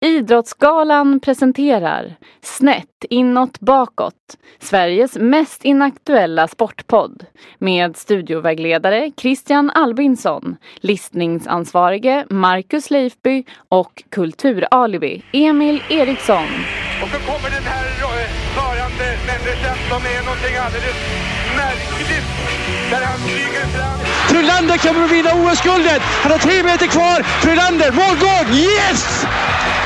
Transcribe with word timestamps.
Idrottsgalan 0.00 1.20
presenterar 1.20 2.16
Snett 2.42 3.04
inåt 3.10 3.60
bakåt, 3.60 4.14
Sveriges 4.58 5.16
mest 5.16 5.64
inaktuella 5.64 6.48
sportpodd 6.48 7.24
med 7.58 7.96
studiovägledare 7.96 9.10
Christian 9.16 9.70
Albinsson, 9.70 10.56
listningsansvarige 10.80 12.26
Marcus 12.30 12.90
Leifby 12.90 13.44
och 13.68 14.04
kulturalibi 14.10 15.22
Emil 15.32 15.82
Eriksson. 15.90 16.46
Och 17.02 17.08
så 17.08 17.18
kommer 17.18 17.50
den 17.50 17.64
här 17.64 17.86
rörande 18.56 19.18
människan 19.26 19.76
som 19.88 19.98
är 19.98 20.24
någonting 20.24 20.56
alldeles 20.56 20.98
märkligt. 21.56 22.67
Där 22.90 23.04
han 23.04 23.18
flyger 23.18 23.66
fram. 23.74 23.98
Frölander 24.28 24.78
kommer 24.78 25.04
att 25.04 25.10
vinna 25.10 25.30
OS-guldet! 25.34 26.02
Han 26.02 26.32
har 26.32 26.38
tre 26.38 26.62
meter 26.62 26.86
kvar! 26.86 27.22
Frölander, 27.22 27.92
målgård! 27.92 28.48
Yes! 28.54 29.26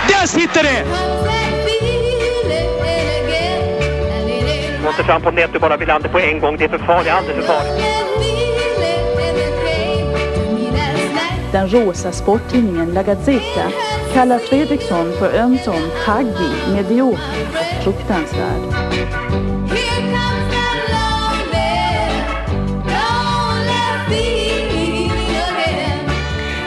Där 0.08 0.26
sitter 0.26 0.62
det! 0.62 0.84
Måste 4.84 5.04
fram 5.04 5.22
på 5.22 5.28
och 5.54 5.60
bara 5.60 5.76
Wilander 5.76 6.08
på 6.08 6.18
en 6.20 6.40
gång. 6.40 6.56
Det 6.56 6.64
är 6.64 6.68
för 6.68 6.78
farligt, 6.78 7.12
alldeles 7.12 7.46
för 7.46 7.52
farligt. 7.52 7.84
Den 11.52 11.68
rosa 11.68 12.12
sporttidningen 12.12 12.94
La 12.94 13.02
Gazzetta 13.02 13.72
kallar 14.14 14.38
Fredriksson 14.38 15.12
för 15.18 15.38
ömsom 15.38 15.90
taggig, 16.04 16.74
medioker 16.74 17.46
och 17.78 17.84
fruktansvärd. 17.84 19.61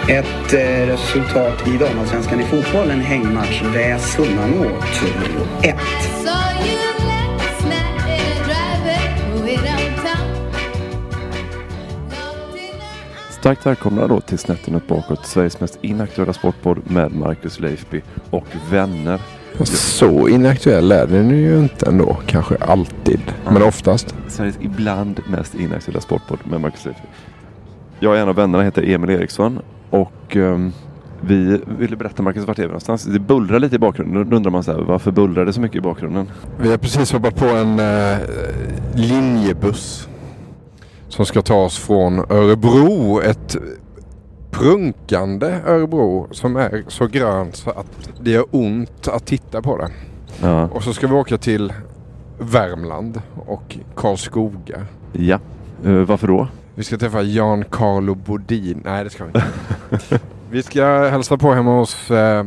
Ett 0.09 0.53
eh, 0.53 0.87
resultat 0.87 1.67
i 1.67 1.77
damallsvenskan 1.77 2.39
i 2.39 2.43
fotboll, 2.43 2.89
en 2.89 3.01
hängmatch, 3.01 3.61
väs 3.61 4.13
Sunnanå 4.13 4.63
2-1. 5.61 5.75
Starkt 13.29 13.65
välkomna 13.65 14.07
då 14.07 14.21
till 14.21 14.37
Snett 14.37 14.67
inåt 14.67 14.87
bakåt, 14.87 15.25
Sveriges 15.25 15.59
mest 15.59 15.79
inaktuella 15.81 16.33
sportpodd 16.33 16.91
med 16.91 17.11
Marcus 17.11 17.59
Leifby 17.59 18.01
och 18.29 18.47
vänner. 18.71 19.21
Så 19.63 20.29
inaktuell 20.29 20.91
är 20.91 21.07
den 21.07 21.29
ju 21.29 21.59
inte 21.59 21.85
ändå, 21.85 22.17
kanske 22.25 22.55
alltid, 22.55 23.21
men 23.45 23.63
oftast. 23.63 24.15
Sveriges 24.27 24.57
ibland 24.61 25.19
mest 25.27 25.55
inaktuella 25.55 26.01
sportpodd 26.01 26.39
med 26.43 26.61
Marcus 26.61 26.85
Leifby. 26.85 27.07
Jag 27.99 28.11
och 28.11 28.17
en 28.17 28.29
av 28.29 28.35
vännerna 28.35 28.63
heter 28.63 28.83
Emil 28.83 29.09
Eriksson 29.09 29.59
och 30.01 30.35
um, 30.35 30.73
vi 31.21 31.61
ville 31.79 31.95
berätta 31.95 32.23
Marcus, 32.23 32.47
vart 32.47 32.59
är 32.59 32.63
vi 32.63 32.67
någonstans? 32.67 33.03
Det 33.03 33.19
bullrar 33.19 33.59
lite 33.59 33.75
i 33.75 33.79
bakgrunden. 33.79 34.29
Då 34.29 34.35
undrar 34.35 34.51
man 34.51 34.63
så 34.63 34.71
här, 34.71 34.79
varför 34.79 35.11
bullrar 35.11 35.45
det 35.45 35.53
så 35.53 35.61
mycket 35.61 35.77
i 35.77 35.81
bakgrunden? 35.81 36.31
Vi 36.59 36.71
har 36.71 36.77
precis 36.77 37.11
hoppat 37.11 37.35
på 37.35 37.45
en 37.45 37.79
uh, 37.79 38.17
linjebuss 38.95 40.09
som 41.07 41.25
ska 41.25 41.41
ta 41.41 41.55
oss 41.55 41.77
från 41.77 42.19
Örebro. 42.19 43.21
Ett 43.21 43.57
prunkande 44.51 45.59
Örebro 45.65 46.27
som 46.31 46.55
är 46.55 46.83
så 46.87 47.07
grönt 47.07 47.55
så 47.55 47.69
att 47.69 48.09
det 48.21 48.31
gör 48.31 48.45
ont 48.51 49.07
att 49.07 49.25
titta 49.25 49.61
på 49.61 49.77
det. 49.77 49.89
Ja. 50.41 50.67
Och 50.67 50.83
så 50.83 50.93
ska 50.93 51.07
vi 51.07 51.13
åka 51.13 51.37
till 51.37 51.73
Värmland 52.39 53.21
och 53.45 53.77
Karlskoga. 53.95 54.85
Ja, 55.11 55.39
uh, 55.85 56.03
varför 56.03 56.27
då? 56.27 56.47
Vi 56.77 56.83
ska 56.83 56.97
träffa 56.97 57.21
Jan 57.21 57.63
Carlo 57.63 58.15
Bodin. 58.15 58.81
Nej, 58.85 59.03
det 59.03 59.09
ska 59.09 59.25
vi 59.25 59.27
inte. 59.27 59.45
vi 60.49 60.63
ska 60.63 60.85
hälsa 60.85 61.37
på 61.37 61.53
hemma 61.53 61.79
hos 61.79 62.11
eh, 62.11 62.45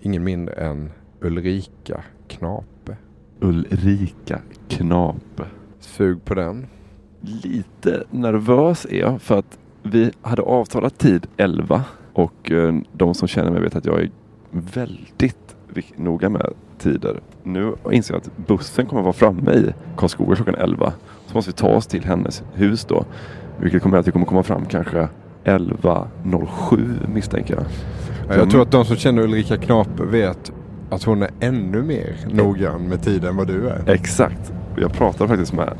ingen 0.00 0.24
mindre 0.24 0.54
än 0.54 0.90
Ulrika 1.20 2.02
Knape. 2.28 2.96
Ulrika 3.40 4.40
Knape. 4.68 5.44
Sug 5.80 6.24
på 6.24 6.34
den. 6.34 6.66
Lite 7.20 8.04
nervös 8.10 8.86
är 8.90 9.00
jag 9.00 9.22
för 9.22 9.38
att 9.38 9.58
vi 9.82 10.10
hade 10.22 10.42
avtalat 10.42 10.98
tid 10.98 11.26
11 11.36 11.84
och 12.12 12.50
eh, 12.52 12.74
de 12.92 13.14
som 13.14 13.28
känner 13.28 13.50
mig 13.50 13.60
vet 13.60 13.76
att 13.76 13.86
jag 13.86 14.00
är 14.00 14.10
väldigt 14.50 15.54
noga 15.96 16.28
med 16.28 16.52
tider. 16.78 17.20
Nu 17.42 17.74
inser 17.92 18.14
jag 18.14 18.20
att 18.20 18.46
bussen 18.46 18.86
kommer 18.86 19.02
vara 19.02 19.12
framme 19.12 19.52
i 19.52 19.74
Karlskoga 19.96 20.36
klockan 20.36 20.54
11. 20.54 20.92
Så 21.26 21.34
måste 21.34 21.50
vi 21.50 21.54
ta 21.54 21.68
oss 21.68 21.86
till 21.86 22.04
hennes 22.04 22.42
hus 22.54 22.84
då. 22.84 23.04
Vilket 23.60 23.82
kommer 23.82 23.98
att 23.98 24.08
vi 24.08 24.12
kommer 24.12 24.26
komma 24.26 24.42
fram 24.42 24.64
kanske 24.64 25.08
11.07 25.44 27.08
misstänker 27.14 27.54
jag. 27.54 27.64
Ja, 28.28 28.36
jag 28.36 28.50
tror 28.50 28.62
att 28.62 28.70
de 28.70 28.84
som 28.84 28.96
känner 28.96 29.22
Ulrika 29.22 29.56
Knape 29.56 30.02
vet 30.04 30.52
att 30.90 31.02
hon 31.02 31.22
är 31.22 31.30
ännu 31.40 31.82
mer 31.82 32.16
noggrann 32.30 32.88
med 32.88 33.02
tiden 33.02 33.30
än 33.30 33.36
vad 33.36 33.46
du 33.46 33.68
är. 33.68 33.82
Exakt. 33.86 34.52
Jag 34.76 34.92
pratade 34.92 35.28
faktiskt 35.28 35.52
med 35.52 35.72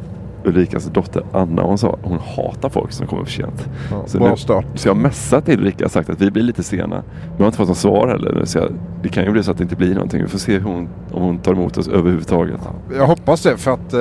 Ulrikas 0.45 0.85
dotter 0.85 1.23
Anna 1.33 1.63
och 1.63 1.69
hon 1.69 1.79
sa 1.79 1.93
att 1.93 1.99
hon 2.03 2.19
hatar 2.19 2.69
folk 2.69 2.93
som 2.93 3.07
kommer 3.07 3.25
för 3.25 3.33
sent. 3.33 3.69
Ja, 3.91 4.03
så, 4.07 4.19
bra 4.19 4.31
nu, 4.31 4.37
start. 4.37 4.67
så 4.75 4.89
jag 4.89 4.95
har 4.95 5.01
messat 5.01 5.49
Ulrika 5.49 5.85
och 5.85 5.91
sagt 5.91 6.11
att 6.11 6.21
vi 6.21 6.31
blir 6.31 6.43
lite 6.43 6.63
sena. 6.63 7.03
Vi 7.37 7.43
har 7.43 7.47
inte 7.47 7.59
fått 7.59 7.69
något 7.69 7.79
svar 7.79 8.09
heller. 8.09 8.45
Så 8.45 8.59
jag, 8.59 8.73
det 9.03 9.09
kan 9.09 9.25
ju 9.25 9.31
bli 9.31 9.43
så 9.43 9.51
att 9.51 9.59
det 9.59 9.63
inte 9.63 9.77
blir 9.77 9.95
någonting. 9.95 10.23
Vi 10.23 10.29
får 10.29 10.39
se 10.39 10.53
hur 10.53 10.61
hon, 10.61 10.89
om 11.11 11.23
hon 11.23 11.39
tar 11.39 11.53
emot 11.53 11.79
oss 11.79 11.89
överhuvudtaget. 11.89 12.61
Jag 12.97 13.07
hoppas 13.07 13.43
det 13.43 13.57
för 13.57 13.71
att 13.71 13.93
eh, 13.93 14.01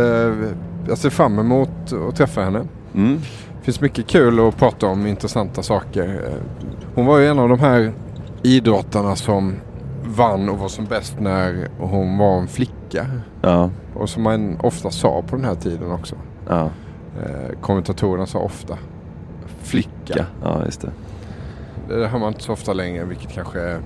jag 0.88 0.98
ser 0.98 1.10
fram 1.10 1.40
emot 1.40 1.94
att 2.10 2.16
träffa 2.16 2.42
henne. 2.42 2.62
Mm. 2.96 3.20
Det 3.66 3.72
finns 3.72 3.82
mycket 3.82 4.08
kul 4.08 4.48
att 4.48 4.58
prata 4.58 4.88
om, 4.88 5.08
intressanta 5.08 5.64
saker. 5.64 6.20
Hon 6.96 7.06
var 7.06 7.18
ju 7.18 7.28
en 7.28 7.40
av 7.40 7.50
de 7.50 7.60
här 7.60 7.94
idrottarna 8.44 9.16
som 9.16 9.56
vann 10.04 10.50
och 10.50 10.58
var 10.58 10.68
som 10.68 10.86
bäst 10.86 11.20
när 11.20 11.68
hon 11.80 12.18
var 12.18 12.38
en 12.38 12.48
flicka. 12.48 13.06
Ja. 13.42 13.70
Och 13.94 14.10
som 14.10 14.24
man 14.24 14.58
ofta 14.64 14.92
sa 14.92 15.22
på 15.28 15.36
den 15.36 15.46
här 15.46 15.56
tiden 15.56 15.92
också. 15.92 16.16
Ja. 16.50 16.70
Eh, 17.24 17.60
kommentatorerna 17.62 18.26
sa 18.26 18.40
ofta 18.40 18.78
flicka. 19.62 20.26
Ja, 20.44 20.66
just 20.66 20.82
det. 20.82 20.92
Det 21.88 22.08
hör 22.08 22.20
man 22.20 22.28
inte 22.28 22.44
så 22.44 22.54
ofta 22.54 22.74
längre, 22.74 23.06
vilket 23.06 23.32
kanske 23.32 23.60
är 23.62 23.80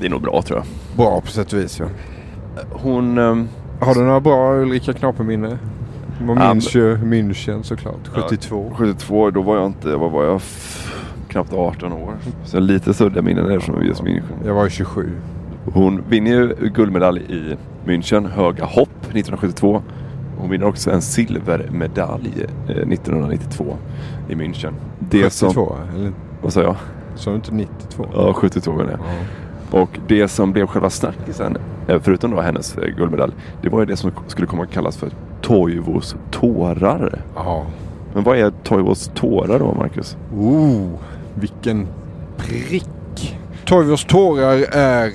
Det 0.00 0.06
är 0.06 0.10
nog 0.10 0.22
bra 0.22 0.42
tror 0.42 0.58
jag. 0.58 0.66
bra 0.96 1.20
på 1.20 1.26
sätt 1.26 1.52
och 1.52 1.58
vis. 1.58 1.78
Ja. 1.80 1.86
Hon... 2.72 3.18
ehm, 3.18 3.48
Har 3.80 3.94
du 3.94 4.00
några 4.02 4.20
bra 4.20 4.54
Ulrika 4.54 4.92
Knape-minne? 4.92 5.58
Man 6.26 6.36
Ja, 6.40 6.54
minns 6.54 6.74
ju 6.74 6.96
München 6.96 7.62
såklart, 7.62 8.08
72. 8.08 8.72
72, 8.76 9.30
då 9.30 9.42
var 9.42 9.56
jag 9.56 9.66
inte, 9.66 9.96
vad 9.96 10.10
var 10.10 10.24
jag? 10.24 10.40
Knappt 11.28 11.52
18 11.52 11.92
år. 11.92 12.14
Så 12.44 12.60
lite 12.60 12.94
suddiga 12.94 13.22
minnen 13.22 13.50
är 13.50 13.58
från 13.58 13.86
just 13.86 14.02
München. 14.02 14.22
Jag 14.46 14.54
var 14.54 14.64
ju 14.64 14.70
27. 14.70 15.10
Hon 15.72 16.02
vinner 16.08 16.30
ju 16.30 16.54
guldmedalj 16.74 17.20
i 17.22 17.56
München, 17.88 18.28
höga 18.28 18.64
hopp 18.64 18.88
1972. 19.02 19.82
Hon 20.38 20.50
vinner 20.50 20.66
också 20.66 20.90
en 20.90 21.02
silvermedalj 21.02 22.32
eh, 22.68 22.76
1992 22.76 23.76
i 24.28 24.34
München. 24.34 24.72
Det 24.98 25.22
72 25.22 25.52
som, 25.52 25.96
eller? 25.96 26.12
Vad 26.42 26.52
sa 26.52 26.62
jag? 26.62 26.76
Sa 27.14 27.30
du 27.30 27.36
inte 27.36 27.54
92? 27.54 28.06
Ja, 28.14 28.32
72 28.32 28.72
menar 28.72 28.90
jag. 28.90 29.00
Och 29.72 29.98
det 30.08 30.28
som 30.28 30.52
blev 30.52 30.66
själva 30.66 30.90
snackisen, 30.90 31.56
eh, 31.88 32.00
förutom 32.02 32.30
då 32.30 32.40
hennes 32.40 32.78
eh, 32.78 32.88
guldmedalj, 32.96 33.32
det 33.62 33.68
var 33.68 33.80
ju 33.80 33.86
det 33.86 33.96
som 33.96 34.10
skulle 34.26 34.46
komma 34.46 34.62
att 34.62 34.70
kallas 34.70 34.96
för 34.96 35.10
Toivos 35.40 36.16
tårar. 36.30 37.22
Ja. 37.34 37.66
Men 38.14 38.24
vad 38.24 38.38
är 38.38 38.50
Toivos 38.64 39.10
tårar 39.14 39.58
då, 39.58 39.74
Marcus? 39.74 40.16
Oh, 40.36 40.88
vilken 41.34 41.86
prick. 42.36 43.38
Toivos 43.64 44.04
tårar 44.04 44.64
är 44.72 45.10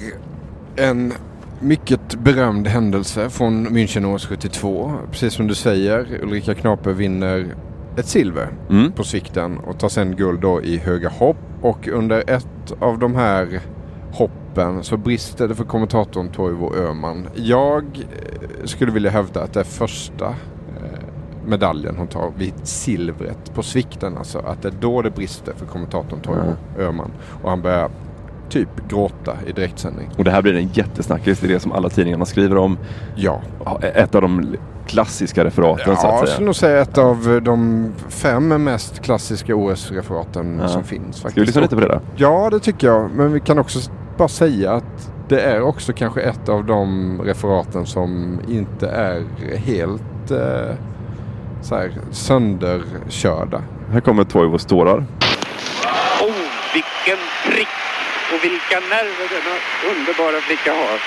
en 0.76 1.14
mycket 1.60 2.16
berömd 2.16 2.68
händelse 2.68 3.30
från 3.30 3.68
München 3.68 4.06
år 4.06 4.18
72. 4.20 4.94
Precis 5.12 5.34
som 5.34 5.48
du 5.48 5.56
säger, 5.56 6.08
Ulrika 6.24 6.54
Knape 6.56 6.94
vinner 6.94 7.46
ett 7.98 8.06
silver 8.08 8.48
Mm. 8.70 8.92
på 8.92 9.04
svikten 9.04 9.58
och 9.58 9.80
tar 9.80 9.90
sen 9.90 10.16
guld 10.16 10.40
då 10.42 10.62
i 10.62 10.78
höga 10.78 11.10
hopp. 11.10 11.38
Och 11.62 11.88
under 11.88 12.24
ett 12.28 12.74
av 12.80 13.00
de 13.00 13.16
här 13.16 13.60
hoppen 14.12 14.84
så 14.84 14.98
brister 14.98 15.48
det 15.48 15.56
för 15.56 15.64
kommentatorn 15.64 16.30
Toivo 16.30 16.76
Öhman. 16.76 17.28
Jag 17.36 17.84
eh, 17.84 18.66
skulle 18.66 18.92
vilja 18.92 19.12
hävda 19.12 19.44
att 19.44 19.54
det 19.54 19.60
är 19.60 19.64
första 19.64 20.26
eh, 20.26 21.00
medaljen 21.46 21.96
hon 21.98 22.08
tar 22.08 22.32
vid 22.38 22.54
silvret 22.64 23.54
på 23.54 23.64
svikten. 23.64 24.18
Alltså 24.18 24.40
att 24.40 24.62
det 24.62 24.68
är 24.68 24.74
då 24.80 25.02
det 25.02 25.12
brister 25.12 25.54
för 25.54 25.66
kommentatorn 25.66 26.20
Toivo 26.20 26.56
Öhman. 26.80 27.12
Och 27.44 27.50
han 27.50 27.62
börjar 27.62 27.90
typ 28.50 28.70
gråta 28.90 29.38
i 29.48 29.52
direktsändning. 29.52 30.10
Och 30.18 30.24
det 30.24 30.32
här 30.32 30.42
blir 30.42 30.56
en 30.56 30.68
jättesnackis. 30.74 31.40
Det 31.40 31.48
är 31.48 31.54
det 31.54 31.60
som 31.60 31.72
alla 31.72 31.90
tidningarna 31.90 32.26
skriver 32.26 32.58
om. 32.58 32.78
Ja. 33.16 33.42
Ett 33.82 34.16
av 34.16 34.22
de 34.22 34.56
klassiska 34.88 35.44
referaten 35.46 35.86
så 35.86 35.92
Ja, 35.92 35.96
att 35.96 36.04
jag 36.04 36.20
säga. 36.20 36.28
skulle 36.34 36.46
nog 36.46 36.56
säga 36.56 36.82
ett 36.82 36.98
av 36.98 37.42
de 37.44 37.92
fem 38.10 38.64
mest 38.64 39.00
klassiska 39.02 39.56
OS-referaten 39.56 40.60
Ja. 40.62 40.68
som 40.68 40.84
finns. 40.84 41.22
Faktiskt. 41.22 41.32
Ska 41.32 41.40
vi 41.42 41.46
lyssna 41.46 41.62
lite 41.62 41.76
på 41.76 41.82
det 41.82 41.88
då? 41.88 42.00
Ja, 42.16 42.50
det 42.52 42.60
tycker 42.60 42.88
jag. 42.88 43.10
Men 43.12 43.34
vi 43.34 43.40
kan 43.40 43.60
också 43.60 43.80
bara 44.18 44.28
säga 44.28 44.72
att 44.72 45.12
det 45.30 45.42
är 45.42 45.62
också 45.62 45.94
kanske 45.94 46.22
ett 46.22 46.50
av 46.50 46.66
de 46.66 47.22
referaten 47.26 47.86
som 47.86 48.40
inte 48.48 48.88
är 48.90 49.24
helt 49.58 50.32
eh, 50.32 50.76
så 51.62 51.76
här, 51.76 51.92
sönderkörda. 52.12 53.62
Här 53.92 54.00
kommer 54.00 54.24
Toivos 54.24 54.66
tårar. 54.66 54.98
Oh, 54.98 56.34
vilken 56.74 57.24
prick! 57.46 57.68
Och 58.32 58.40
vilka 58.48 58.78
nerver 58.94 59.28
denna 59.36 59.56
underbara 59.92 60.38
flicka 60.48 60.72
har. 60.82 60.98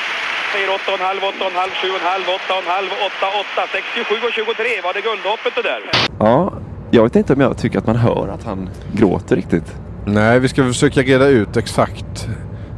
Säger 0.52 0.68
8,5, 0.68 1.20
8,5, 1.20 1.68
7,5, 1.82 2.24
8,5, 2.26 2.84
8, 3.06 3.26
8, 3.54 3.68
67 3.72 4.14
och 4.26 4.32
23. 4.32 4.80
Var 4.84 4.94
det 4.94 5.00
guldhoppet 5.00 5.52
det 5.54 5.62
där? 5.62 5.80
Ja, 6.18 6.52
jag 6.90 7.02
vet 7.02 7.16
inte 7.16 7.32
om 7.32 7.40
jag 7.40 7.58
tycker 7.58 7.78
att 7.78 7.86
man 7.86 7.96
hör 7.96 8.28
att 8.34 8.44
han 8.44 8.70
gråter 8.92 9.36
riktigt. 9.36 9.68
Nej, 10.06 10.38
vi 10.40 10.48
ska 10.48 10.64
försöka 10.64 11.00
reda 11.00 11.26
ut 11.26 11.56
exakt 11.56 12.28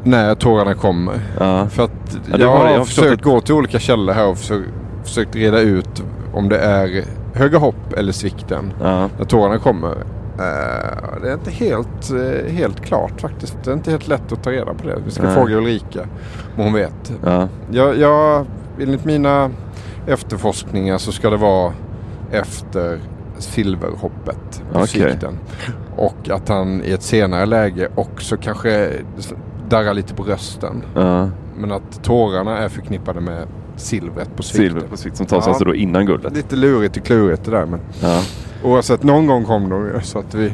när 0.05 0.35
tårarna 0.35 0.75
kommer. 0.75 1.21
Ja. 1.41 1.69
För 1.69 1.85
att 1.85 1.91
Ja, 2.31 2.37
jag 2.39 2.49
har 2.49 2.71
jag 2.71 2.79
har 2.79 2.85
försökt 2.85 3.13
att- 3.13 3.23
gå 3.23 3.41
till 3.41 3.55
olika 3.55 3.79
källor 3.79 4.13
här 4.15 4.27
och 4.27 4.39
försökt, 4.39 4.69
försökt 5.05 5.35
reda 5.37 5.61
ut 5.61 6.03
om 6.35 6.49
det 6.49 6.59
är 6.59 7.05
höga 7.35 7.59
hopp 7.59 7.93
eller 7.97 8.13
svikten 8.13 8.73
Ja. 8.83 9.09
när 9.19 9.25
tårarna 9.25 9.59
kommer. 9.59 9.95
Eh, 10.43 11.23
det 11.23 11.29
är 11.31 11.35
inte 11.35 11.51
helt, 11.51 12.11
eh, 12.11 12.53
helt 12.53 12.81
klart 12.81 13.21
faktiskt. 13.21 13.57
Det 13.65 13.71
är 13.71 13.75
inte 13.75 13.91
helt 13.91 14.09
lätt 14.09 14.33
att 14.33 14.43
ta 14.43 14.51
reda 14.51 14.75
på 14.75 14.87
det. 14.87 14.99
Vi 15.05 15.11
ska 15.11 15.23
Nej. 15.23 15.35
fråga 15.35 15.57
Ulrika 15.57 16.01
om 16.57 16.65
hon 16.65 16.73
vet. 16.73 17.13
Ja. 17.25 17.49
Jag, 17.71 17.99
jag, 17.99 18.47
enligt 18.81 19.05
mina 19.05 19.51
efterforskningar 20.07 20.99
så 20.99 21.13
ska 21.13 21.31
det 21.31 21.37
vara 21.37 21.73
efter 22.31 23.01
silverhoppet 23.39 24.63
på 24.73 24.87
svikten. 24.87 25.39
Och 25.97 26.31
att 26.31 26.49
han 26.49 26.83
i 26.85 26.93
ett 26.93 27.03
senare 27.03 27.47
läge 27.47 27.89
också 27.95 28.37
kanske 28.37 28.91
darrar 29.69 29.95
lite 29.95 30.15
på 30.15 30.23
rösten. 30.23 30.83
Ja. 30.95 31.29
Men 31.57 31.73
att 31.73 32.03
tårarna 32.05 32.59
är 32.59 32.69
förknippade 32.69 33.21
med 33.21 33.47
silvret 33.77 34.37
på 34.37 34.43
svikten. 34.43 34.71
Silver 34.71 34.89
på 34.89 34.97
svikt 34.97 35.17
som 35.17 35.27
tas 35.27 35.45
Ja. 35.47 35.51
alltså 35.51 35.65
då 35.65 35.75
innan 35.75 36.07
guldet. 36.07 36.33
Lite 36.37 36.57
lurigt 36.57 36.97
och 36.97 37.05
klurigt 37.05 37.45
det 37.45 37.51
där. 37.51 37.67
Men 37.67 37.81
Ja. 38.01 38.21
Oavsett, 38.65 39.03
någon 39.03 39.27
gång 39.27 39.45
kom 39.45 39.69
de 39.71 39.87
ju. 39.87 40.01
Så 40.03 40.19
att 40.19 40.35
vi, 40.35 40.53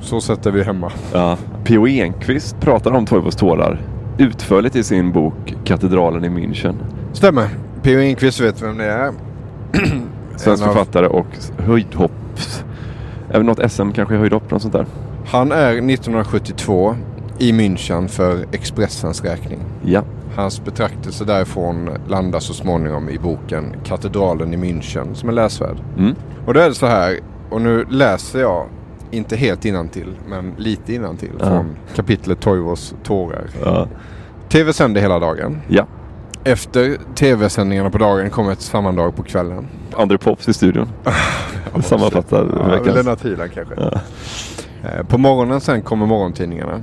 så 0.00 0.20
sätter 0.20 0.50
vi 0.50 0.62
hemma. 0.62 0.92
Ja. 1.12 1.36
P.O. 1.64 1.86
Enquist 1.86 2.60
pratar 2.60 2.90
om 2.92 3.06
Toivos 3.06 3.36
tårar 3.36 3.80
utförligt 4.18 4.76
i 4.76 4.84
sin 4.84 5.12
bok 5.12 5.54
Katedralen 5.64 6.24
i 6.24 6.28
München. 6.28 6.74
Stämmer. 7.12 7.48
P.O. 7.82 8.00
Enquist 8.00 8.40
vet 8.40 8.62
vem 8.62 8.78
det 8.78 8.84
är. 8.84 9.12
Svensk 10.36 10.62
En 10.62 10.68
av- 10.68 10.74
författare 10.74 11.06
och 11.06 11.26
höjdhopps... 11.58 12.64
Även 13.30 13.46
något 13.46 13.70
SM 13.72 13.90
kanske 13.92 14.14
i 14.14 14.18
höjdhopp, 14.18 14.50
något 14.50 14.62
sånt 14.62 14.74
där. 14.74 14.86
Han 15.26 15.52
är 15.52 15.68
1972 15.72 16.94
i 17.38 17.52
München 17.52 18.08
för 18.08 18.44
Expressens 18.52 19.24
räkning. 19.24 19.58
Ja. 19.84 20.02
Hans 20.36 20.64
betraktelse 20.64 21.24
därifrån 21.24 21.90
landar 22.08 22.40
så 22.40 22.54
småningom 22.54 23.08
i 23.08 23.18
boken 23.18 23.64
Katedralen 23.84 24.54
i 24.54 24.56
München 24.56 25.14
som 25.14 25.28
är 25.28 25.32
läsvärd. 25.32 25.76
Mm. 25.98 26.14
Och 26.46 26.54
då 26.54 26.60
är 26.60 26.68
det 26.68 26.74
så 26.74 26.86
här, 26.86 27.18
och 27.50 27.60
nu 27.60 27.84
läser 27.90 28.40
jag 28.40 28.66
inte 29.10 29.36
helt 29.36 29.64
innantill 29.64 30.16
men 30.28 30.54
lite 30.56 30.94
innantill 30.94 31.32
Ja. 31.38 31.46
från 31.46 31.76
kapitlet 31.94 32.40
Toivos 32.40 32.94
tårar. 33.04 33.44
Ja. 33.64 33.88
TV 34.48 34.72
sänder 34.72 35.00
hela 35.00 35.18
dagen. 35.18 35.58
Ja. 35.68 35.86
Efter 36.44 36.96
TV-sändningarna 37.14 37.90
på 37.90 37.98
dagen 37.98 38.30
kommer 38.30 38.52
ett 38.52 38.60
sammandrag 38.60 39.16
på 39.16 39.22
kvällen. 39.22 39.66
André 39.96 40.18
Pops 40.18 40.48
i 40.48 40.54
studion. 40.54 40.88
Sammanfattar 41.82 42.46
Ja, 42.58 42.68
veckans... 42.70 42.96
Lennart 42.96 43.24
Hyland 43.24 43.50
kanske. 43.54 43.74
Eh, 43.74 45.06
På 45.08 45.18
morgonen 45.18 45.60
sen 45.60 45.82
kommer 45.82 46.06
morgontidningarna. 46.06 46.80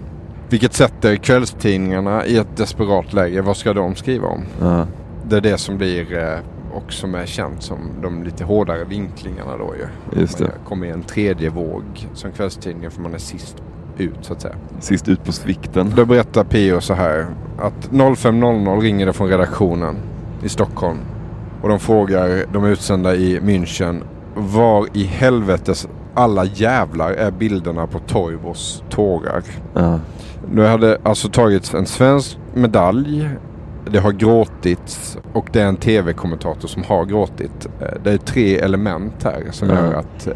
Vilket 0.49 0.73
sätter 0.73 1.15
kvällstidningarna 1.15 2.25
i 2.25 2.37
ett 2.37 2.57
desperat 2.57 3.13
läge. 3.13 3.41
Vad 3.41 3.57
ska 3.57 3.73
de 3.73 3.95
skriva 3.95 4.27
om? 4.27 4.41
Ja. 4.61 4.87
Det 5.29 5.37
är 5.37 5.41
det 5.41 5.57
som 5.57 5.77
blir 5.77 6.17
eh, 6.17 6.37
och 6.75 6.93
som 6.93 7.15
är 7.15 7.25
känt 7.25 7.63
som 7.63 7.77
de 8.01 8.23
lite 8.23 8.43
hårdare 8.43 8.83
vinklingarna 8.83 9.57
då 9.57 9.73
ju. 9.75 10.19
Just 10.19 10.37
det. 10.37 10.43
Man 10.43 10.65
kommer 10.65 10.87
i 10.87 10.89
en 10.89 11.03
tredje 11.03 11.49
våg 11.49 11.83
som 12.13 12.31
kvällstidningen 12.31 12.91
för 12.91 13.01
man 13.01 13.13
är 13.13 13.17
sist 13.17 13.55
ut 13.97 14.17
så 14.21 14.33
att 14.33 14.41
säga. 14.41 14.55
Sist 14.79 15.07
ut 15.07 15.23
på 15.23 15.31
svikten. 15.31 15.93
Då 15.95 16.05
berättar 16.05 16.43
P.O. 16.43 16.81
så 16.81 16.93
här 16.93 17.27
att 17.59 17.89
05.00 17.89 18.81
ringer 18.81 19.05
det 19.05 19.13
från 19.13 19.27
redaktionen 19.27 19.95
i 20.43 20.49
Stockholm. 20.49 20.97
Och 21.61 21.69
de 21.69 21.79
frågar 21.79 22.45
de 22.53 22.65
utsända 22.65 23.15
i 23.15 23.39
München 23.39 24.03
var 24.35 24.87
i 24.93 25.03
helvetes 25.03 25.87
alla 26.13 26.45
jävlar 26.45 27.11
är 27.11 27.31
bilderna 27.31 27.87
på 27.87 27.99
Toivos 27.99 28.83
tårar. 28.89 29.43
Ja. 29.73 29.99
Nu 30.51 30.65
hade 30.65 30.97
alltså 31.03 31.29
tagits 31.29 31.73
en 31.73 31.85
svensk 31.85 32.37
medalj. 32.53 33.29
Det 33.91 33.99
har 33.99 34.11
gråtits 34.11 35.17
och 35.33 35.47
det 35.51 35.61
är 35.61 35.65
en 35.65 35.75
tv-kommentator 35.77 36.67
som 36.67 36.83
har 36.83 37.05
gråtit. 37.05 37.67
Eh, 37.81 37.87
Det 38.03 38.11
är 38.11 38.17
tre 38.17 38.57
element 38.59 39.13
här 39.23 39.43
som 39.51 39.69
Ja. 39.69 39.75
gör 39.75 39.93
att 39.93 40.27
eh, 40.27 40.33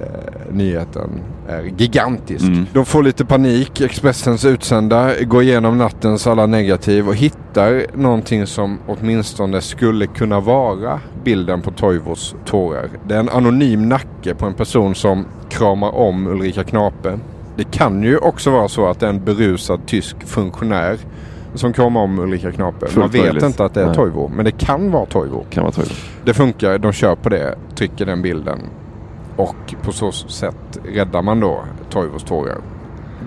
nyheten 0.52 1.10
är 1.48 1.64
gigantisk. 1.78 2.46
Mm. 2.46 2.66
De 2.74 2.86
får 2.86 3.04
lite 3.04 3.26
panik. 3.26 3.82
Expressens 3.82 4.46
utsända 4.46 5.12
går 5.24 5.44
igenom 5.44 5.78
nattens 5.78 6.28
alla 6.28 6.46
negativ 6.46 7.08
och 7.08 7.16
hittar 7.16 7.86
någonting 7.94 8.48
som 8.48 8.78
åtminstone 8.88 9.62
skulle 9.62 10.08
kunna 10.08 10.40
vara 10.40 11.00
bilden 11.24 11.62
på 11.62 11.72
Toivos 11.72 12.36
tårar. 12.46 12.90
Det 13.08 13.16
är 13.16 13.20
en 13.20 13.30
anonym 13.30 13.90
nacke 13.90 14.36
på 14.36 14.46
en 14.46 14.54
person 14.54 14.96
som 14.96 15.26
kramar 15.50 15.96
om 15.96 16.28
Ulrika 16.28 16.64
Knape. 16.64 17.20
Det 17.56 17.72
kan 17.72 18.04
ju 18.04 18.18
också 18.18 18.52
vara 18.52 18.68
så 18.68 18.88
att 18.90 19.00
det 19.00 19.06
är 19.06 19.10
en 19.10 19.24
berusad 19.24 19.80
tysk 19.86 20.16
funktionär 20.28 20.98
som 21.54 21.74
kramar 21.74 22.02
om 22.02 22.20
Ulrika 22.20 22.52
Knape. 22.52 22.86
Man 22.96 23.10
vet 23.10 23.22
möjligt. 23.24 23.44
inte 23.44 23.66
att 23.66 23.74
det 23.74 23.82
är 23.82 23.86
Nej. 23.86 23.96
Toivo, 23.96 24.32
men 24.36 24.46
det 24.46 24.52
kan 24.52 24.92
vara 24.92 25.06
Toivo. 25.06 25.46
Kan 25.50 25.64
vara 25.64 25.72
Toivo. 25.72 25.92
Det 26.26 26.34
funkar, 26.34 26.78
de 26.78 26.92
kör 26.92 27.16
på 27.16 27.30
det, 27.30 27.56
trycker 27.76 28.06
den 28.06 28.22
bilden 28.22 28.60
och 29.36 29.76
på 29.84 29.92
så 29.92 30.12
sätt 30.12 30.80
räddar 30.94 31.22
man 31.22 31.40
då 31.40 31.60
Toivos 31.90 32.24
tårar. 32.24 32.58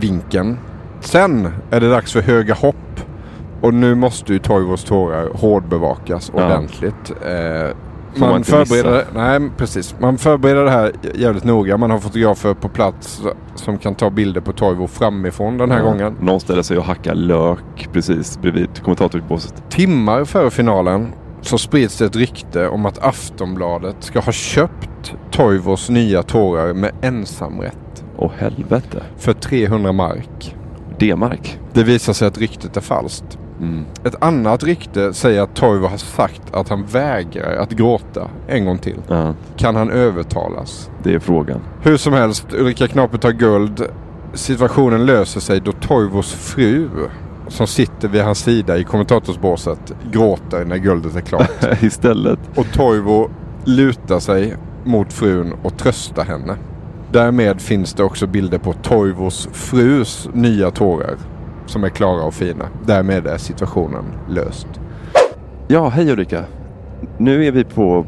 Vinkeln. 0.00 0.59
Sen 1.00 1.49
är 1.71 1.81
det 1.81 1.91
dags 1.91 2.12
för 2.12 2.21
höga 2.21 2.55
hopp 2.55 2.76
och 3.61 3.75
nu 3.75 3.95
måste 3.95 4.33
ju 4.33 4.38
Toivos 4.38 4.85
tårar 4.85 5.29
hårdbevakas 5.35 6.33
Ja. 6.37 6.47
ordentligt. 6.47 7.12
Eh, 7.26 7.76
man 8.16 8.31
man 8.31 8.45
förbereder, 8.45 9.04
nej, 9.14 9.50
precis. 9.57 9.95
man 9.99 10.19
förbereder 10.19 10.64
det 10.64 10.71
här 10.71 10.92
jävligt 11.14 11.45
noga. 11.45 11.76
Man 11.76 11.90
har 11.90 11.99
fotografer 11.99 12.54
på 12.54 12.69
plats 12.69 13.23
som 13.54 13.78
kan 13.78 13.95
ta 13.95 14.11
bilder 14.11 14.40
på 14.40 14.52
Toivo 14.52 14.87
framifrån 14.87 15.59
den 15.59 15.71
här 15.71 15.78
Ja. 15.78 15.85
gången. 15.85 16.16
Någon 16.21 16.40
ställer 16.40 16.62
sig 16.62 16.78
och 16.78 16.85
hackar 16.85 17.14
lök 17.14 17.88
precis 17.92 18.38
bredvid 18.42 18.83
kommentatorsbåset. 18.83 19.54
Timmar 19.71 20.25
före 20.25 20.50
finalen 20.50 21.12
så 21.40 21.59
sprids 21.59 21.99
det 21.99 22.04
ett 22.04 22.16
rykte 22.16 22.69
om 22.69 22.87
att 22.87 22.99
Aftonbladet 23.04 23.97
ska 24.00 24.21
ha 24.21 24.33
köpt 24.33 25.14
Toivos 25.31 25.90
nya 25.90 26.23
tårar 26.23 26.75
med 26.75 26.90
ensamrätt 27.02 28.04
Åh 28.16 28.31
helvete. 28.38 29.02
för 29.19 29.33
300 29.33 29.92
mark. 29.92 30.57
D-mark. 30.99 31.59
Det 31.73 31.83
visar 31.83 32.12
sig 32.12 32.28
att 32.28 32.38
ryktet 32.38 32.76
är 32.76 32.81
falskt. 32.81 33.38
Mm. 33.62 33.85
Ett 34.04 34.14
annat 34.23 34.62
rykte 34.64 35.12
säger 35.14 35.42
att 35.42 35.54
Toivo 35.54 35.87
har 35.87 35.97
sagt 35.97 36.42
att 36.54 36.69
han 36.69 36.85
vägrar 36.87 37.57
att 37.57 37.71
gråta 37.71 38.28
en 38.49 38.64
gång 38.64 38.78
till. 38.78 38.99
Ja, 39.09 39.35
Kan 39.57 39.76
han 39.76 39.90
övertalas? 39.90 40.90
det 41.02 41.14
är 41.14 41.19
frågan. 41.19 41.61
Hur 41.83 41.97
som 41.97 42.12
helst, 42.12 42.47
Ulrika 42.52 42.88
Knape 42.88 43.19
tar 43.19 43.33
guld. 43.33 43.87
Situationen 44.35 45.07
löser 45.07 45.40
sig 45.40 45.61
då 45.61 45.73
Toivos 45.73 46.33
fru, 46.33 46.88
som 47.49 47.66
sitter 47.66 48.09
vid 48.09 48.23
hans 48.23 48.38
sida 48.38 48.78
i 48.78 48.85
kommentatorsbåset, 48.85 49.95
gråter 50.12 50.64
när 50.64 50.76
guldet 50.76 51.16
är 51.16 51.21
klart. 51.21 51.50
Istället. 51.83 52.38
Och 52.54 52.66
Toivo 52.73 53.31
lutar 53.64 54.21
sig 54.21 54.54
mot 54.85 55.12
frun 55.12 55.54
och 55.62 55.76
tröstar 55.78 56.25
henne. 56.25 56.57
Därmed 57.12 57.61
finns 57.61 57.95
det 57.95 58.02
också 58.04 58.26
bilder 58.26 58.59
på 58.59 58.73
Toivos 58.73 59.49
frus 59.52 60.28
nya 60.33 60.71
tårar 60.71 61.14
som 61.73 61.85
är 61.85 61.88
klara 61.88 62.25
och 62.25 62.35
fina. 62.35 62.69
Därmed 62.87 63.26
är 63.26 63.38
situationen 63.38 64.05
löst. 64.29 64.67
Ja, 65.69 65.88
hej 65.88 66.11
Ulrika. 66.11 66.45
Nu 67.19 67.45
är 67.45 67.52
vi 67.52 67.64
på, 67.64 68.07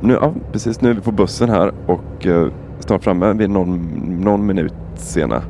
nu, 0.00 0.18
ja, 0.20 0.32
precis, 0.52 0.80
nu 0.80 0.90
är 0.90 0.94
vi 0.94 1.00
på 1.00 1.12
bussen 1.12 1.50
här 1.50 1.72
och 1.86 2.26
eh, 2.26 2.48
snart 2.80 3.04
framme. 3.04 3.32
Vi 3.32 3.44
är 3.44 3.48
någon, 3.48 3.80
någon 4.20 4.46
minut 4.46 4.74
sena. 4.96 5.42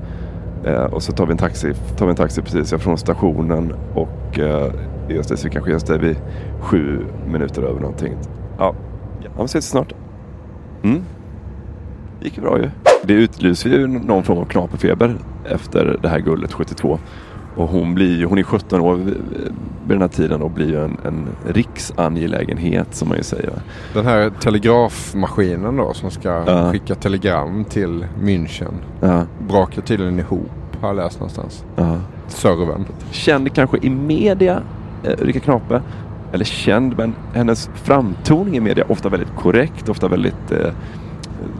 Eh, 0.64 0.84
och 0.84 1.02
så 1.02 1.12
tar 1.12 1.26
vi 1.26 1.32
en 1.32 1.38
taxi, 1.38 1.74
tar 1.96 2.06
vi 2.06 2.10
en 2.10 2.16
taxi 2.16 2.42
precis 2.42 2.72
ja, 2.72 2.78
från 2.78 2.98
stationen 2.98 3.74
och 3.94 4.38
eh, 4.38 4.72
just 5.08 5.28
det, 5.28 5.36
så 5.36 5.44
vi 5.44 5.50
kanske 5.50 5.70
just 5.70 5.86
det 5.86 5.98
vid 5.98 6.16
sju 6.60 7.06
minuter 7.26 7.62
över 7.62 7.80
någonting. 7.80 8.12
Ja, 8.58 8.74
ja 9.20 9.30
vi 9.38 9.44
ses 9.44 9.68
snart. 9.68 9.92
Mm. 10.82 11.02
gick 12.20 12.36
ju 12.36 12.42
bra 12.42 12.58
ju. 12.58 12.70
Det 13.02 13.14
utlyser 13.14 13.70
ju 13.70 13.86
någon 13.86 14.24
form 14.24 14.38
av 14.38 14.44
knaperfeber 14.44 15.16
efter 15.44 15.98
det 16.02 16.08
här 16.08 16.18
guldet 16.18 16.52
72. 16.52 16.98
Och 17.56 17.68
hon, 17.68 17.94
blir, 17.94 18.24
hon 18.24 18.38
är 18.38 18.42
17 18.42 18.80
år 18.80 18.94
vid 18.94 19.14
vid 19.88 19.94
den 19.94 20.00
här 20.00 20.08
tiden 20.08 20.42
och 20.42 20.50
blir 20.50 20.76
en, 20.76 20.96
en 21.04 21.26
riksangelägenhet 21.46 22.94
som 22.94 23.08
man 23.08 23.16
ju 23.16 23.22
säger. 23.22 23.52
Den 23.94 24.04
här 24.06 24.30
telegrafmaskinen 24.40 25.76
då 25.76 25.94
som 25.94 26.10
ska 26.10 26.28
Ja. 26.46 26.72
skicka 26.72 26.94
telegram 26.94 27.64
till 27.64 28.06
München 28.22 28.72
Ja, 29.00 29.22
brakar 29.48 29.82
tydligen 29.82 30.18
ihop 30.18 30.50
har 30.80 30.88
jag 30.88 30.96
läst 30.96 31.20
någonstans. 31.20 31.64
ja. 31.76 31.96
Servern. 32.28 32.84
Känd 33.10 33.52
kanske 33.54 33.78
i 33.82 33.90
media, 33.90 34.60
eh, 35.04 35.12
Ulrika 35.20 35.40
Knape. 35.40 35.82
Eller 36.32 36.44
känd, 36.44 36.94
men 36.98 37.14
hennes 37.34 37.70
framtoning 37.74 38.56
i 38.56 38.60
media 38.60 38.84
ofta 38.88 39.08
väldigt 39.08 39.34
korrekt, 39.36 39.88
ofta 39.88 40.08
väldigt 40.08 40.52
eh, 40.52 40.72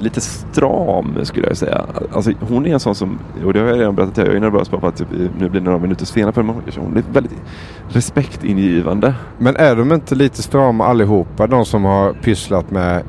lite 0.00 0.20
stram 0.20 1.24
skulle 1.24 1.46
jag 1.46 1.56
säga. 1.56 1.84
Alltså, 2.12 2.32
hon 2.40 2.66
är 2.66 2.72
en 2.72 2.80
sån 2.80 2.94
som, 2.94 3.18
och 3.44 3.52
det 3.52 3.60
har 3.60 3.66
jag 3.66 3.78
redan 3.78 3.94
berättat, 3.94 4.16
jag 4.18 4.36
är 4.36 4.40
nervös 4.40 4.70
bara 4.70 4.80
för 4.80 4.88
att 4.88 4.96
typ, 4.96 5.08
nu 5.38 5.48
blir 5.48 5.60
det 5.60 5.64
några 5.64 5.78
minuter 5.78 6.06
senare 6.06 6.32
för 6.32 6.42
hon 6.42 6.62
hon 6.76 6.96
är 6.96 7.02
väldigt 7.12 7.34
respektingivande. 7.88 9.14
Men 9.38 9.56
är 9.56 9.76
de 9.76 9.92
inte 9.92 10.14
lite 10.14 10.42
strama 10.42 10.86
allihopa? 10.86 11.46
De 11.46 11.64
som 11.64 11.84
har 11.84 12.12
pysslat 12.12 12.70
med 12.70 13.02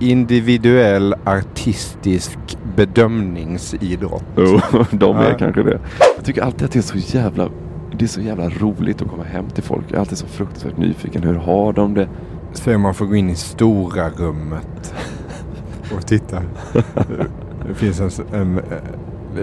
individuell 0.00 1.14
artistisk 1.24 2.38
bedömningsidrott. 2.76 4.24
Jo, 4.36 4.60
de 4.90 5.16
är 5.16 5.30
Ja. 5.30 5.36
kanske 5.38 5.62
det. 5.62 5.78
Jag 6.16 6.24
tycker 6.24 6.42
alltid 6.42 6.64
att 6.64 6.72
det 6.72 6.78
är 6.78 7.00
så 7.00 7.16
jävla 7.18 7.48
det 7.98 8.04
är 8.04 8.08
så 8.08 8.20
jävla 8.20 8.48
roligt 8.48 9.02
att 9.02 9.08
komma 9.08 9.24
hem 9.24 9.44
till 9.54 9.62
folk. 9.62 9.84
Jag 9.88 9.94
är 9.96 10.00
alltid 10.00 10.18
så 10.18 10.26
fruktansvärt 10.26 10.76
nyfiken. 10.76 11.22
Hur 11.22 11.34
har 11.34 11.72
de 11.72 11.94
det? 11.94 12.08
Så 12.52 12.78
man 12.78 12.94
får 12.94 13.06
gå 13.06 13.16
in 13.16 13.30
i 13.30 13.34
stora 13.34 14.08
rummet 14.10 14.94
och 15.96 16.06
titta. 16.06 16.42
Det 17.68 17.74
finns 17.74 18.00
en, 18.00 18.10
en, 18.32 18.58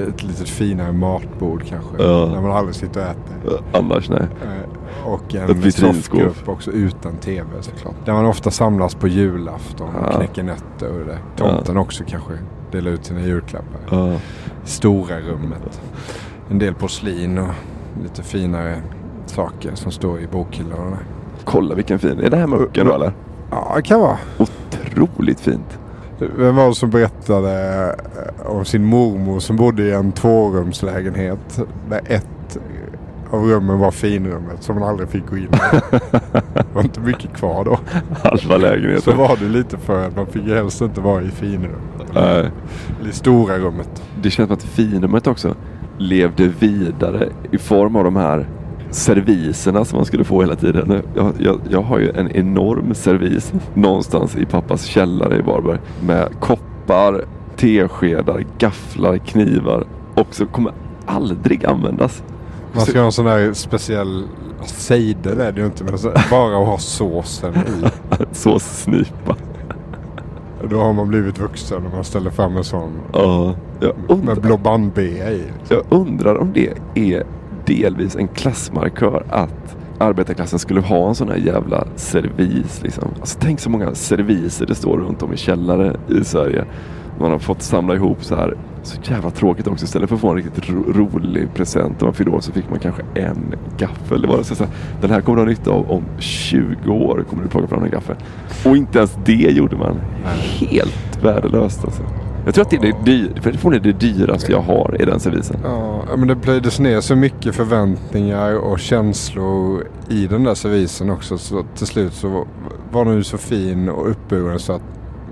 ett 0.08 0.24
lite 0.24 0.46
finare 0.46 0.92
matbord 0.92 1.64
kanske. 1.70 2.04
Ja. 2.04 2.26
Där 2.26 2.42
man 2.42 2.52
aldrig 2.52 2.76
sitter 2.76 3.00
och 3.02 3.08
äter. 3.12 3.62
Annars 3.74 4.10
nej. 4.10 4.20
Eh, 4.44 5.08
Och 5.12 5.36
en 5.36 5.72
soffgrupp 5.72 6.50
också 6.50 6.72
utan 6.72 7.16
tv 7.18 7.48
såklart. 7.62 7.96
Där 8.06 8.14
man 8.14 8.26
ofta 8.26 8.52
samlas 8.52 8.96
på 8.96 9.08
julafton 9.08 9.96
och 9.96 10.04
Ja. 10.12 10.18
knäcker 10.18 10.44
nötter 10.44 11.00
och 11.00 11.06
det. 11.06 11.18
Tomten 11.38 11.78
också 11.78 12.04
kanske 12.08 12.34
delar 12.72 12.92
ut 12.92 13.06
sina 13.06 13.22
julklappar. 13.22 13.80
Ja. 13.90 14.14
Stora 14.64 15.20
rummet. 15.20 15.82
En 16.50 16.60
del 16.60 16.74
porslin 16.74 17.38
och 17.38 17.50
lite 18.04 18.24
finare 18.24 18.82
saker 19.26 19.72
som 19.76 19.92
står 19.92 20.20
i 20.20 20.28
bokhyllorna. 20.28 20.98
Kolla 21.44 21.76
vilken 21.76 22.00
fin. 22.00 22.20
Är 22.20 22.30
det 22.30 22.38
här 22.38 22.48
mucken 22.48 22.88
då 22.88 22.94
eller? 22.94 23.12
Ja, 23.52 23.74
det 23.76 23.82
kan 23.82 24.00
vara. 24.00 24.18
Otroligt 24.38 25.40
fint. 25.40 25.80
Vem 26.20 26.56
var 26.56 26.68
det 26.68 26.76
som 26.76 26.90
berättade 26.90 27.96
eh, 28.16 28.48
om 28.48 28.66
sin 28.66 28.84
mormor 28.84 29.40
som 29.40 29.56
bodde 29.56 29.84
i 29.84 29.92
en 29.92 30.12
tvårumslägenhet 30.12 31.60
där 31.90 32.02
ett 32.06 32.58
av 33.30 33.46
rummen 33.46 33.80
var 33.80 33.92
finrummet 33.92 34.64
som 34.64 34.80
man 34.80 34.90
aldrig 34.90 35.10
fick 35.10 35.28
gå 35.30 35.38
in 35.38 35.44
i. 35.44 35.48
Det 36.54 36.74
var 36.74 36.84
inte 36.84 37.00
mycket 37.00 37.34
kvar 37.34 37.66
då. 37.66 37.80
Halva 38.24 38.58
lägenheten. 38.58 39.02
Så 39.02 39.14
var 39.14 39.38
det 39.40 39.46
lite 39.50 39.78
för 39.78 40.08
att 40.08 40.16
man 40.16 40.28
fick 40.28 40.44
helst 40.44 40.82
inte 40.82 41.02
vara 41.02 41.22
i 41.22 41.30
finrummet. 41.30 42.14
Nej. 42.14 42.52
Eller 43.00 43.10
i 43.10 43.14
stora 43.14 43.58
rummet. 43.58 44.04
Det 44.22 44.30
känns 44.30 44.48
som 44.48 44.54
att 44.58 44.64
finrummet 44.64 45.28
också 45.28 45.56
levde 45.98 46.48
vidare 46.60 47.30
i 47.52 47.58
form 47.58 47.96
av 47.96 48.04
de 48.04 48.16
här 48.16 48.48
serviserna 48.96 49.86
som 49.86 49.98
man 49.98 50.06
skulle 50.06 50.24
få 50.24 50.42
hela 50.42 50.56
tiden. 50.56 51.02
Jag, 51.16 51.34
jag, 51.40 51.60
jag 51.70 51.82
har 51.82 52.00
ju 52.00 52.10
en 52.12 52.32
enorm 52.32 52.94
servis 52.94 53.54
någonstans 53.74 54.36
i 54.36 54.46
pappas 54.46 54.86
källare 54.86 55.38
i 55.38 55.42
Varberg 55.42 55.80
med 56.06 56.30
koppar, 56.40 57.26
teskedar, 57.56 58.46
gafflar, 58.58 59.18
knivar 59.18 59.86
och 60.16 60.28
så 60.36 60.46
kommer 60.46 60.74
aldrig 61.06 61.66
användas. 61.66 62.24
Man 62.74 62.86
ska 62.86 63.00
ha 63.00 63.06
en 63.06 63.12
sån 63.12 63.26
där 63.26 63.54
speciell 63.54 64.24
cider 64.66 65.36
är 65.36 65.52
det 65.52 65.60
ju 65.60 65.66
inte 65.66 65.84
men 65.84 65.98
bara 66.32 66.62
att 66.62 66.68
ha 66.68 66.78
såsen 66.78 67.54
i. 67.56 67.86
Såssnipa. 68.32 69.36
Då 70.70 70.80
har 70.80 70.94
man 70.94 71.08
blivit 71.08 71.40
vuxen 71.40 71.86
och 71.86 71.94
man 71.94 72.04
ställer 72.04 72.32
fram 72.32 72.58
en 72.58 72.64
sån 72.64 72.92
Ja, 73.14 73.56
jag 73.80 73.96
med 73.98 74.18
undrar, 74.18 74.36
blå 74.36 74.58
bandbea 74.58 75.32
i. 75.32 75.44
jag 75.70 75.84
undrar 75.90 76.36
om 76.38 76.54
det 76.54 76.74
är 76.96 77.24
delvis 77.66 78.16
en 78.16 78.28
klassmarkör 78.28 79.26
att 79.30 79.76
arbetarklassen 79.98 80.60
skulle 80.60 80.82
ha 80.82 81.10
en 81.10 81.16
sån 81.16 81.30
här 81.30 81.38
jävla 81.38 81.88
servis. 81.96 82.84
Liksom. 82.84 83.10
Alltså, 83.20 83.40
tänk 83.42 83.60
så 83.60 83.70
många 83.70 83.96
serviser 83.96 84.66
det 84.66 84.76
står 84.76 84.98
runt 84.98 85.24
om 85.24 85.34
i 85.34 85.38
källare 85.38 85.96
i 86.08 86.24
Sverige. 86.24 86.66
Man 87.20 87.32
har 87.32 87.40
fått 87.40 87.62
samla 87.62 87.96
ihop 87.96 88.24
så 88.24 88.36
här. 88.36 88.58
Så 88.84 88.98
jävla 89.04 89.30
tråkigt 89.32 89.68
också. 89.68 89.86
Istället 89.86 90.10
för 90.10 90.16
att 90.16 90.22
få 90.22 90.30
en 90.30 90.36
riktigt 90.36 90.70
ro 90.70 90.94
rolig 90.94 91.54
present 91.54 92.02
när 92.02 92.06
man 92.06 92.14
fyllde 92.14 92.32
år 92.32 92.40
så 92.40 92.52
fick 92.52 92.70
man 92.70 92.80
kanske 92.80 93.02
en 93.16 93.56
gaffel. 93.78 94.22
Det 94.22 94.28
var 94.28 94.44
så 94.44 94.56
här, 94.56 94.68
den 95.02 95.10
här 95.10 95.22
kommer 95.22 95.36
du 95.36 95.42
ha 95.42 95.50
nytta 95.50 95.72
av 95.72 95.92
om 95.92 96.04
20 96.20 96.92
år. 96.92 97.26
Kommer 97.30 97.44
du 97.44 97.50
plocka 97.50 97.68
fram 97.68 97.84
en 97.84 97.90
gaffel. 97.90 98.16
Och 98.66 98.78
inte 98.78 98.98
ens 98.98 99.18
det 99.26 99.52
gjorde 99.52 99.76
man. 99.76 100.02
Helt 100.60 101.24
värdelöst 101.24 101.86
alltså. 101.86 102.04
Jag 102.46 102.54
tror 102.54 102.62
att 102.66 102.70
det 102.70 102.76
är 102.78 102.96
det, 103.06 103.42
för 103.42 103.70
det 103.72 103.76
är 103.78 103.80
det 103.80 103.92
dyraste 103.92 104.52
jag 104.52 104.62
har 104.62 104.98
i 105.02 105.06
den 105.06 105.20
servisen. 105.20 105.58
Ja, 105.64 106.04
men 106.18 106.28
det 106.28 106.36
plöjdes 106.36 106.80
ner 106.80 107.02
så 107.02 107.16
mycket 107.16 107.56
förväntningar 107.56 108.56
och 108.58 108.80
känslor 108.80 109.84
i 110.10 110.28
den 110.28 110.44
där 110.44 110.54
servisen 110.56 111.10
också. 111.10 111.38
Så 111.38 111.64
till 111.76 111.88
slut 111.88 112.14
så 112.14 112.46
var- 112.92 113.06
den 113.06 113.14
ju 113.16 113.24
så 113.24 113.38
fin 113.38 113.90
och 113.90 114.10
uppburen 114.10 114.60
så 114.60 114.74
att 114.74 114.82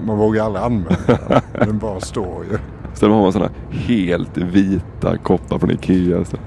man 0.05 0.17
vågar 0.17 0.43
aldrig 0.46 0.63
använda 0.65 1.17
den. 1.29 1.41
Den 1.67 1.77
bara 1.79 2.00
står 2.00 2.46
ju. 2.51 2.58
Sen 2.93 3.12
har 3.12 3.22
man 3.22 3.34
sådana 3.34 3.51
helt 3.72 4.38
vita 4.38 5.17
koppar 5.17 5.60
från 5.60 5.72
Ikea. 5.72 6.25
Så. 6.25 6.38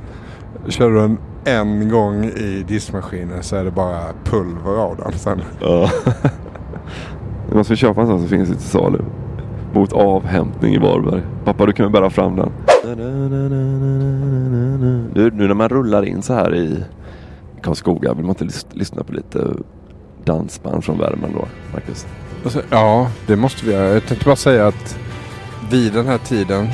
Kör 0.69 0.91
du 0.91 0.97
den 1.01 1.19
en 1.45 1.89
gång 1.89 2.25
i 2.25 2.65
diskmaskinen 2.69 3.43
så 3.43 3.57
är 3.57 3.65
det 3.65 3.71
bara 3.71 4.01
pulver 4.25 4.77
av 4.79 4.97
den 4.97 5.13
sen. 5.19 5.43
Ja. 5.61 5.91
Man 7.55 7.65
ska 7.65 7.77
köpa 7.77 8.01
en 8.01 8.07
sån 8.07 8.23
så 8.23 8.29
finns 8.29 8.49
det 8.49 8.55
till 8.55 8.65
salu. 8.65 8.99
Mot 9.73 9.93
avhämtning 9.93 10.75
i 10.75 10.79
Varberg. 10.79 11.23
Pappa 11.45 11.67
du 11.67 11.73
kan 11.73 11.85
väl 11.87 11.93
bära 11.93 12.11
fram 12.11 12.37
den. 12.37 12.53
Nu, 15.15 15.31
nu 15.35 15.47
när 15.49 15.55
man 15.55 15.69
rullar 15.69 16.03
in 16.05 16.23
så 16.23 16.35
här 16.35 16.55
i 16.55 16.85
Karlskoga 17.63 18.15
vill 18.15 18.25
man 18.25 18.31
inte 18.31 18.45
lys- 18.45 18.67
lyssna 18.73 19.05
på 19.05 19.13
lite 19.13 19.47
dansband 20.25 20.85
från 20.85 20.99
Värmland 20.99 21.35
då, 21.35 21.45
Marcus? 21.73 22.07
Alltså, 22.45 22.63
ja, 22.71 23.11
det 23.27 23.37
måste 23.37 23.67
vi 23.67 23.73
göra. 23.73 23.89
Jag 23.89 24.07
tänkte 24.07 24.25
bara 24.25 24.37
säga 24.37 24.67
att 24.67 24.99
vid 25.71 25.93
den 25.93 26.07
här 26.07 26.19
tiden, 26.19 26.69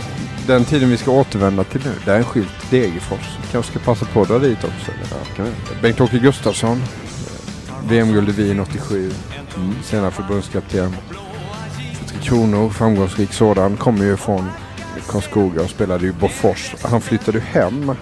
den 0.47 0.65
tiden 0.65 0.89
vi 0.91 0.97
ska 0.97 1.11
återvända 1.11 1.65
till 1.65 1.81
nu, 1.85 1.91
det 2.05 2.13
är 2.13 2.17
en 2.19 2.25
skylt 2.25 2.71
Degerfors. 2.71 3.39
Vi 3.43 3.47
kanske 3.53 3.71
ska 3.79 3.85
passa 3.85 4.07
på 4.07 4.23
att 4.23 4.29
dra 4.29 4.39
dit 4.39 4.65
också. 4.65 4.91
Ja? 5.37 5.45
Bengt-Åke 5.83 6.19
Gustafsson, 6.19 6.79
VM-guld 7.89 8.29
i 8.29 8.33
Wien 8.33 8.61
87, 8.61 9.11
senare 9.83 10.11
förbundskapten. 10.11 10.91
Kronor, 12.23 12.71
framgångsrik 12.71 13.33
sådan, 13.33 13.77
kommer 13.77 14.05
ju 14.05 14.17
från 14.17 14.51
Karlskoga 15.11 15.63
och 15.63 15.71
spelade 15.71 16.07
i 16.07 16.13
Bofors. 16.13 16.75
Han 16.83 17.01
flyttade 17.01 17.41
hem 17.41 17.93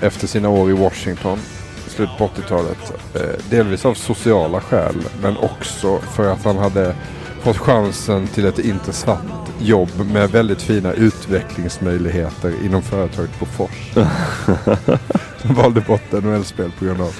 efter 0.00 0.26
sina 0.26 0.48
år 0.48 0.70
i 0.70 0.72
Washington 0.72 1.38
i 1.86 1.90
slutet 1.90 2.18
på 2.18 2.26
80-talet. 2.26 2.92
Eh, 3.14 3.50
delvis 3.50 3.84
av 3.84 3.94
sociala 3.94 4.60
skäl 4.60 4.94
men 5.22 5.36
också 5.36 5.98
för 5.98 6.32
att 6.32 6.44
han 6.44 6.58
hade 6.58 6.94
fått 7.42 7.58
chansen 7.58 8.26
till 8.26 8.46
ett 8.46 8.58
intressant 8.58 9.52
jobb 9.60 9.90
med 10.12 10.30
väldigt 10.30 10.62
fina 10.62 10.92
utvecklingsmöjligheter 10.92 12.54
inom 12.64 12.82
företaget 12.82 13.40
Bofors. 13.40 13.92
Som 15.42 15.54
valde 15.54 15.80
bort 15.80 16.12
NHL-spel 16.12 16.72
på 16.78 16.84
grund 16.84 17.00
av, 17.00 17.16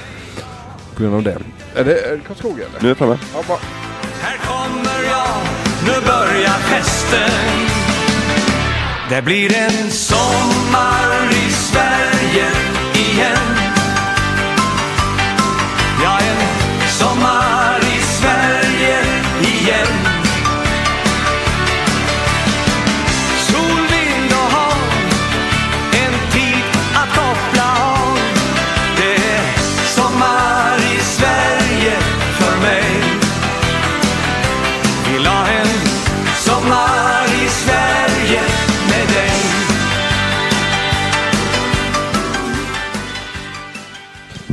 på 0.95 1.03
grund 1.03 1.15
av 1.15 1.23
det. 1.23 1.39
Är 1.75 1.85
det, 1.85 2.01
är 2.01 2.17
det 2.17 2.23
Karlskoga 2.27 2.65
eller? 2.67 2.81
Nu 2.81 2.87
är 2.87 2.91
jag 2.91 2.97
framme. 2.97 3.19
Ja, 3.35 3.43
bara. 3.49 3.59
Här 4.21 4.39
kommer 4.39 5.05
jag, 5.05 5.64
nu 5.85 6.07
börjar 6.07 6.59
festen. 6.59 7.31
Det 9.09 9.23
blir 9.23 9.57
en 9.57 9.91
sommar 9.91 11.31
i 11.47 11.51
Sverige 11.53 12.47
igen. 12.95 13.64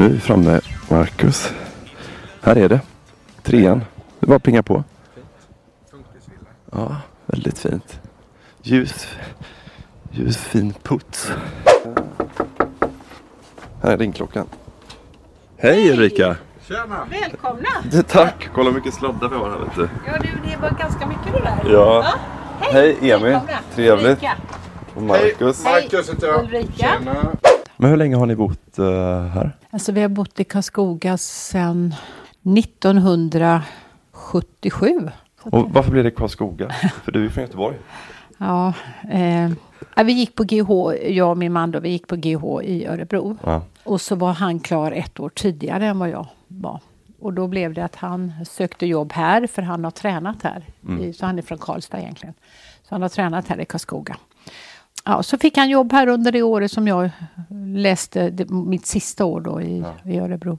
Nu 0.01 0.07
är 0.07 0.11
vi 0.11 0.19
framme, 0.19 0.59
Marcus. 0.89 1.53
Här 2.41 2.55
är 2.55 2.69
det. 2.69 2.79
Trean. 3.43 3.85
Det 4.19 4.29
var 4.29 4.39
plinga 4.39 4.63
på. 4.63 4.83
Ja, 6.71 6.95
väldigt 7.25 7.59
fint. 7.59 7.99
Ljus, 8.61 9.07
ljus 10.11 10.37
fin 10.37 10.73
puts. 10.83 11.31
Här 13.83 13.91
är 13.91 13.97
ringklockan. 13.97 14.47
Hej 15.57 15.91
Ulrika! 15.91 16.35
Tjena! 16.67 17.07
Välkomna! 17.09 18.03
Tack! 18.07 18.49
Kolla 18.55 18.69
hur 18.69 18.77
mycket 18.77 18.93
sladdar 18.93 19.29
vi 19.29 19.35
har 19.35 19.49
här 19.49 19.57
vet 19.57 19.75
du. 19.75 19.89
Ja, 20.07 20.13
du, 20.21 20.49
det 20.49 20.57
var 20.57 20.69
ganska 20.79 21.07
mycket 21.07 21.33
det 21.33 21.39
där. 21.39 21.73
Ja. 21.73 22.05
Hej, 22.59 22.97
Hej 23.01 23.11
Emil! 23.11 23.31
välkomna. 23.31 23.59
Trevligt! 23.75 24.07
Ulrika. 24.07 24.37
Och 24.95 25.01
Marcus. 25.01 25.63
Hej, 25.65 25.83
Marcus 25.83 26.09
heter 26.09 26.27
jag. 26.27 26.43
Ulrika. 26.43 26.87
Tjena! 26.99 27.50
Men 27.81 27.89
hur 27.89 27.97
länge 27.97 28.15
har 28.15 28.25
ni 28.25 28.35
bott 28.35 28.79
eh, 28.79 29.25
här? 29.25 29.57
Alltså, 29.69 29.91
vi 29.91 30.01
har 30.01 30.09
bott 30.09 30.39
i 30.39 30.43
Karlskoga 30.43 31.17
sedan 31.17 31.95
1977. 32.57 35.09
Och 35.41 35.71
varför 35.71 35.91
blev 35.91 36.03
det 36.03 36.11
Karlskoga? 36.11 36.69
För 37.03 37.11
du 37.11 37.25
är 37.25 37.29
från 37.29 37.43
Göteborg. 37.43 37.77
Ja, 38.37 38.73
eh, 39.11 39.51
vi 40.05 40.13
gick 40.13 40.35
på 40.35 40.43
GH, 40.43 40.71
jag 41.11 41.29
och 41.29 41.37
min 41.37 41.53
man 41.53 41.71
då, 41.71 41.79
vi 41.79 41.89
gick 41.89 42.07
på 42.07 42.15
GH 42.15 42.61
i 42.63 42.85
Örebro. 42.85 43.37
Ja. 43.43 43.61
Och 43.83 44.01
så 44.01 44.15
var 44.15 44.33
han 44.33 44.59
klar 44.59 44.91
ett 44.91 45.19
år 45.19 45.29
tidigare 45.29 45.87
än 45.87 45.99
vad 45.99 46.09
jag 46.09 46.27
var. 46.47 46.79
Och 47.19 47.33
då 47.33 47.47
blev 47.47 47.73
det 47.73 47.85
att 47.85 47.95
han 47.95 48.33
sökte 48.45 48.85
jobb 48.85 49.13
här, 49.13 49.47
för 49.47 49.61
han 49.61 49.83
har 49.83 49.91
tränat 49.91 50.43
här. 50.43 50.63
Mm. 50.87 51.03
I, 51.03 51.13
så 51.13 51.25
han 51.25 51.37
är 51.37 51.41
från 51.41 51.57
Karlstad 51.57 51.99
egentligen. 51.99 52.33
Så 52.83 52.95
han 52.95 53.01
har 53.01 53.09
tränat 53.09 53.47
här 53.47 53.61
i 53.61 53.65
Karlskoga. 53.65 54.17
Ja, 55.05 55.23
så 55.23 55.37
fick 55.37 55.57
han 55.57 55.69
jobb 55.69 55.91
här 55.91 56.07
under 56.07 56.31
det 56.31 56.41
året 56.41 56.71
som 56.71 56.87
jag 56.87 57.09
läste, 57.75 58.29
det, 58.29 58.49
mitt 58.49 58.85
sista 58.85 59.25
år 59.25 59.41
då 59.41 59.61
i, 59.61 59.83
i 60.05 60.19
Örebro. 60.19 60.57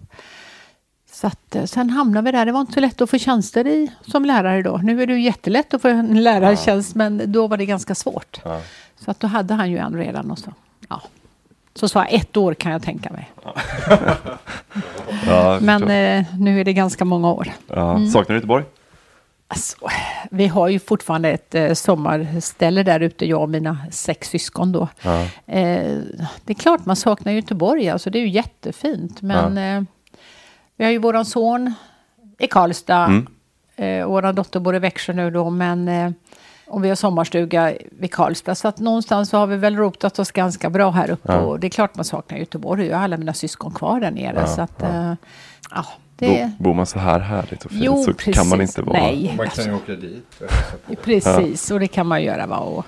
Så 1.12 1.26
att, 1.26 1.56
eh, 1.56 1.64
sen 1.64 1.90
hamnade 1.90 2.24
vi 2.24 2.32
där. 2.38 2.46
Det 2.46 2.52
var 2.52 2.60
inte 2.60 2.72
så 2.72 2.80
lätt 2.80 3.00
att 3.00 3.10
få 3.10 3.18
tjänster 3.18 3.66
i, 3.66 3.90
som 4.06 4.24
lärare 4.24 4.62
då. 4.62 4.76
Nu 4.82 5.02
är 5.02 5.06
det 5.06 5.12
ju 5.12 5.20
jättelätt 5.22 5.74
att 5.74 5.82
få 5.82 5.88
en 5.88 6.22
lärartjänst, 6.22 6.94
men 6.94 7.32
då 7.32 7.46
var 7.46 7.56
det 7.56 7.66
ganska 7.66 7.94
svårt. 7.94 8.40
Ja. 8.44 8.60
Så 8.98 9.10
att 9.10 9.20
då 9.20 9.26
hade 9.26 9.54
han 9.54 9.70
ju 9.70 9.78
en 9.78 9.96
redan 9.96 10.30
och 10.30 10.38
så. 10.38 10.52
Ja. 10.88 11.02
Så 11.74 11.88
sa 11.88 11.98
jag, 11.98 12.12
ett 12.12 12.36
år 12.36 12.54
kan 12.54 12.72
jag 12.72 12.82
tänka 12.82 13.10
mig. 13.12 13.32
Ja, 15.26 15.58
Men 15.60 15.82
eh, 15.82 16.24
nu 16.38 16.60
är 16.60 16.64
det 16.64 16.72
ganska 16.72 17.04
många 17.04 17.32
år. 17.32 17.48
ja. 17.66 17.90
Mm. 17.96 18.10
Saknar 18.10 18.28
du 18.28 18.34
Göteborg? 18.34 18.64
Alltså, 19.52 19.76
vi 20.30 20.46
har 20.46 20.68
ju 20.68 20.78
fortfarande 20.78 21.30
ett 21.30 21.54
eh, 21.54 21.72
sommarställe 21.72 22.82
där 22.82 23.00
ute, 23.00 23.26
jag 23.26 23.42
och 23.42 23.48
mina 23.48 23.78
sex 23.90 24.28
syskon 24.28 24.72
då. 24.72 24.88
Ja. 25.02 25.22
Eh, 25.46 25.98
det 26.44 26.52
är 26.52 26.54
klart 26.54 26.86
man 26.86 26.96
saknar 26.96 27.32
Göteborg, 27.32 27.88
alltså 27.88 28.10
det 28.10 28.18
är 28.18 28.20
ju 28.20 28.28
jättefint. 28.28 29.22
Men 29.22 29.58
eh, 29.58 29.82
vi 30.76 30.84
har 30.84 30.90
ju 30.90 30.98
våran 30.98 31.24
son 31.24 31.74
i 32.38 32.46
Karlstad. 32.46 33.04
Mm. 33.04 33.26
Eh, 33.76 34.06
våran 34.06 34.34
dotter 34.34 34.60
bor 34.60 34.76
i 34.76 34.78
Växjö 34.78 35.12
nu 35.12 35.30
då, 35.30 35.50
men 35.50 35.88
eh, 35.88 36.10
och 36.66 36.84
vi 36.84 36.88
har 36.88 36.96
sommarstuga 36.96 37.74
vid 37.90 38.12
Karlstad. 38.12 38.54
Så 38.54 38.68
att 38.68 38.78
någonstans 38.78 39.28
så 39.28 39.36
har 39.36 39.46
vi 39.46 39.56
väl 39.56 39.76
rotat 39.76 40.18
oss 40.18 40.30
ganska 40.30 40.70
bra 40.70 40.90
här 40.90 41.10
uppe. 41.10 41.32
Ja. 41.32 41.38
Och 41.38 41.60
det 41.60 41.66
är 41.66 41.70
klart 41.70 41.96
man 41.96 42.04
saknar 42.04 42.38
Göteborg. 42.38 42.86
Jag 42.86 42.96
har 42.96 43.04
alla 43.04 43.16
mina 43.16 43.34
syskon 43.34 43.74
kvar 43.74 44.00
där 44.00 44.10
nere. 44.10 44.40
Ja, 44.40 44.46
så 44.46 44.60
att, 44.60 44.76
ja. 44.78 44.86
eh, 44.86 45.14
ja, 45.70 45.86
det... 46.22 46.52
Bo, 46.58 46.64
bor 46.64 46.74
man 46.74 46.86
så 46.86 46.98
här 46.98 47.18
härligt 47.20 47.64
och 47.64 47.70
fint 47.70 47.82
Jo, 47.84 48.04
så 48.04 48.14
kan 48.14 48.48
man 48.48 48.58
precis. 48.58 48.78
inte 48.78 48.90
vara... 48.90 49.00
Nej. 49.02 49.34
Man 49.36 49.48
kan 49.50 49.64
ju 49.64 49.74
åka 49.74 49.92
dit. 49.92 50.40
Precis, 51.04 51.70
och 51.70 51.80
det 51.80 51.86
kan 51.88 52.06
man 52.06 52.22
göra. 52.22 52.46
Va? 52.46 52.56
Och, 52.58 52.86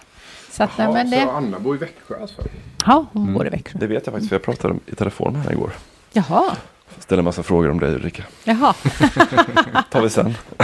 så 0.50 0.62
att, 0.62 0.70
Ja, 0.76 0.92
men 0.92 1.10
så 1.10 1.16
det, 1.16 1.22
Anna 1.32 1.58
bor 1.58 1.74
i 1.74 1.78
Växjö 1.78 2.20
alltså? 2.20 2.42
ja, 2.86 3.06
hon 3.12 3.34
bor 3.34 3.46
i 3.46 3.50
Växjö. 3.50 3.78
Det 3.78 3.86
vet 3.86 4.06
jag 4.06 4.12
faktiskt 4.12 4.28
för 4.28 4.36
jag 4.36 4.42
pratade 4.42 4.78
i 4.86 4.94
telefon 4.94 5.32
med 5.32 5.42
henne 5.42 5.52
igår. 5.54 5.72
Jaha, 6.12 6.56
Ställde 6.98 7.20
en 7.20 7.24
massa 7.24 7.42
frågor 7.42 7.70
om 7.70 7.80
dig 7.80 7.94
Ulrika. 7.94 8.22
jaha. 8.44 8.72
tar 9.90 10.00
vi 10.02 10.10
sen. 10.10 10.34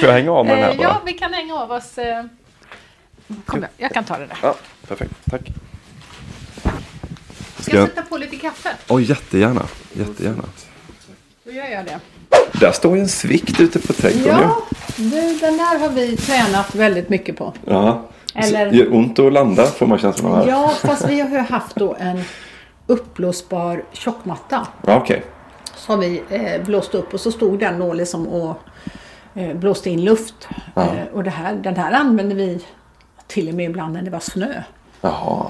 Får 0.00 0.08
jag 0.08 0.12
hänga 0.12 0.30
av 0.32 0.46
med 0.46 0.56
den 0.56 0.64
här 0.64 0.70
Eh, 0.70 0.76
bara? 0.76 0.82
ja, 0.82 1.02
vi 1.06 1.12
kan 1.12 1.32
hänga 1.32 1.54
av 1.54 1.70
oss. 1.70 1.98
eh. 1.98 2.24
Kom, 3.46 3.60
jag, 3.60 3.70
jag 3.76 3.90
kan 3.92 4.04
ta 4.04 4.18
det 4.18 4.26
där. 4.26 4.38
Ja, 4.42 4.54
perfekt. 4.88 5.12
Tack. 5.30 5.40
Ska 7.58 7.76
jag 7.76 7.88
sätta 7.88 8.02
på 8.02 8.16
lite 8.16 8.36
kaffe? 8.36 8.68
Oj, 8.88 9.02
jättegärna. 9.02 9.62
Jättegärna. 9.92 10.42
Gör 11.54 11.64
jag 11.66 11.84
det. 11.84 12.00
Där 12.60 12.72
står 12.72 12.96
ju 12.96 13.02
en 13.02 13.08
svikt 13.08 13.60
ute 13.60 13.78
på 13.78 13.92
trädgården. 13.92 14.40
Ja, 14.40 14.56
du, 14.96 15.10
den 15.40 15.56
där 15.56 15.78
har 15.78 15.88
vi 15.88 16.16
tränat 16.16 16.74
väldigt 16.74 17.08
mycket 17.08 17.36
på. 17.36 17.52
ja. 17.66 18.02
Eller- 18.34 18.70
Så, 18.70 18.76
gör 18.76 18.94
ont 18.94 19.18
att 19.18 19.32
landa 19.32 19.64
får 19.66 19.86
man 19.86 19.98
känslan 19.98 20.32
av 20.32 20.38
här. 20.38 20.48
Ja, 20.48 20.68
fast 20.68 21.08
vi 21.08 21.20
har 21.20 21.28
ju 21.30 21.38
haft 21.38 21.76
då 21.76 21.96
en 21.98 22.22
uppblåsbar 22.86 23.84
tjockmatta. 23.92 24.66
Ja, 24.86 24.96
Okej. 24.96 25.24
Som 25.76 26.00
vi 26.00 26.22
eh, 26.30 26.64
blåste 26.64 26.98
upp 26.98 27.14
och 27.14 27.20
så 27.20 27.32
stod 27.32 27.58
den 27.58 27.78
då 27.78 27.92
liksom 27.92 28.28
och 28.28 28.56
eh, 29.34 29.54
blåste 29.56 29.90
in 29.90 30.04
luft. 30.04 30.48
Eh, 30.76 30.84
och 31.12 31.24
det 31.24 31.30
här, 31.30 31.54
den 31.54 31.76
här 31.76 31.92
använde 31.92 32.34
vi 32.34 32.60
till 33.26 33.48
och 33.48 33.54
med 33.54 33.70
ibland 33.70 33.92
när 33.92 34.02
det 34.02 34.10
var 34.10 34.20
snö. 34.20 34.62
Jaha. 35.00 35.46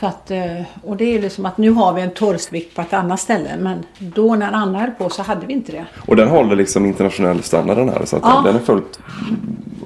Så 0.00 0.06
att, 0.06 0.30
eh, 0.30 0.62
och 0.84 0.96
det 0.96 1.04
är 1.16 1.22
liksom 1.22 1.46
att 1.46 1.58
nu 1.58 1.70
har 1.70 1.92
vi 1.92 2.02
en 2.02 2.10
torrsvikt 2.10 2.76
på 2.76 2.82
ett 2.82 2.92
annat 2.92 3.20
ställe. 3.20 3.50
Men 3.58 3.78
då 3.98 4.34
när 4.34 4.52
Anna 4.52 4.78
höll 4.80 4.90
på 4.90 5.08
så 5.10 5.22
hade 5.22 5.46
vi 5.46 5.52
inte 5.52 5.72
det. 5.72 5.84
Och 6.06 6.16
den 6.16 6.28
håller 6.28 6.56
liksom 6.56 6.86
internationell 6.86 7.42
standard 7.42 7.76
den 7.76 7.88
här. 7.88 8.04
Så 8.04 8.16
att 8.16 8.22
Ja. 8.24 8.42
den 8.46 8.54
är 8.56 8.60
fullt 8.60 9.00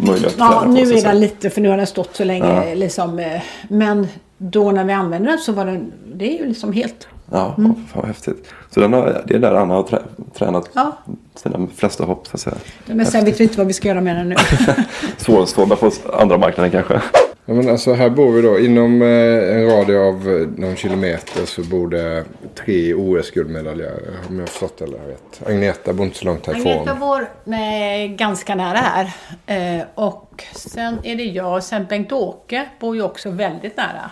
möjlig 0.01 0.27
att 0.27 0.35
Ja, 0.39 0.61
på, 0.65 0.71
nu 0.71 0.83
att 0.83 0.89
är 0.89 1.03
den 1.03 1.21
lite 1.21 1.51
för 1.51 1.61
nu 1.61 1.69
har 1.69 1.77
den 1.77 1.87
stått 1.87 2.17
så 2.17 2.25
länge. 2.25 2.69
Ja. 2.69 2.75
Liksom, 2.75 3.19
eh, 3.19 3.43
men 3.69 4.07
då 4.39 4.71
när 4.73 4.85
vi 4.85 4.93
använde 4.93 5.29
den 5.31 5.39
så 5.39 5.53
var 5.53 5.65
den, 5.65 5.93
det 6.15 6.25
är 6.37 6.39
ju 6.43 6.49
liksom 6.49 6.73
helt... 6.73 7.09
Ja, 7.31 7.55
Mm. 7.59 7.75
vad 7.95 8.05
häftigt. 8.07 8.49
Så 8.71 8.81
den 8.81 8.93
har, 8.93 9.23
det 9.27 9.35
är 9.35 9.39
där 9.39 9.55
Anna 9.55 9.75
har 9.75 9.83
trä, 9.83 9.99
tränat 10.39 10.71
Ja. 10.73 10.93
sina 11.35 11.67
flesta 11.77 12.05
hopp 12.05 12.27
så 12.27 12.35
att 12.35 12.41
säga. 12.41 12.57
Men 12.87 13.07
sen 13.07 13.25
vet 13.25 13.41
vi 13.41 13.45
inte 13.45 13.59
vad 13.59 13.67
vi 13.67 13.73
ska 13.73 13.89
göra 13.89 14.01
med 14.01 14.17
den 14.17 14.29
nu. 14.29 14.37
Svårsålda 15.17 15.77
på 15.77 15.91
andra 16.19 16.39
marknaden 16.39 16.71
kanske. 16.71 17.01
Ja, 17.47 17.55
men 17.55 17.69
alltså 17.69 17.93
här 17.93 18.11
bor 18.11 18.33
vi 18.33 18.43
då 18.43 18.59
inom 18.59 19.03
eh, 19.03 19.09
en 19.57 19.67
radie 19.67 19.99
av 19.99 20.29
eh, 20.29 20.49
någon 20.61 20.77
kilometer 20.77 21.47
så 21.47 21.63
bor 21.63 21.89
det 21.89 22.25
tre 22.55 22.95
OS-guldmedaljörer 22.95 24.15
om 24.29 24.35
jag 24.35 24.43
har 24.43 24.47
förstått 24.47 24.79
det 24.79 24.85
rätt. 24.85 25.43
Agneta 25.47 25.93
bor 25.93 26.07
inte 26.07 26.19
så 26.19 26.25
långt 26.25 26.47
härifrån. 26.47 26.73
Agneta 26.73 26.95
bor 26.95 27.29
nej, 27.45 28.09
ganska 28.09 28.55
nära 28.55 28.79
här. 28.79 29.13
Eh, 29.47 29.85
och 29.95 30.45
sen 30.55 30.99
är 31.03 31.17
det 31.17 31.25
jag. 31.25 31.65
Sen 31.65 31.87
Bengt-Åke 31.87 32.69
bor 32.81 32.97
ju 32.97 33.03
också 33.03 33.31
väldigt 33.31 33.77
nära. 33.77 34.11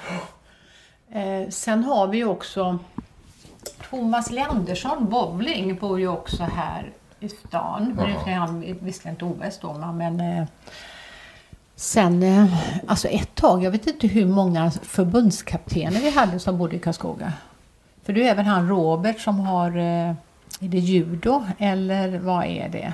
Eh, 1.13 1.49
sen 1.49 1.85
har 1.85 2.07
vi 2.07 2.19
ju 2.19 2.25
också 2.25 2.79
Thomas 3.91 4.31
Leandersson, 4.31 5.09
bowling, 5.09 5.77
bor 5.77 6.01
ju 6.01 6.09
också 6.09 6.43
här 6.43 6.91
i 7.21 7.29
stan. 7.29 7.99
Nu 8.07 8.15
ska 8.21 8.31
han 8.31 8.61
visserligen 8.81 9.27
inte 9.29 9.47
OS 9.47 9.59
då, 9.59 9.93
men 9.93 10.21
eh, 10.21 10.45
sen, 11.83 12.23
eh, 12.23 12.45
alltså 12.87 13.09
ett 13.09 13.35
tag, 13.35 13.65
jag 13.65 13.71
vet 13.71 13.87
inte 13.87 14.07
hur 14.07 14.27
många 14.27 14.71
förbundskaptener 14.71 16.01
vi 16.01 16.11
hade 16.11 16.39
som 16.39 16.59
bodde 16.59 16.77
i 16.77 16.79
Karlskoga. 16.79 17.33
För 18.05 18.13
det 18.13 18.29
är 18.29 18.31
även 18.31 18.47
han 18.47 18.69
Robert 18.69 19.21
som 19.21 19.41
har, 19.41 19.77
eh, 19.77 20.11
är 20.61 20.69
det 20.69 20.79
judo 20.79 21.45
eller 21.59 22.19
vad 22.19 22.45
är 22.45 22.69
det? 22.69 22.93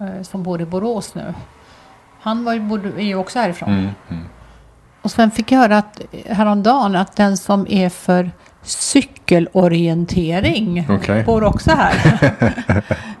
Eh, 0.00 0.22
som 0.22 0.42
bor 0.42 0.60
i 0.60 0.64
Borås 0.64 1.14
nu. 1.14 1.34
Han 2.20 2.44
var 2.44 2.54
ju, 2.54 2.60
bodde, 2.60 2.88
är 2.88 3.06
ju 3.06 3.14
också 3.14 3.38
härifrån. 3.38 3.88
Och 5.02 5.10
sen 5.10 5.30
fick 5.30 5.52
jag 5.52 5.58
höra 5.58 5.78
att, 5.78 6.00
häromdagen 6.26 6.96
att 6.96 7.16
den 7.16 7.36
som 7.36 7.66
är 7.70 7.88
för 7.88 8.30
cykelorientering 8.62 10.86
Okej. 10.90 11.24
bor 11.24 11.44
också 11.44 11.70
här. 11.70 11.94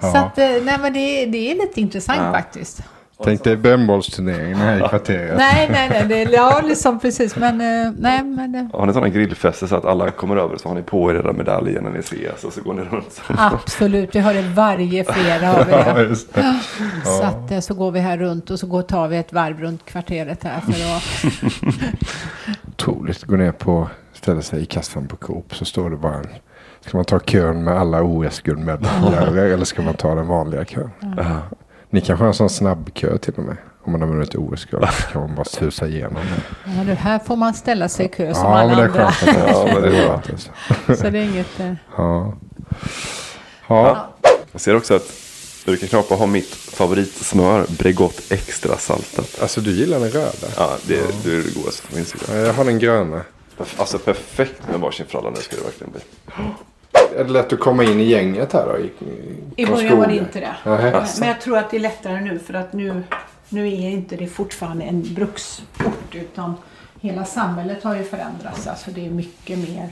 Så 0.12 0.16
att, 0.16 0.36
nej 0.36 0.78
men 0.80 0.92
det, 0.92 1.26
det 1.26 1.50
är 1.50 1.54
lite 1.54 1.80
intressant 1.80 2.20
Ja. 2.24 2.32
faktiskt. 2.32 2.82
Tänk 3.24 3.44
dig 3.44 3.56
brännbollsturneringen 3.56 4.56
här 4.56 4.76
i 4.76 4.88
kvarteret. 4.88 5.36
Nej, 5.38 5.68
nej, 5.72 5.88
nej. 5.90 6.24
Det, 6.24 6.32
ja, 6.32 6.60
liksom 6.68 6.98
precis. 7.00 7.36
Men 7.36 7.60
eh, 7.60 7.92
nej, 7.98 8.24
men 8.24 8.52
det, 8.52 8.68
Har 8.72 8.86
ni 8.86 8.92
sådana 8.92 9.08
grillfester 9.08 9.66
så 9.66 9.76
att 9.76 9.84
alla 9.84 10.10
kommer 10.10 10.36
över 10.36 10.56
så 10.56 10.68
har 10.68 10.74
ni 10.74 10.82
på 10.82 11.10
er 11.10 11.14
era 11.14 11.32
medaljer 11.32 11.80
när 11.80 11.90
ni 11.90 11.98
ses 11.98 12.44
och 12.44 12.52
så 12.52 12.62
går 12.62 12.74
ni 12.74 12.82
runt. 12.82 13.20
absolut. 13.28 14.14
Vi 14.14 14.18
har 14.20 14.34
det 14.34 14.42
varje 14.42 15.04
fredag. 15.04 15.46
Har 15.46 15.64
vi 15.64 15.72
Ja, 15.86 15.94
det. 15.94 16.02
just 16.02 16.34
det. 16.34 16.54
Så 17.04 17.22
att 17.22 17.50
eh, 17.50 17.60
så 17.60 17.74
går 17.74 17.90
vi 17.90 18.00
här 18.00 18.18
runt 18.18 18.50
och 18.50 18.58
så 18.60 18.66
går, 18.66 18.82
tar 18.82 19.08
vi 19.08 19.16
ett 19.16 19.32
varv 19.32 19.60
runt 19.60 19.84
kvarteret 19.84 20.44
här 20.44 20.60
för 20.60 20.72
att 20.96 21.32
Otroligt. 22.68 23.24
Gå 23.24 23.36
ner 23.36 23.52
på, 23.52 23.88
ställa 24.12 24.42
sig 24.42 24.62
i 24.62 24.66
kassan 24.66 25.06
på 25.08 25.16
Coop 25.16 25.54
så 25.56 25.64
står 25.64 25.90
det 25.90 25.96
bara 25.96 26.14
en. 26.14 26.26
Ska 26.80 26.96
man 26.98 27.04
ta 27.04 27.18
kön 27.18 27.64
med 27.64 27.74
alla 27.80 28.02
OS-guldmedaljer 28.02 29.44
eller 29.44 29.64
ska 29.64 29.82
man 29.82 29.94
ta 29.94 30.14
den 30.14 30.26
vanliga 30.26 30.64
kön? 30.64 30.90
Ja. 31.16 31.40
Ni 31.90 32.00
kanske 32.00 32.22
har 32.22 32.28
en 32.28 32.34
sån 32.34 32.50
snabbkö 32.50 33.18
till 33.18 33.34
och 33.36 33.42
med. 33.44 33.56
Om 33.84 33.92
man 33.92 34.00
har 34.00 34.08
vunnit 34.08 34.34
OS-guld 34.34 34.86
kan 35.12 35.20
man 35.22 35.34
bara 35.34 35.44
susa 35.44 35.86
igenom 35.88 36.16
ja, 36.64 36.84
det 36.84 36.94
här 36.94 37.18
får 37.18 37.36
man 37.36 37.54
ställa 37.54 37.88
sig 37.88 38.06
i 38.06 38.08
kö 38.08 38.34
som 38.34 38.44
Ja, 38.44 38.58
alla 38.58 38.68
men 38.68 38.76
det 38.76 38.82
är 38.82 38.86
andra. 38.88 39.10
skönt 39.12 39.36
Ja, 39.48 39.68
men 39.72 39.82
det 39.82 39.98
är 39.98 40.06
bra. 40.86 40.96
Så 40.96 41.10
det 41.10 41.18
är 41.18 41.22
inget... 41.22 41.60
eh, 41.60 41.72
Ja. 41.96 42.34
Ja. 43.68 44.08
Jag 44.52 44.60
ser 44.60 44.76
också 44.76 44.94
att 44.94 45.12
Ulrika 45.66 45.86
Knapa 45.86 46.14
har 46.14 46.26
mitt 46.26 46.48
favoritsmör, 46.54 47.66
Bregott 47.78 48.22
extra 48.32 48.76
saltat. 48.76 49.38
Alltså 49.42 49.60
du 49.60 49.70
gillar 49.70 50.00
den 50.00 50.10
röda? 50.10 50.46
Ja, 50.56 50.70
det, 50.86 50.94
det 51.24 51.32
är 51.32 51.36
det 51.36 51.54
godaste 51.54 51.86
på 51.88 51.96
min 51.96 52.04
sida. 52.04 52.24
Ja, 52.28 52.34
Jag 52.34 52.52
har 52.52 52.64
den 52.64 52.78
gröna. 52.78 53.20
Alltså 53.76 53.98
perfekt 53.98 54.68
med 54.70 54.80
varsin 54.80 55.06
fralla 55.06 55.30
nu 55.30 55.36
ska 55.36 55.56
det 55.56 55.62
verkligen 55.62 55.92
bli. 55.92 56.00
Är 57.16 57.24
det 57.24 57.30
lätt 57.30 57.52
att 57.52 57.60
komma 57.60 57.84
in 57.84 58.00
i 58.00 58.04
gänget 58.04 58.52
här 58.52 58.66
då? 58.66 58.78
I, 58.78 58.90
I 59.62 59.66
början 59.66 59.98
var 59.98 60.06
det 60.06 60.16
inte 60.16 60.40
det. 60.40 60.54
Nej. 60.64 60.92
Men 61.20 61.28
jag 61.28 61.40
tror 61.40 61.58
att 61.58 61.70
det 61.70 61.76
är 61.76 61.80
lättare 61.80 62.20
nu 62.20 62.38
för 62.38 62.54
att 62.54 62.72
nu, 62.72 63.02
nu 63.48 63.66
är 63.68 63.90
inte 63.90 64.16
det 64.16 64.26
fortfarande 64.26 64.84
en 64.84 65.14
bruksort 65.14 66.14
utan 66.14 66.54
hela 67.00 67.24
samhället 67.24 67.84
har 67.84 67.96
ju 67.96 68.04
förändrats. 68.04 68.66
Alltså 68.66 68.90
det 68.90 69.06
är 69.06 69.10
mycket 69.10 69.58
mer 69.58 69.88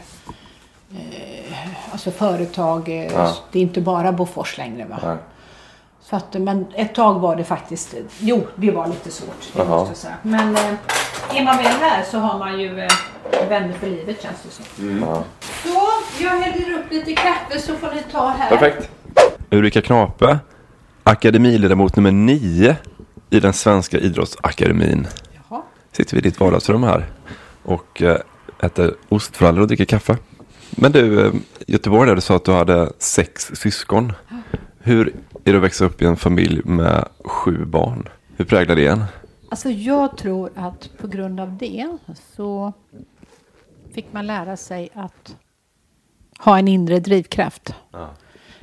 eh, 0.92 1.92
alltså 1.92 2.11
företag. 2.11 2.88
Eh, 2.88 3.12
Ja. 3.12 3.37
Det 3.52 3.59
är 3.59 3.62
inte 3.62 3.81
bara 3.81 4.12
Bofors 4.12 4.59
längre 4.59 4.85
va? 4.85 4.98
Nej. 5.05 5.16
Så 6.10 6.16
att, 6.16 6.34
men 6.34 6.66
ett 6.74 6.94
tag 6.94 7.20
var 7.20 7.36
det 7.36 7.44
faktiskt, 7.44 7.94
jo 8.18 8.46
det 8.56 8.70
var 8.70 8.86
lite 8.86 9.10
svårt. 9.10 9.52
Det 9.52 9.64
måste 9.64 9.90
jag 9.90 9.96
säga. 9.96 10.14
Men 10.22 10.54
eh, 10.56 10.74
är 11.34 11.44
man 11.44 11.56
väl 11.56 11.66
här 11.66 12.04
så 12.10 12.18
har 12.18 12.38
man 12.38 12.60
ju 12.60 12.80
eh, 12.80 12.88
vänner 13.48 13.72
för 13.72 13.86
livet 13.86 14.22
känns 14.22 14.36
det 14.42 14.50
som. 14.50 15.00
Ja. 15.00 15.24
Så 15.62 16.22
jag 16.24 16.30
häller 16.30 16.78
upp 16.78 16.92
lite 16.92 17.14
kaffe 17.14 17.60
så 17.60 17.74
får 17.74 17.92
ni 17.94 18.02
ta 18.12 18.28
här. 18.28 18.48
Perfekt. 18.48 18.90
Ulrika 19.50 19.82
Knape, 19.82 20.38
akademiledamot 21.02 21.96
nummer 21.96 22.12
nio 22.12 22.76
i 23.30 23.40
den 23.40 23.52
svenska 23.52 23.98
idrottsakademin. 23.98 25.06
Jaha. 25.48 25.62
Sitter 25.92 26.12
vi 26.12 26.18
i 26.18 26.22
ditt 26.22 26.40
vardagsrum 26.40 26.82
här 26.82 27.06
och 27.62 28.02
eh, 28.02 28.18
äter 28.62 28.94
ostfrallor 29.08 29.60
och 29.60 29.68
dricker 29.68 29.84
kaffe. 29.84 30.16
Men 30.70 30.92
du, 30.92 31.26
eh, 31.26 31.32
Göteborg 31.66 32.08
där 32.08 32.14
du 32.14 32.20
sa 32.20 32.36
att 32.36 32.44
du 32.44 32.52
hade 32.52 32.92
sex 32.98 33.50
syskon. 33.54 34.12
Hur 34.87 35.07
är 35.44 35.53
det 35.53 35.57
att 35.57 35.62
växa 35.64 35.85
upp 35.85 36.03
i 36.03 36.05
en 36.05 36.16
familj 36.16 36.61
med 36.64 37.09
sju 37.25 37.64
barn? 37.64 38.09
Hur 38.37 38.44
präglar 38.44 38.77
det 38.77 38.87
en? 38.87 39.05
Alltså 39.51 39.70
jag 39.70 40.16
tror 40.16 40.51
att 40.55 40.90
på 40.99 41.07
grund 41.09 41.40
av 41.40 41.57
det 41.57 41.87
så 42.37 42.72
fick 43.94 44.12
man 44.12 44.27
lära 44.27 44.57
sig 44.57 44.88
att 44.94 45.37
ha 46.38 46.59
en 46.59 46.68
inre 46.68 46.99
drivkraft. 47.01 47.75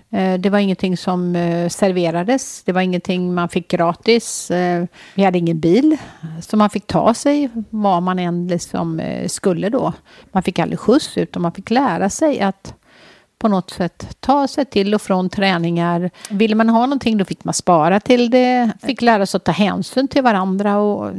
Eh, 0.10 0.40
Det 0.40 0.50
var 0.50 0.60
ingenting 0.60 0.98
som 0.98 1.36
eh, 1.36 1.70
serverades. 1.70 2.64
Det 2.64 2.72
var 2.72 2.82
ingenting 2.82 3.34
man 3.34 3.50
fick 3.50 3.68
gratis. 3.68 4.52
Eh, 4.52 4.86
Vi 5.16 5.24
hade 5.24 5.38
ingen 5.38 5.60
bil. 5.60 5.98
Så 6.42 6.58
man 6.58 6.70
fick 6.70 6.88
ta 6.88 7.14
sig 7.14 7.50
var 7.70 8.02
man 8.02 8.20
än 8.20 8.48
liksom 8.48 9.02
skulle 9.28 9.70
då. 9.70 9.94
Man 10.32 10.44
fick 10.44 10.60
aldrig 10.60 10.80
skjuts 10.80 11.18
utan 11.18 11.42
man 11.42 11.52
fick 11.52 11.70
lära 11.70 12.10
sig 12.10 12.40
att 12.40 12.74
på 13.44 13.50
något 13.50 13.70
sätt 13.70 14.18
ta 14.20 14.48
sig 14.48 14.66
till 14.66 14.96
och 14.96 15.02
från 15.02 15.30
träningar. 15.30 16.12
Ville 16.30 16.56
man 16.56 16.70
ha 16.70 16.80
någonting 16.80 17.18
då 17.18 17.26
fick 17.26 17.44
man 17.44 17.54
spara 17.54 18.00
till 18.00 18.30
det. 18.30 18.72
Fick 18.82 19.02
lära 19.02 19.26
sig 19.26 19.38
att 19.38 19.44
ta 19.44 19.52
hänsyn 19.52 20.08
till 20.08 20.24
varandra. 20.24 20.78
Och 20.78 21.12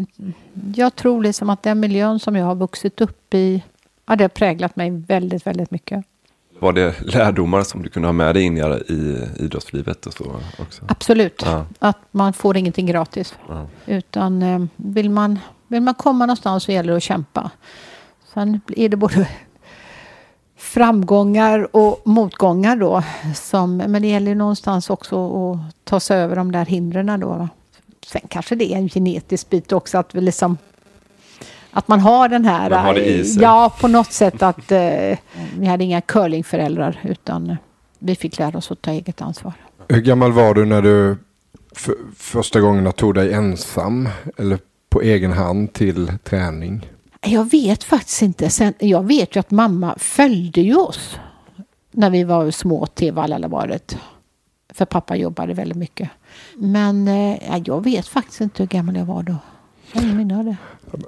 jag 0.75 0.97
tror 0.97 1.23
liksom 1.23 1.51
att 1.51 1.63
den 1.63 1.81
miljön 1.81 2.19
som 2.19 2.37
jag 2.37 2.47
har 2.47 2.55
vuxit 2.55 3.01
upp 3.01 3.35
i, 3.35 3.63
ja, 4.07 4.17
det 4.17 4.25
har 4.25 4.29
präglat 4.29 4.77
mig 4.77 4.91
väldigt, 4.91 5.47
väldigt 5.47 5.71
mycket. 5.71 6.05
Var 6.59 6.73
det 6.73 7.15
lärdomar 7.15 7.63
som 7.63 7.83
du 7.83 7.89
kunde 7.89 8.09
ha 8.09 8.13
med 8.13 8.35
dig 8.35 8.43
in 8.43 8.59
i 8.59 9.29
idrottslivet 9.37 10.07
och 10.07 10.13
så 10.13 10.25
också? 10.59 10.85
Absolut. 10.89 11.43
Ja. 11.45 11.67
Att 11.79 11.99
man 12.11 12.33
får 12.33 12.57
ingenting 12.57 12.87
gratis. 12.87 13.35
Ja. 13.49 13.67
Utan 13.87 14.43
eh, 14.43 14.65
vill 14.77 15.11
man, 15.11 15.39
vill 15.69 15.83
man 15.83 15.95
komma 15.95 16.27
någonstans 16.27 16.65
så 16.65 16.73
gäller 16.73 16.91
det 16.91 16.97
att 16.97 17.03
kämpa. 17.03 17.51
Sen 18.35 18.61
är 18.77 18.89
det 18.89 18.97
både 18.97 19.29
framgångar 20.65 21.77
och 21.77 22.01
motgångar 22.05 22.77
då. 22.77 23.03
Som, 23.35 23.77
men 23.77 24.03
det 24.03 24.09
gäller 24.09 24.31
ju 24.31 24.35
någonstans 24.35 24.91
också 24.91 25.17
att 25.53 25.85
ta 25.85 26.01
sig 26.01 26.21
över 26.21 26.37
de 26.37 26.53
där 26.53 26.67
hindren 26.67 27.21
då. 27.21 27.49
Sen 28.07 28.23
kanske 28.29 28.55
det 28.55 28.73
är 28.73 28.77
en 28.77 28.89
genetisk 28.89 29.51
bit 29.51 29.73
också 29.73 29.99
att 29.99 30.15
vi 30.15 30.21
liksom 30.21 30.57
att 31.71 31.89
man 31.89 32.01
har 32.01 32.29
den 32.29 32.45
här... 32.45 32.71
Man 32.71 32.85
har 32.85 32.95
det 32.95 33.05
i 33.05 33.21
eh, 33.21 33.25
sig. 33.25 33.43
Ja, 33.43 33.75
på 33.81 33.89
något 33.89 34.13
sätt 34.13 34.43
att 34.43 34.73
eh, 34.73 35.19
vi 35.59 35.67
hade 35.67 35.85
inga 35.85 36.01
curlingföräldrar 36.01 37.01
utan 37.03 37.57
vi 37.99 38.17
fick 38.17 38.39
lära 38.39 38.59
oss 38.59 38.71
att 38.71 38.83
ta 38.83 38.91
eget 38.91 39.23
ansvar. 39.23 39.53
Hur 39.89 40.01
gammal 40.01 40.33
var 40.33 40.55
du 40.55 40.65
när 40.65 40.83
du 40.83 41.17
för, 41.73 41.95
första 42.17 42.61
gången 42.61 42.93
tog 42.93 43.15
dig 43.15 43.33
ensam 43.33 44.09
eller 44.37 44.59
på 44.89 45.03
egen 45.03 45.33
hand 45.33 45.73
till 45.73 46.13
träning? 46.25 46.87
Jag 47.25 47.51
vet 47.51 47.85
faktiskt 47.85 48.23
inte. 48.23 48.51
Sen, 48.51 48.75
jag 48.79 49.07
vet 49.07 49.37
ju 49.37 49.41
att 49.41 49.51
mamma 49.51 49.95
följde 49.99 50.61
ju 50.61 50.77
oss 50.77 51.19
när 51.91 52.11
vi 52.11 52.25
var 52.25 52.51
små 52.51 52.87
till 52.87 53.13
Vallallabadet. 53.13 53.99
För 54.73 54.85
pappa 54.85 55.17
jobbade 55.17 55.55
väldigt 55.55 55.79
mycket. 55.79 56.11
Men 56.57 57.09
eh, 57.09 57.39
ja, 57.49 57.63
jag 57.65 57.85
vet 57.85 58.09
faktiskt 58.09 58.41
inte 58.41 58.63
hur 58.63 58.69
gammal 58.69 58.97
jag 58.97 59.05
var 59.05 59.23
då. 59.23 59.37
Jag 59.93 60.03
har 60.03 60.15
minne 60.15 60.39
av 60.39 60.45
det. 60.45 60.57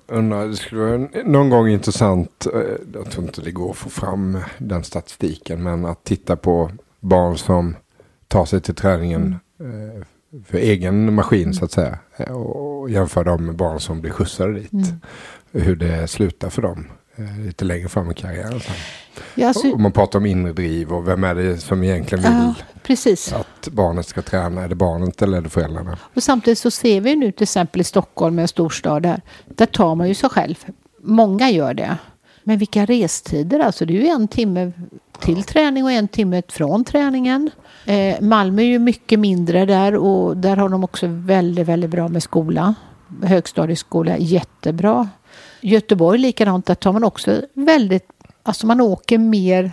Undrar, 0.06 0.46
det 0.46 0.56
skulle 0.56 0.80
vara 0.82 1.08
någon 1.24 1.50
gång 1.50 1.68
intressant, 1.68 2.46
eh, 2.54 2.60
jag 2.94 3.10
tror 3.10 3.24
inte 3.24 3.40
det 3.40 3.50
går 3.50 3.70
att 3.70 3.76
få 3.76 3.88
fram 3.88 4.38
den 4.58 4.84
statistiken, 4.84 5.62
men 5.62 5.84
att 5.84 6.04
titta 6.04 6.36
på 6.36 6.70
barn 7.00 7.38
som 7.38 7.76
tar 8.28 8.44
sig 8.44 8.60
till 8.60 8.74
träningen 8.74 9.36
eh, 9.60 10.06
för 10.44 10.58
egen 10.58 11.14
maskin 11.14 11.54
så 11.54 11.64
att 11.64 11.72
säga. 11.72 11.98
Och 12.34 12.90
jämföra 12.90 13.24
dem 13.24 13.46
med 13.46 13.56
barn 13.56 13.80
som 13.80 14.00
blir 14.00 14.10
skjutsade 14.12 14.52
dit. 14.52 14.72
Mm. 14.72 15.00
Hur 15.52 15.76
det 15.76 16.08
slutar 16.08 16.50
för 16.50 16.62
dem 16.62 16.88
eh, 17.16 17.38
lite 17.38 17.64
längre 17.64 17.88
fram 17.88 18.10
i 18.10 18.14
karriären. 18.14 18.60
Ja, 19.34 19.48
alltså, 19.48 19.72
Om 19.72 19.82
man 19.82 19.92
pratar 19.92 20.18
om 20.18 20.26
inre 20.26 20.52
driv 20.52 20.92
och 20.92 21.08
vem 21.08 21.24
är 21.24 21.34
det 21.34 21.58
som 21.58 21.82
egentligen 21.82 22.24
vill 22.24 22.32
ja, 22.32 22.54
precis. 22.82 23.32
att 23.32 23.68
barnet 23.68 24.06
ska 24.06 24.22
träna? 24.22 24.62
Är 24.62 24.68
det 24.68 24.74
barnet 24.74 25.22
eller 25.22 25.38
är 25.38 25.42
det 25.42 25.48
föräldrarna? 25.48 25.98
Och 26.14 26.22
samtidigt 26.22 26.58
så 26.58 26.70
ser 26.70 27.00
vi 27.00 27.16
nu 27.16 27.32
till 27.32 27.42
exempel 27.42 27.80
i 27.80 27.84
Stockholm, 27.84 28.38
en 28.38 28.48
storstad 28.48 29.02
där. 29.02 29.22
Där 29.46 29.66
tar 29.66 29.94
man 29.94 30.08
ju 30.08 30.14
sig 30.14 30.30
själv. 30.30 30.64
Många 31.02 31.50
gör 31.50 31.74
det. 31.74 31.96
Men 32.48 32.58
vilka 32.58 32.84
restider 32.84 33.60
alltså. 33.60 33.86
Det 33.86 33.96
är 33.96 34.00
ju 34.00 34.08
en 34.08 34.28
timme 34.28 34.72
till 35.18 35.42
träning 35.44 35.84
och 35.84 35.92
en 35.92 36.08
timme 36.08 36.42
från 36.48 36.84
träningen. 36.84 37.50
Eh, 37.84 38.20
Malmö 38.20 38.62
är 38.62 38.66
ju 38.66 38.78
mycket 38.78 39.18
mindre 39.18 39.64
där 39.64 39.96
och 39.96 40.36
där 40.36 40.56
har 40.56 40.68
de 40.68 40.84
också 40.84 41.06
väldigt, 41.08 41.66
väldigt 41.66 41.90
bra 41.90 42.08
med 42.08 42.22
skola. 42.22 42.74
Högstadieskola, 43.22 44.18
jättebra. 44.18 45.08
Göteborg 45.60 46.18
likadant, 46.18 46.66
där 46.66 46.74
tar 46.74 46.92
man 46.92 47.04
också 47.04 47.42
väldigt, 47.52 48.08
alltså 48.42 48.66
man 48.66 48.80
åker 48.80 49.18
mer, 49.18 49.72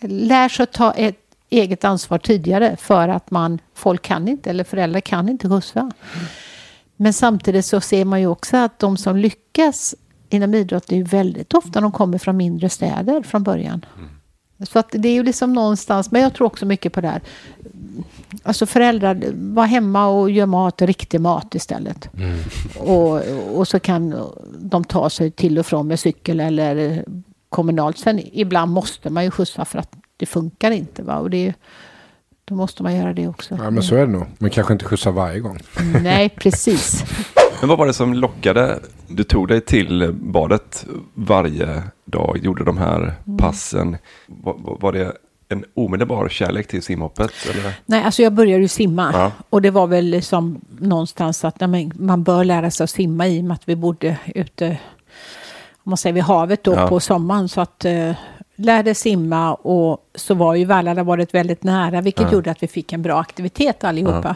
lär 0.00 0.48
sig 0.48 0.62
att 0.64 0.72
ta 0.72 0.92
ett 0.92 1.20
eget 1.50 1.84
ansvar 1.84 2.18
tidigare 2.18 2.76
för 2.76 3.08
att 3.08 3.30
man, 3.30 3.58
folk 3.74 4.02
kan 4.02 4.28
inte 4.28 4.50
eller 4.50 4.64
föräldrar 4.64 5.00
kan 5.00 5.28
inte 5.28 5.48
skjutsa. 5.48 5.90
Men 6.96 7.12
samtidigt 7.12 7.64
så 7.64 7.80
ser 7.80 8.04
man 8.04 8.20
ju 8.20 8.26
också 8.26 8.56
att 8.56 8.78
de 8.78 8.96
som 8.96 9.16
lyckas 9.16 9.94
inom 10.34 10.54
idrott 10.54 10.86
det 10.86 10.94
är 10.94 10.98
ju 10.98 11.04
väldigt 11.04 11.54
ofta 11.54 11.80
de 11.80 11.92
kommer 11.92 12.18
från 12.18 12.36
mindre 12.36 12.68
städer 12.68 13.22
från 13.22 13.42
början. 13.42 13.84
Så 14.68 14.78
att 14.78 14.88
det 14.90 15.08
är 15.08 15.12
ju 15.12 15.22
liksom 15.22 15.52
någonstans, 15.52 16.10
men 16.10 16.22
jag 16.22 16.34
tror 16.34 16.46
också 16.46 16.66
mycket 16.66 16.92
på 16.92 17.00
det 17.00 17.08
här. 17.08 17.20
Alltså 18.42 18.66
föräldrar, 18.66 19.22
var 19.34 19.66
hemma 19.66 20.06
och 20.06 20.30
gör 20.30 20.46
mat, 20.46 20.82
riktig 20.82 21.20
mat 21.20 21.54
istället. 21.54 22.08
Och, 22.78 23.20
och 23.58 23.68
så 23.68 23.80
kan 23.80 24.14
de 24.58 24.84
ta 24.84 25.10
sig 25.10 25.30
till 25.30 25.58
och 25.58 25.66
från 25.66 25.86
med 25.86 26.00
cykel 26.00 26.40
eller 26.40 27.04
kommunalt. 27.48 27.98
Sen 27.98 28.20
ibland 28.32 28.72
måste 28.72 29.10
man 29.10 29.24
ju 29.24 29.30
skjutsa 29.30 29.64
för 29.64 29.78
att 29.78 29.92
det 30.16 30.26
funkar 30.26 30.70
inte. 30.70 31.02
Va? 31.02 31.18
Och 31.18 31.30
det 31.30 31.46
är, 31.46 31.54
då 32.44 32.54
måste 32.54 32.82
man 32.82 32.96
göra 32.96 33.12
det 33.12 33.28
också. 33.28 33.58
Ja, 33.62 33.70
men 33.70 33.82
så 33.82 33.94
är 33.94 34.06
det 34.06 34.12
nog. 34.12 34.26
Men 34.38 34.50
kanske 34.50 34.72
inte 34.72 34.84
skjutsa 34.84 35.10
varje 35.10 35.40
gång. 35.40 35.58
Nej, 36.02 36.28
precis. 36.36 37.04
Men 37.62 37.68
vad 37.68 37.78
var 37.78 37.86
det 37.86 37.92
som 37.92 38.14
lockade? 38.14 38.78
Du 39.08 39.24
tog 39.24 39.48
dig 39.48 39.60
till 39.60 40.12
badet 40.12 40.86
varje 41.14 41.82
dag, 42.04 42.38
gjorde 42.42 42.64
de 42.64 42.78
här 42.78 43.12
passen. 43.38 43.96
Var, 44.26 44.54
var- 44.58 44.76
var 44.80 44.92
det 44.92 45.12
en 45.48 45.64
omedelbar 45.74 46.28
kärlek 46.28 46.68
till 46.68 46.82
simhoppet? 46.82 47.30
Eller? 47.50 47.74
Nej, 47.86 48.02
alltså 48.04 48.22
jag 48.22 48.32
började 48.32 48.62
ju 48.62 48.68
simma. 48.68 49.10
Ja. 49.12 49.32
Och 49.50 49.62
det 49.62 49.70
var 49.70 49.86
väl 49.86 50.04
liksom 50.04 50.60
någonstans 50.78 51.44
att 51.44 51.60
nej, 51.60 51.90
man 51.94 52.22
bör 52.22 52.44
lära 52.44 52.70
sig 52.70 52.84
att 52.84 52.90
simma 52.90 53.28
i 53.28 53.40
och 53.40 53.44
med 53.44 53.54
att 53.54 53.68
vi 53.68 53.76
bodde 53.76 54.16
ute, 54.34 54.68
om 55.84 55.90
man 55.90 55.96
säger 55.96 56.14
vid 56.14 56.22
havet 56.22 56.64
då 56.64 56.74
Ja. 56.74 56.88
på 56.88 57.00
sommaren. 57.00 57.48
Så 57.48 57.60
att 57.60 57.84
eh, 57.84 58.12
lärde 58.56 58.94
simma 58.94 59.54
och 59.54 60.08
så 60.14 60.34
var 60.34 60.54
ju 60.54 60.64
Vallarna 60.64 61.02
varit 61.02 61.34
väldigt 61.34 61.62
nära 61.62 62.00
vilket 62.00 62.22
Ja. 62.22 62.32
gjorde 62.32 62.50
att 62.50 62.62
vi 62.62 62.68
fick 62.68 62.92
en 62.92 63.02
bra 63.02 63.20
aktivitet 63.20 63.84
allihopa. 63.84 64.20
Ja. 64.24 64.34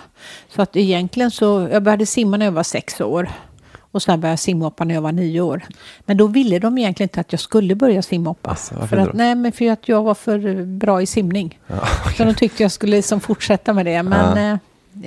Så 0.55 0.63
att 0.63 0.77
egentligen 0.77 1.31
så, 1.31 1.69
jag 1.73 1.83
började 1.83 2.07
simma 2.07 2.37
när 2.37 2.47
jag 2.47 2.53
var 2.53 2.63
sex 2.63 3.01
år. 3.01 3.29
Och 3.91 4.03
sen 4.03 4.21
började 4.21 4.33
jag 4.33 4.39
simhoppa 4.39 4.85
när 4.85 4.95
jag 4.95 5.03
var 5.03 5.13
nio 5.13 5.41
år. 5.41 5.63
Men 6.01 6.17
då 6.17 6.27
ville 6.27 6.59
de 6.59 6.79
egentligen 6.79 7.05
inte 7.09 7.21
att 7.21 7.33
jag 7.33 7.41
skulle 7.41 7.75
börja 7.75 8.03
simhoppa. 8.03 8.49
varför 8.49 8.87
för 8.87 8.97
då? 8.97 9.03
att, 9.03 9.13
nej, 9.13 9.35
men 9.35 9.53
för 9.53 9.71
att 9.71 9.89
jag 9.89 10.03
var 10.03 10.15
för 10.15 10.65
bra 10.65 11.03
i 11.03 11.07
simning. 11.07 11.59
Ja, 11.67 11.75
Så 12.17 12.25
de 12.25 12.35
tyckte 12.35 12.63
jag 12.63 12.73
skulle 12.73 12.97
liksom 12.97 13.21
fortsätta 13.21 13.73
med 13.73 13.87
det. 13.87 14.03
Men 14.03 14.37
Ja. 14.39 14.53
eh, 14.53 14.59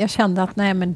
jag 0.02 0.10
kände 0.10 0.43
att 0.43 0.56
nej, 0.56 0.74
men 0.74 0.95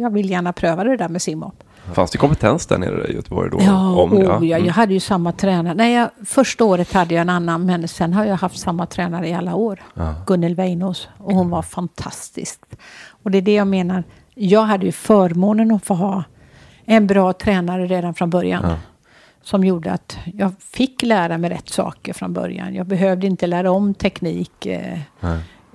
jag 0.00 0.10
vill 0.12 0.30
gärna 0.30 0.52
pröva 0.52 0.84
det 0.84 0.96
där 0.96 1.08
med 1.08 1.22
simhopp. 1.22 1.64
Fanns 1.92 2.10
det 2.10 2.18
kompetens 2.18 2.66
där 2.66 2.78
nere 2.78 3.06
i 3.08 3.14
Göteborg 3.14 3.50
då? 3.50 3.58
Ja, 3.60 4.02
om 4.02 4.10
det? 4.10 4.28
oh, 4.28 4.46
ja, 4.46 4.58
jag 4.58 4.72
hade 4.72 4.94
ju 4.94 5.00
samma 5.00 5.32
tränare. 5.32 5.74
Nej, 5.74 5.94
jag, 5.94 6.10
första 6.26 6.64
året 6.64 6.92
hade 6.92 7.14
jag 7.14 7.22
en 7.22 7.28
annan, 7.28 7.66
men 7.66 7.88
sen 7.88 8.12
har 8.12 8.24
jag 8.24 8.36
haft 8.36 8.58
samma 8.58 8.86
tränare 8.86 9.28
i 9.28 9.34
alla 9.34 9.54
år. 9.54 9.82
Ja. 9.94 10.14
Gunnel 10.26 10.54
Weinås. 10.54 11.08
Och 11.18 11.34
hon 11.34 11.50
var 11.50 11.62
fantastisk. 11.62 12.60
Och 13.22 13.30
det 13.30 13.38
är 13.38 13.42
det 13.42 13.54
jag 13.54 13.66
menar. 13.66 14.04
Jag 14.34 14.62
hade 14.62 14.86
ju 14.86 14.92
förmånen 14.92 15.70
att 15.70 15.84
få 15.84 15.94
ha 15.94 16.24
en 16.84 17.06
bra 17.06 17.32
tränare 17.32 17.86
redan 17.86 18.14
från 18.14 18.30
början. 18.30 18.64
Ja. 18.64 18.76
Som 19.42 19.64
gjorde 19.64 19.92
att 19.92 20.18
jag 20.34 20.52
fick 20.60 21.02
lära 21.02 21.38
mig 21.38 21.50
rätt 21.50 21.68
saker 21.68 22.12
från 22.12 22.32
början. 22.32 22.74
Jag 22.74 22.86
behövde 22.86 23.26
inte 23.26 23.46
lära 23.46 23.70
om 23.70 23.94
teknik. 23.94 24.66
Eh, 24.66 24.98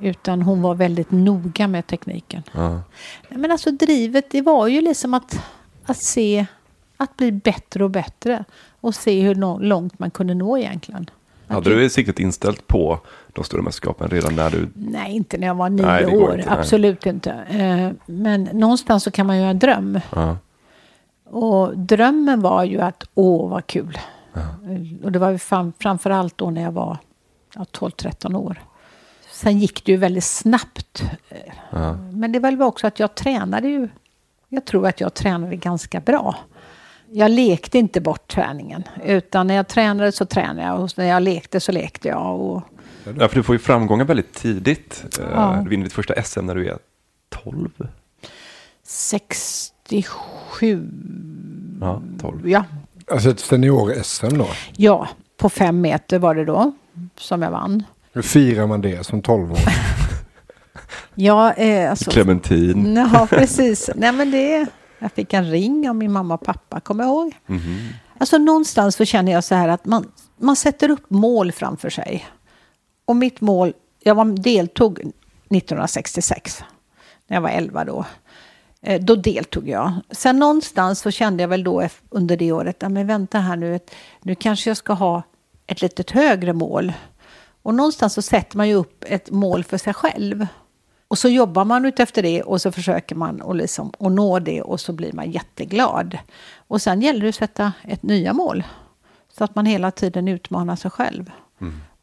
utan 0.02 0.42
hon 0.42 0.62
var 0.62 0.76
väldigt 0.76 1.12
noga 1.12 1.68
med 1.68 1.88
tekniken. 1.88 2.44
Men 3.30 3.52
alltså 3.52 3.72
drivet, 3.72 4.32
det 4.32 4.42
var 4.42 4.68
ju 4.68 4.82
liksom 4.82 5.14
att, 5.14 5.44
att 5.86 5.98
se, 5.98 6.46
att 6.98 7.18
bli 7.18 7.32
bättre 7.32 7.84
och 7.84 7.90
bättre. 7.90 8.44
Och 8.82 8.96
se 8.96 9.22
hur 9.22 9.60
långt 9.60 10.00
man 10.00 10.12
kunde 10.12 10.34
nå 10.34 10.58
egentligen. 10.58 11.10
Hade 11.48 11.76
du 11.76 11.90
siktet 11.90 12.20
inställt 12.20 12.68
på 12.68 13.00
de 13.34 13.44
stora 13.44 13.62
mästerskapen 13.62 14.10
redan 14.10 14.36
när 14.36 14.50
du... 14.50 14.70
Nej, 14.74 15.12
inte 15.16 15.38
när 15.38 15.48
jag 15.48 15.56
var 15.56 15.70
nio 15.70 15.86
Nej, 15.86 16.06
år. 16.06 16.40
inte. 16.40 16.52
Absolut 16.52 17.06
inte. 17.06 17.32
Eh, 17.32 17.92
Men 18.06 18.44
någonstans 18.44 19.04
så 19.04 19.12
kan 19.12 19.28
man 19.28 19.38
ju 19.38 19.44
ha 19.44 19.50
en 19.50 19.60
dröm. 19.60 20.00
Ja. 20.16 20.38
Och 21.26 21.78
drömmen 21.78 22.42
var 22.42 22.64
ju 22.64 22.82
att, 22.82 23.04
åh 23.14 23.50
vad 23.50 23.68
kul. 23.68 23.98
Och 25.04 25.12
det 25.12 25.20
var 25.20 25.30
ju 25.30 25.38
fram, 25.38 25.74
framförallt 25.80 26.38
då 26.38 26.50
när 26.50 26.62
jag 26.62 26.72
var 26.72 26.98
ja, 27.56 27.66
12-13 27.72 28.36
år. 28.36 28.62
Sen 29.32 29.60
gick 29.60 29.86
det 29.86 29.92
ju 29.92 29.98
väldigt 29.98 30.24
snabbt. 30.24 31.04
Ja. 31.70 31.94
Men 31.94 32.32
det 32.32 32.40
var 32.40 32.52
väl 32.52 32.62
också 32.62 32.88
att 32.88 33.00
jag 33.00 33.16
tränade 33.16 33.68
ju. 33.68 33.90
Jag 34.54 34.66
tror 34.66 34.88
att 34.88 35.02
jag 35.02 35.14
tränade 35.14 35.56
ganska 35.56 36.00
bra. 36.00 36.36
Jag 37.12 37.32
lekte 37.32 37.78
inte 37.80 38.02
bort 38.02 38.28
träningen. 38.28 38.84
Utan 39.06 39.48
när 39.48 39.56
jag 39.56 39.68
tränade 39.68 40.12
så 40.12 40.26
tränade 40.26 40.62
jag. 40.68 40.80
Och 40.80 40.90
när 40.98 41.06
jag 41.06 41.24
lekte 41.24 41.60
så 41.60 41.72
lekte 41.72 42.08
jag. 42.08 42.40
Och, 42.42 42.62
Ja, 43.20 43.28
för 43.28 43.36
du 43.36 43.44
får 43.44 43.56
ju 43.56 43.60
framgångar 43.60 44.06
väldigt 44.06 44.34
tidigt. 44.34 45.06
Eh, 45.20 45.26
Ja. 45.34 45.60
Du 45.64 45.70
vinner 45.70 45.84
ditt 45.84 45.94
första 45.94 46.24
SM 46.24 46.46
när 46.46 46.56
du 46.56 46.68
är 46.68 46.78
12. 47.30 47.70
67. 48.84 50.90
Ja, 51.82 52.02
12. 52.22 52.50
Ja, 52.50 52.64
Alltså 53.12 53.30
ett 53.30 53.40
senior-SM 53.40 54.38
då? 54.38 54.48
ja, 54.78 55.08
på 55.38 55.50
fem 55.50 55.82
meter 55.82 56.20
var 56.20 56.36
det 56.36 56.46
då. 56.46 56.72
Som 57.18 57.42
jag 57.42 57.52
vann. 57.52 57.84
Hur 58.14 58.22
firar 58.22 58.68
man 58.68 58.82
det 58.82 59.06
som 59.06 59.22
12-åring? 59.22 59.58
Ja, 61.16 61.54
eh, 61.54 61.90
alltså, 61.90 62.12
Clementin. 62.12 62.96
Ja, 62.96 63.28
precis. 63.30 63.90
Nej, 63.96 64.12
men 64.12 64.32
det, 64.32 64.66
jag 65.00 65.12
fick 65.12 65.34
en 65.34 65.52
ring 65.52 65.90
av 65.90 65.96
min 65.96 66.12
mamma 66.12 66.34
och 66.34 66.42
pappa, 66.46 66.80
kommer 66.80 67.04
jag 67.04 67.12
ihåg. 67.12 67.36
Mhm. 67.46 67.88
Alltså 68.18 68.38
någonstans 68.38 68.96
så 68.96 69.06
känner 69.06 69.32
jag 69.32 69.44
så 69.44 69.56
här 69.56 69.68
att 69.70 69.86
man, 69.86 70.12
man 70.38 70.56
sätter 70.56 70.90
upp 70.90 71.10
mål 71.10 71.52
framför 71.52 71.90
sig. 71.90 72.26
Och 73.06 73.16
mitt 73.16 73.42
mål, 73.42 73.74
jag 74.04 74.16
var, 74.16 74.26
deltog 74.26 75.00
1966, 75.00 76.64
när 77.28 77.38
jag 77.38 77.42
var 77.42 77.50
11 77.50 77.86
då. 77.86 78.06
Eh, 78.82 79.02
Då 79.02 79.16
deltog 79.16 79.70
jag. 79.70 79.92
Sen 80.12 80.40
någonstans 80.40 81.00
så 81.00 81.12
kände 81.12 81.44
jag 81.44 81.48
väl 81.48 81.64
då 81.64 81.88
under 82.10 82.38
det 82.38 82.52
året, 82.52 82.76
ja, 82.80 82.90
men 82.90 83.08
vänta 83.08 83.40
här 83.40 83.56
nu, 83.56 83.76
ett- 83.76 83.92
nu 84.22 84.36
kanske 84.36 84.70
jag 84.70 84.78
ska 84.78 84.94
ha 84.94 85.24
ett 85.68 85.82
litet 85.82 86.12
högre 86.12 86.54
mål. 86.54 86.94
Och 87.64 87.76
någonstans 87.76 88.14
så 88.14 88.22
sätter 88.22 88.58
man 88.58 88.68
ju 88.70 88.76
upp 88.76 89.04
ett 89.08 89.32
mål 89.32 89.64
för 89.64 89.78
sig 89.78 89.94
själv. 89.94 90.48
Och 91.14 91.20
så 91.20 91.30
jobbar 91.30 91.66
man 91.66 91.86
utefter 91.86 92.22
det 92.22 92.44
och 92.44 92.62
så 92.62 92.72
försöker 92.72 93.16
man 93.16 93.42
att 93.42 93.56
liksom, 93.56 93.92
att 94.00 94.12
nå 94.12 94.40
det 94.40 94.62
och 94.62 94.80
så 94.80 94.94
blir 94.94 95.14
man 95.14 95.32
jätteglad. 95.32 96.18
Och 96.68 96.82
sen 96.82 97.02
gäller 97.02 97.22
det 97.22 97.30
att 97.30 97.36
sätta 97.36 97.74
ett 97.84 98.04
nya 98.04 98.34
mål. 98.34 98.64
Så 99.38 99.44
att 99.44 99.56
man 99.56 99.66
hela 99.66 99.92
tiden 99.92 100.28
utmanar 100.28 100.76
sig 100.76 100.92
själv. 100.92 101.32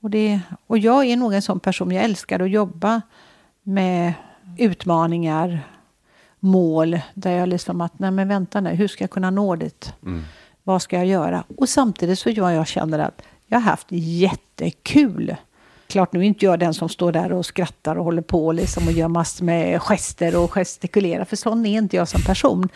Och, 0.01 0.11
det, 0.11 0.41
och 0.67 0.79
jag 0.79 1.05
är 1.05 1.17
nog 1.17 1.35
en 1.35 1.43
sån 1.43 1.61
person, 1.61 1.91
jag 1.91 2.05
älskar 2.05 2.41
att 2.41 2.51
jobba 2.51 3.03
med 3.63 4.15
utmaningar, 4.59 5.61
mål, 6.41 7.01
där 7.15 7.31
jag 7.31 7.49
liksom 7.49 7.81
att, 7.81 7.99
nej 7.99 8.11
men 8.11 8.29
vänta 8.29 8.61
nu, 8.61 8.71
hur 8.71 8.89
ska 8.89 9.05
jag 9.05 9.11
kunna 9.11 9.31
nå 9.31 9.57
dit? 9.57 9.95
Mm. 10.03 10.25
Vad 10.63 10.83
ska 10.83 10.97
jag 10.97 11.07
göra? 11.07 11.45
Och 11.57 11.69
samtidigt 11.69 12.19
så 12.19 12.31
jag, 12.31 12.55
jag 12.55 12.67
känner 12.67 12.99
att 12.99 13.23
jag 13.47 13.59
har 13.59 13.71
haft 13.71 13.87
jättekul. 13.91 15.37
Klart 15.91 16.13
nu 16.13 16.21
är 16.21 16.25
inte 16.25 16.45
jag 16.45 16.59
den 16.59 16.75
som 16.75 16.89
står 16.89 17.13
där 17.13 17.33
och 17.33 17.47
skrattar 17.47 17.97
och 17.97 18.05
håller 18.05 18.23
på 18.23 18.53
liksom 18.53 18.87
och 18.87 18.93
gör 18.93 19.09
massor 19.09 19.45
med 19.45 19.83
gester 19.83 20.37
och 20.37 20.51
gestikulerar, 20.53 21.25
för 21.25 21.37
sån 21.37 21.67
är 21.67 21.79
inte 21.79 21.97
jag 21.97 22.09
som 22.09 22.23
person. 22.23 22.69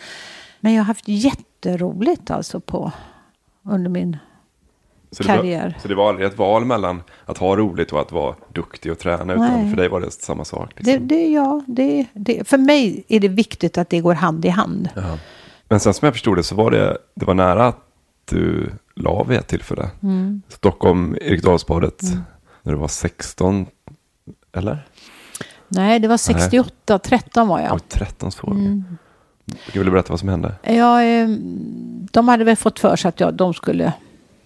Men 0.59 0.73
jag 0.73 0.79
har 0.79 0.85
haft 0.85 1.07
jätteroligt 1.07 2.31
alltså 2.31 2.59
på 2.59 2.91
under 3.63 3.89
min 3.89 4.17
Så 5.11 5.23
det, 5.23 5.29
var, 5.29 5.35
karriär. 5.37 5.77
så 5.81 5.87
det 5.87 5.95
var 5.95 6.09
aldrig 6.09 6.27
ett 6.27 6.37
val 6.37 6.65
mellan 6.65 7.03
att 7.25 7.37
ha 7.37 7.55
roligt 7.55 7.91
och 7.91 8.01
att 8.01 8.11
vara 8.11 8.35
duktig 8.53 8.91
och 8.91 8.99
träna, 8.99 9.33
utan 9.33 9.61
Nej. 9.61 9.69
för 9.69 9.77
dig 9.77 9.89
var 9.89 10.01
det 10.01 10.11
samma 10.11 10.45
sak? 10.45 10.73
Liksom. 10.75 10.93
Det, 10.93 11.15
det, 11.15 11.27
ja, 11.27 11.61
det, 11.67 12.05
det, 12.13 12.47
för 12.47 12.57
mig 12.57 13.03
är 13.07 13.19
det 13.19 13.27
viktigt 13.27 13.77
att 13.77 13.89
det 13.89 13.99
går 13.99 14.13
hand 14.13 14.45
i 14.45 14.49
hand. 14.49 14.89
Ja. 14.95 15.17
Men 15.67 15.79
sen 15.79 15.93
som 15.93 16.05
jag 16.05 16.13
förstod 16.13 16.37
det 16.37 16.43
så 16.43 16.55
var 16.55 16.71
det, 16.71 16.97
det 17.15 17.25
var 17.25 17.33
nära 17.33 17.67
att 17.67 17.79
du 18.25 18.69
la 18.95 19.23
vid 19.23 19.37
ett 19.37 19.47
tillfälle. 19.47 19.89
Mm. 20.03 20.41
Stockholm, 20.49 21.17
Eriksdalsbadet, 21.21 22.01
Mm. 22.03 22.23
När 22.65 22.73
du 22.73 22.79
var 22.79 22.87
16, 22.87 23.65
eller? 24.51 24.87
Nej, 25.67 25.99
det 25.99 26.07
var 26.07 26.17
68, 26.17 26.99
13 26.99 27.47
var 27.47 27.59
jag. 27.59 27.73
Oj, 27.73 27.79
13 27.89 28.31
så. 28.31 28.51
Mm. 28.51 28.97
Du 29.73 29.79
vill 29.79 29.91
berätta 29.91 30.13
vad 30.13 30.19
som 30.19 30.29
hände? 30.29 30.55
Ja, 30.63 31.03
eh, 31.03 31.29
de 32.11 32.27
hade 32.27 32.43
väl 32.43 32.55
fått 32.55 32.79
för 32.79 32.95
sig 32.95 33.09
att 33.09 33.19
jag, 33.19 33.33
de 33.33 33.53
skulle 33.53 33.93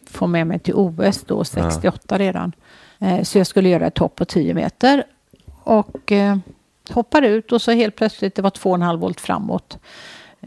få 0.05 0.27
med 0.27 0.47
mig 0.47 0.59
till 0.59 0.73
OS 0.73 1.23
då, 1.23 1.43
68 1.43 2.17
redan. 2.17 2.51
Eh, 2.99 3.23
så 3.23 3.37
jag 3.37 3.47
skulle 3.47 3.69
göra 3.69 3.87
ett 3.87 3.97
hopp 3.97 4.15
på 4.15 4.25
10 4.25 4.53
meter. 4.53 5.03
Och 5.63 6.11
eh, 6.11 6.37
hoppar 6.89 7.21
ut 7.21 7.51
och 7.51 7.61
så 7.61 7.71
helt 7.71 7.95
plötsligt, 7.95 8.35
det 8.35 8.41
var 8.41 8.49
2,5 8.49 8.97
volt 8.97 9.21
framåt. 9.21 9.77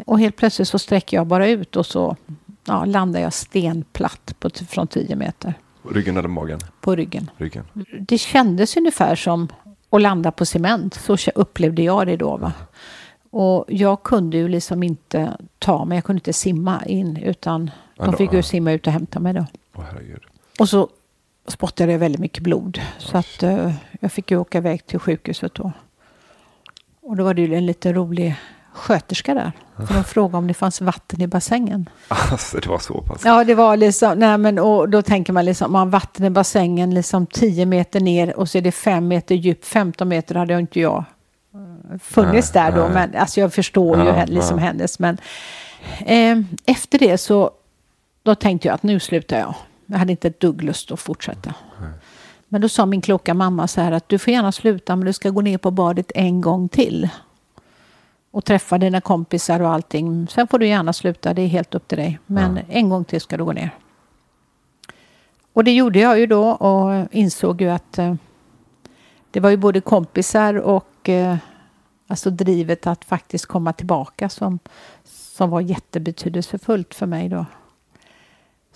Och 0.06 0.20
helt 0.20 0.36
plötsligt 0.36 0.68
så 0.68 0.78
sträcker 0.78 1.16
jag 1.16 1.26
bara 1.26 1.48
ut 1.48 1.76
och 1.76 1.86
så 1.86 2.16
ja, 2.64 2.84
landar 2.84 3.20
jag 3.20 3.32
stenplatt 3.32 4.34
på, 4.38 4.50
från 4.68 4.86
10 4.86 5.16
meter 5.16 5.54
Ryggen 5.90 6.16
eller 6.16 6.28
magen? 6.28 6.60
på 6.80 6.96
ryggen. 6.96 7.30
Ryggen. 7.36 7.64
Det 8.00 8.18
kändes 8.18 8.76
ungefär 8.76 9.14
som 9.14 9.48
att 9.90 10.02
landa 10.02 10.32
på 10.32 10.44
cement. 10.44 10.94
Så 10.94 11.16
upplevde 11.34 11.82
jag 11.82 12.06
det 12.06 12.16
då. 12.16 12.36
Va? 12.36 12.52
Och 13.30 13.64
jag 13.68 14.02
kunde 14.02 14.36
ju 14.36 14.48
liksom 14.48 14.82
inte 14.82 15.36
ta 15.58 15.84
mig, 15.84 15.96
jag 15.96 16.04
kunde 16.04 16.18
inte 16.18 16.32
simma 16.32 16.82
in 16.86 17.16
utan 17.16 17.70
de 17.96 18.16
fick 18.16 18.32
ju 18.32 18.38
ja. 18.38 18.42
simma 18.42 18.72
ut 18.72 18.86
och 18.86 18.92
hämta 18.92 19.20
mig 19.20 19.32
då. 19.32 19.46
Åh. 19.74 19.84
Och 20.58 20.68
så 20.68 20.88
spottade 21.46 21.92
jag 21.92 21.98
väldigt 21.98 22.20
mycket 22.20 22.42
blod. 22.42 22.80
Så 22.98 23.18
att 23.18 23.42
eh, 23.42 23.72
jag 24.00 24.12
fick 24.12 24.30
ju 24.30 24.36
åka 24.36 24.58
iväg 24.58 24.86
till 24.86 24.98
sjukhuset 24.98 25.54
då. 25.54 25.72
Och 27.02 27.16
då 27.16 27.24
var 27.24 27.34
det 27.34 27.42
ju 27.42 27.54
en 27.54 27.66
lite 27.66 27.92
rolig 27.92 28.36
sköterska 28.72 29.34
där. 29.34 29.52
För 29.86 29.94
de 29.94 30.04
frågade 30.04 30.36
om 30.38 30.46
det 30.46 30.54
fanns 30.54 30.80
vatten 30.80 31.20
i 31.20 31.26
bassängen. 31.26 31.88
Alltså 32.08 32.58
det 32.58 32.68
var 32.68 32.78
så 32.78 33.00
pass. 33.00 33.22
Ja, 33.24 33.44
det 33.44 33.54
var 33.54 33.76
liksom, 33.76 34.18
nej 34.18 34.38
men 34.38 34.58
och 34.58 34.88
då 34.88 35.02
tänker 35.02 35.32
man 35.32 35.44
liksom, 35.44 35.72
man 35.72 35.90
vatten 35.90 36.24
i 36.26 36.30
bassängen 36.30 36.94
liksom 36.94 37.26
10 37.26 37.66
meter 37.66 38.00
ner 38.00 38.36
och 38.36 38.48
så 38.48 38.58
är 38.58 38.62
det 38.62 38.72
5 38.72 39.08
meter 39.08 39.34
djup, 39.34 39.64
15 39.64 40.08
meter 40.08 40.34
hade 40.34 40.52
jag 40.52 40.60
inte 40.60 40.80
jag 40.80 41.04
eh, 41.54 41.98
funnits 41.98 42.54
Nej, 42.54 42.64
där 42.70 42.76
då, 42.76 42.82
nej. 42.84 42.92
men 42.94 43.20
alltså 43.20 43.40
jag 43.40 43.52
förstår 43.54 43.98
ju 43.98 44.04
Ja, 44.06 44.12
hen- 44.12 44.28
liksom 44.30 44.58
ja. 44.58 44.64
hennes, 44.64 44.98
men 44.98 45.18
eh, 46.06 46.38
efter 46.66 46.98
det 46.98 47.18
så, 47.18 47.50
då 48.22 48.34
tänkte 48.34 48.68
jag 48.68 48.74
att 48.74 48.82
nu 48.82 49.00
slutar 49.00 49.38
jag. 49.38 49.54
Jag 49.86 49.98
hade 49.98 50.10
inte 50.10 50.28
ett 50.28 50.40
dugg 50.40 50.62
lust 50.62 50.92
att 50.92 51.00
fortsätta. 51.00 51.54
Men 52.48 52.60
då 52.60 52.68
sa 52.68 52.86
min 52.86 53.00
kloka 53.00 53.34
mamma 53.34 53.68
så 53.68 53.80
här 53.80 53.92
att 53.92 54.08
du 54.08 54.18
får 54.18 54.32
gärna 54.32 54.52
sluta 54.52 54.96
men 54.96 55.06
du 55.06 55.12
ska 55.12 55.30
gå 55.30 55.40
ner 55.40 55.58
på 55.58 55.70
badet 55.70 56.12
en 56.14 56.40
gång 56.40 56.68
till. 56.68 57.08
Och 58.32 58.44
träffa 58.44 58.78
dina 58.78 59.00
kompisar 59.00 59.60
och 59.60 59.68
allting. 59.68 60.28
Sen 60.28 60.48
får 60.48 60.58
du 60.58 60.66
gärna 60.66 60.92
sluta, 60.92 61.34
det 61.34 61.42
är 61.42 61.46
helt 61.46 61.74
upp 61.74 61.88
till 61.88 61.98
dig. 61.98 62.18
Men 62.26 62.58
en 62.68 62.88
gång 62.88 63.04
till 63.04 63.20
ska 63.20 63.36
du 63.36 63.44
gå 63.44 63.52
ner. 63.52 63.70
Och 65.52 65.64
det 65.64 65.72
gjorde 65.72 65.98
jag 65.98 66.18
ju 66.18 66.26
då 66.26 66.48
och 66.48 67.08
insåg 67.10 67.60
ju 67.60 67.70
att 67.70 67.98
eh, 67.98 68.14
det 69.30 69.40
var 69.40 69.50
ju 69.50 69.56
både 69.56 69.80
kompisar 69.80 70.54
och 70.54 71.08
eh, 71.08 71.36
alltså 72.06 72.30
drivet 72.30 72.86
att 72.86 73.04
faktiskt 73.04 73.46
komma 73.46 73.72
tillbaka 73.72 74.28
som, 74.28 74.58
som 75.04 75.50
var 75.50 75.60
jättebetydelsefullt 75.60 76.94
för 76.94 77.06
mig 77.06 77.28
då. 77.28 77.46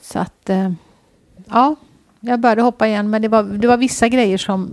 Så 0.01 0.19
att, 0.19 0.51
eh, 0.51 0.73
ja, 1.49 1.77
jag 2.21 2.41
började 2.41 2.63
hoppa 2.63 2.87
igen 2.87 3.11
men 3.11 3.23
det 3.23 3.29
var, 3.29 3.43
det 3.43 3.69
var 3.69 3.77
vissa 3.77 4.09
grejer 4.09 4.39
som 4.39 4.71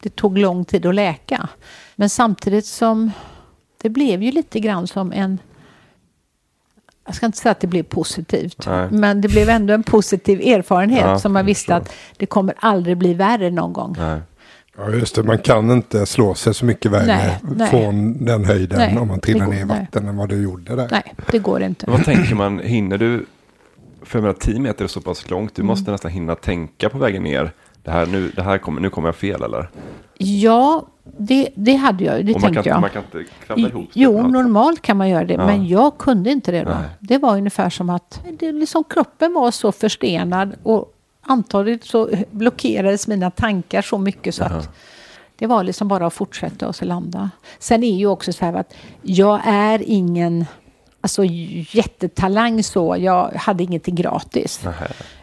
det 0.00 0.16
tog 0.16 0.38
lång 0.38 0.64
tid 0.64 0.86
att 0.86 0.94
läka. 0.94 1.48
Men 1.96 2.10
samtidigt 2.10 2.66
som 2.66 3.10
det 3.82 3.88
blev 3.88 4.22
ju 4.22 4.30
lite 4.30 4.60
grann 4.60 4.86
som 4.86 5.12
en 5.12 5.38
jag 7.06 7.14
ska 7.14 7.26
inte 7.26 7.38
säga 7.38 7.52
att 7.52 7.60
det 7.60 7.66
blev 7.66 7.82
positivt, 7.82 8.66
Nej. 8.66 8.88
men 8.90 9.20
det 9.20 9.28
blev 9.28 9.48
ändå 9.48 9.74
en 9.74 9.82
positiv 9.82 10.40
erfarenhet 10.40 11.04
Ja, 11.04 11.18
som 11.18 11.32
man 11.32 11.46
visste 11.46 11.76
att 11.76 11.92
det 12.16 12.26
kommer 12.26 12.54
aldrig 12.58 12.96
bli 12.96 13.14
värre 13.14 13.50
någon 13.50 13.72
gång. 13.72 13.94
Nej. 13.98 14.20
Ja, 14.76 14.90
just 14.90 15.14
det. 15.14 15.22
Man 15.22 15.38
kan 15.38 15.70
inte 15.70 16.06
slå 16.06 16.34
sig 16.34 16.54
så 16.54 16.64
mycket 16.64 16.90
värre 16.92 17.06
Nej, 17.06 17.38
nej. 17.56 17.70
från 17.70 18.24
den 18.24 18.44
höjden 18.44 18.78
Nej, 18.78 18.98
om 18.98 19.08
man 19.08 19.20
trillar 19.20 19.46
ner 19.46 19.60
i 19.60 19.64
nej. 19.64 19.78
vatten 19.80 20.08
än 20.08 20.16
vad 20.16 20.28
du 20.28 20.42
gjorde 20.42 20.76
där. 20.76 20.88
Nej, 20.90 21.14
det 21.30 21.38
går 21.38 21.62
inte. 21.62 21.90
Vad 21.90 22.04
tänker 22.04 22.34
man, 22.34 22.58
hinner 22.58 22.98
du, 22.98 23.26
för 24.02 24.18
jag 24.18 24.22
menar 24.22 24.34
10 24.34 24.60
meter 24.60 24.84
är 24.84 24.88
så 24.88 25.00
pass 25.00 25.30
långt, 25.30 25.54
du 25.54 25.60
Mm. 25.62 25.66
måste 25.66 25.90
nästan 25.90 26.10
hinna 26.10 26.34
tänka 26.34 26.88
på 26.88 26.98
vägen 26.98 27.22
ner. 27.22 27.52
Det 27.86 27.92
här, 27.92 28.06
nu, 28.06 28.28
det 28.36 28.42
här 28.42 28.58
kommer, 28.58 28.80
nu 28.80 28.90
kommer 28.90 29.08
jag 29.08 29.16
fel 29.16 29.42
eller? 29.42 29.68
Ja, 30.18 30.86
det, 31.18 31.48
det 31.54 31.74
hade 31.74 32.04
jag. 32.04 32.26
Det 32.26 32.34
Och 32.34 32.40
tänkte 32.40 32.62
kan, 32.62 32.70
jag. 32.72 32.80
man 32.80 32.90
kan 32.90 33.02
inte 33.02 33.30
kravla 33.46 33.68
ihop 33.68 33.88
Jo, 33.92 34.18
allt. 34.20 34.32
normalt 34.32 34.82
kan 34.82 34.96
man 34.96 35.08
göra 35.08 35.24
det, 35.24 35.34
Ja. 35.34 35.46
men 35.46 35.66
jag 35.66 35.98
kunde 35.98 36.30
inte 36.30 36.52
det 36.52 36.62
då. 36.62 36.70
Nej. 36.70 36.88
Det 37.00 37.18
var 37.18 37.36
ungefär 37.36 37.70
som 37.70 37.90
att 37.90 38.20
det 38.38 38.52
liksom, 38.52 38.84
kroppen 38.84 39.32
var 39.34 39.50
så 39.50 39.72
förstenad 39.72 40.54
och 40.62 40.92
antagligen 41.20 41.80
så 41.82 42.08
blockerades 42.30 43.08
mina 43.08 43.30
tankar 43.30 43.82
så 43.82 43.98
mycket 43.98 44.34
så 44.34 44.42
Jaha. 44.42 44.56
att 44.58 44.70
det 45.36 45.46
var 45.46 45.62
liksom 45.64 45.88
bara 45.88 46.06
att 46.06 46.14
fortsätta 46.14 46.68
och 46.68 46.76
så 46.76 46.84
landa. 46.84 47.30
Sen 47.58 47.82
är 47.82 47.96
ju 47.96 48.06
också 48.06 48.32
så 48.32 48.44
här 48.44 48.52
att 48.54 48.74
jag 49.02 49.40
är 49.46 49.82
ingen 49.86 50.44
alltså, 51.06 51.24
jättetalang 51.80 52.62
så. 52.62 52.96
Jag 52.98 53.30
hade 53.34 53.62
ingenting 53.64 53.94
gratis. 53.94 54.60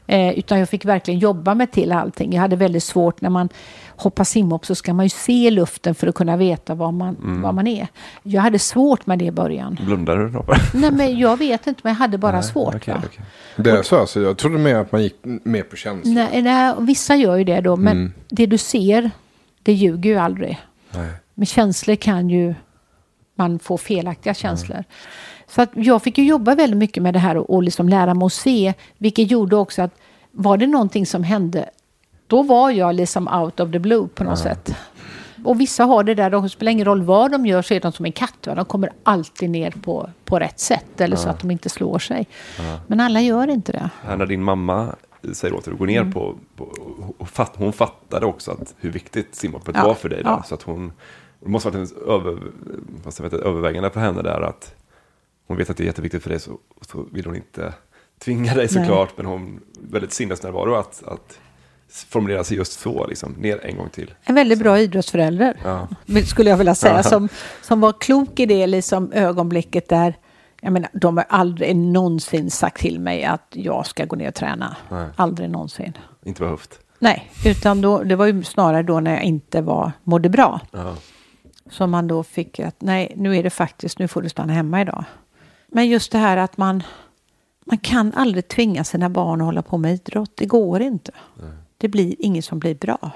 Eh, 0.08 0.30
utan 0.40 0.60
jag 0.60 0.70
fick 0.70 0.86
verkligen 0.86 1.20
jobba 1.20 1.54
mig 1.56 1.68
till 1.68 1.92
allting. 1.92 2.34
Jag 2.34 2.42
hade 2.42 2.56
väldigt 2.56 2.84
svårt 2.84 3.22
när 3.22 3.30
man 3.30 3.50
hoppar 3.96 4.24
simhopp 4.24 4.66
så 4.66 4.76
ska 4.76 4.94
man 4.94 5.06
ju 5.06 5.10
se 5.10 5.52
luften 5.52 5.96
för 5.96 6.08
att 6.08 6.16
kunna 6.16 6.38
veta 6.38 6.76
var 6.76 6.92
man, 6.92 7.16
Mm. 7.16 7.42
var 7.42 7.52
man 7.52 7.68
är. 7.68 7.88
Jag 8.24 8.42
hade 8.42 8.60
svårt 8.60 9.06
med 9.06 9.20
det 9.20 9.26
i 9.26 9.32
början. 9.32 9.80
Blundar 9.86 10.18
du 10.18 10.30
då? 10.30 10.46
Nej 10.74 10.92
men 10.92 11.20
jag 11.20 11.38
vet 11.38 11.68
inte 11.68 11.80
men 11.84 11.90
jag 11.94 11.98
hade 11.98 12.18
bara 12.18 12.32
Nej, 12.32 12.44
svårt. 12.44 12.88
va? 12.88 13.02
okej. 13.06 13.22
Det 13.56 13.72
är 13.72 13.84
så 13.84 14.00
alltså. 14.00 14.22
Jag 14.22 14.38
trodde 14.38 14.58
mer 14.58 14.76
att 14.76 14.92
man 14.92 15.04
gick 15.04 15.16
mer 15.24 15.64
på 15.64 15.76
känsla. 15.76 16.12
Nej, 16.12 16.42
nej, 16.42 16.74
vissa 16.80 17.16
gör 17.16 17.36
ju 17.36 17.44
det 17.44 17.62
då 17.62 17.76
men 17.76 17.98
Mm. 17.98 18.14
det 18.30 18.46
du 18.46 18.58
ser 18.58 19.12
det 19.64 19.74
ljuger 19.74 20.10
ju 20.10 20.18
aldrig. 20.18 20.60
Nej. 20.92 21.10
Men 21.34 21.46
känslor 21.46 21.96
kan 21.96 22.30
ju 22.30 22.56
man 23.36 23.60
få 23.60 23.78
felaktiga 23.78 24.34
känslor. 24.34 24.84
Så 25.56 25.62
att 25.62 25.70
jag 25.74 26.04
fick 26.04 26.18
ju 26.18 26.26
jobba 26.26 26.56
väldigt 26.56 26.78
mycket 26.78 27.04
med 27.04 27.14
det 27.14 27.20
här 27.20 27.38
och, 27.38 27.50
och 27.56 27.64
liksom 27.64 27.90
lära 27.90 28.14
mig 28.14 28.26
att 28.26 28.34
se. 28.34 28.74
Vilket 28.98 29.32
gjorde 29.32 29.56
också 29.56 29.82
att 29.82 29.92
var 30.32 30.58
det 30.58 30.68
någonting 30.68 31.06
som 31.06 31.24
hände 31.24 31.70
då 32.28 32.44
var 32.44 32.72
jag 32.72 32.96
liksom 32.96 33.28
out 33.28 33.60
of 33.60 33.72
the 33.72 33.80
blue 33.80 34.08
på 34.16 34.24
något 34.24 34.40
sätt. 34.40 34.76
Och 35.46 35.60
vissa 35.62 35.84
har 35.84 36.04
det 36.04 36.16
där, 36.16 36.30
det 36.30 36.50
spelar 36.50 36.72
ingen 36.72 36.86
roll 36.86 37.02
vad 37.04 37.32
de 37.32 37.46
gör 37.46 37.62
så 37.62 37.74
är 37.74 37.80
de 37.80 37.92
som 37.92 38.06
en 38.06 38.12
katt. 38.12 38.48
Va? 38.48 38.56
De 38.56 38.66
kommer 38.66 38.92
alltid 39.04 39.50
ner 39.50 39.72
på, 39.72 40.10
på 40.26 40.40
rätt 40.40 40.60
sätt 40.60 41.02
eller 41.02 41.16
så 41.16 41.30
att 41.30 41.40
de 41.40 41.52
inte 41.52 41.70
slår 41.70 42.00
sig. 42.00 42.28
Ja. 42.58 42.80
Men 42.88 43.00
alla 43.00 43.22
gör 43.22 43.48
inte 43.50 43.72
det. 43.72 43.90
Här 44.04 44.18
när 44.18 44.26
din 44.26 44.44
mamma 44.44 44.96
säger 45.34 45.54
åt 45.56 45.66
dig 45.66 45.72
att 45.72 45.80
gå 45.80 45.86
ner 45.86 46.02
Mm. 46.02 46.14
på, 46.14 46.36
på 46.56 47.26
fatt, 47.26 47.54
hon 47.58 47.74
fattade 47.74 48.26
också 48.26 48.52
att 48.52 48.76
hur 48.80 48.92
viktigt 48.92 49.36
simhoppet 49.36 49.76
Ja, 49.78 49.88
var 49.88 49.94
för 49.94 50.10
dig. 50.10 50.24
Där, 50.24 50.30
ja. 50.30 50.44
Så 50.48 50.56
att 50.56 50.62
hon, 50.64 50.92
det 51.40 51.50
måste 51.50 51.70
ha 51.70 51.78
varit 51.80 51.92
en 51.92 52.10
över, 52.10 52.38
vad 53.04 53.34
övervägande 53.34 53.90
för 53.90 54.00
henne 54.00 54.22
där 54.22 54.42
att 54.42 54.76
hon 55.48 55.58
vet 55.58 55.70
att 55.70 55.78
det 55.78 55.84
är 55.84 55.86
jätteviktigt 55.86 56.24
för 56.24 56.30
dig 56.30 56.40
så, 56.40 56.60
så 56.82 57.06
vill 57.12 57.26
hon 57.26 57.36
inte 57.36 57.74
tvinga 58.20 58.54
dig 58.54 58.68
Nej. 58.72 58.86
såklart 58.86 59.18
men 59.18 59.26
hon 59.26 59.60
väldigt 59.74 60.14
sinnesnärvaro 60.14 60.76
att, 60.76 61.04
att 61.04 61.40
formulera 61.88 62.44
sig 62.44 62.58
just 62.58 62.80
så, 62.80 63.08
liksom, 63.08 63.32
ner 63.32 63.66
en 63.66 63.78
gång 63.78 63.90
till. 63.90 64.14
En 64.24 64.36
väldigt 64.36 64.60
bra 64.60 64.80
idrottsförälder. 64.80 65.58
Ja. 65.64 65.88
Skulle 66.26 66.50
jag 66.50 66.58
vilja 66.58 66.76
säga. 66.76 67.04
Som, 67.04 67.30
som 67.62 67.82
var 67.82 67.94
klok 67.94 68.40
i 68.40 68.46
det 68.46 68.68
liksom, 68.68 69.12
ögonblicket 69.12 69.90
där. 69.90 70.16
Jag 70.62 70.74
menar, 70.74 70.90
de 70.94 71.18
har 71.18 71.26
aldrig 71.30 71.76
någonsin 71.76 72.52
sagt 72.52 72.82
till 72.82 73.00
mig 73.00 73.24
att 73.24 73.48
jag 73.52 73.86
ska 73.86 74.06
gå 74.06 74.16
ner 74.16 74.28
och 74.28 74.34
träna. 74.34 74.78
Nej. 74.90 75.08
Aldrig 75.16 75.50
någonsin. 75.50 75.98
Inte 76.24 76.46
höft. 76.46 76.80
Nej, 77.00 77.32
utan 77.46 77.82
då, 77.82 78.04
det 78.04 78.16
var 78.16 78.26
ju 78.26 78.44
snarare 78.44 78.84
då 78.84 79.00
när 79.00 79.12
jag 79.12 79.24
inte 79.24 79.62
var, 79.62 79.92
mådde 80.04 80.30
bra. 80.30 80.62
Ja. 80.72 80.96
Som 81.70 81.92
man 81.92 82.08
då 82.08 82.24
fick 82.24 82.60
att 82.60 82.82
nej, 82.82 83.14
nu 83.16 83.38
är 83.38 83.44
det 83.44 83.50
faktiskt, 83.50 84.00
nu 84.00 84.08
får 84.08 84.22
du 84.22 84.30
stanna 84.30 84.54
hemma 84.54 84.82
idag. 84.82 85.04
Men 85.76 85.88
just 85.88 86.12
det 86.12 86.18
här 86.18 86.38
att 86.38 86.58
man, 86.58 86.84
man 87.66 87.78
kan 87.78 88.14
aldrig 88.14 88.48
tvinga 88.48 88.84
sina 88.84 89.10
barn 89.10 89.42
att 89.42 89.46
hålla 89.46 89.62
på 89.62 89.78
med 89.78 89.94
idrott. 89.94 90.32
Det 90.36 90.46
går 90.46 90.82
inte. 90.82 91.12
Det 91.78 91.88
blir 91.88 92.16
inget 92.20 92.46
som 92.46 92.60
blir 92.60 92.76
bra. 92.76 93.12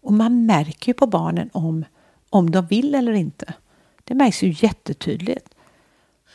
Och 0.00 0.12
man 0.12 0.46
märker 0.46 0.88
ju 0.88 0.94
på 0.94 1.06
barnen 1.06 1.50
om, 1.52 1.84
om 2.30 2.50
de 2.50 2.66
vill 2.66 2.94
eller 2.94 3.12
inte. 3.12 3.54
Det 4.04 4.14
märks 4.14 4.42
ju 4.42 4.54
jättetydligt. 4.56 5.48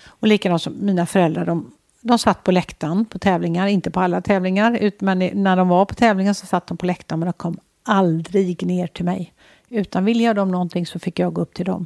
Och 0.06 0.28
likadant 0.28 0.62
som 0.62 0.76
mina 0.82 1.06
föräldrar, 1.06 1.46
de, 1.46 1.72
de 2.02 2.20
satt 2.20 2.44
på 2.44 2.52
läktaren 2.52 3.06
på 3.06 3.20
tävlingar, 3.20 3.68
inte 3.68 3.92
på 3.92 4.00
alla 4.00 4.22
tävlingar, 4.22 4.78
ut- 4.78 5.02
men 5.02 5.20
när 5.20 5.56
de 5.56 5.68
var 5.68 5.86
på 5.86 5.96
tävlingar 5.96 6.34
så 6.34 6.46
satt 6.46 6.68
de 6.68 6.78
på 6.78 6.86
läktaren, 6.86 7.20
men 7.20 7.28
de 7.28 7.34
kom 7.34 7.60
aldrig 7.84 8.66
ner 8.66 8.88
till 8.88 9.06
mig. 9.06 9.34
Utan 9.70 10.06
ville 10.06 10.24
jag 10.24 10.36
dem 10.36 10.52
någonting 10.52 10.86
så 10.86 11.00
fick 11.00 11.20
jag 11.20 11.34
gå 11.34 11.42
upp 11.42 11.54
till 11.54 11.66
dem. 11.66 11.86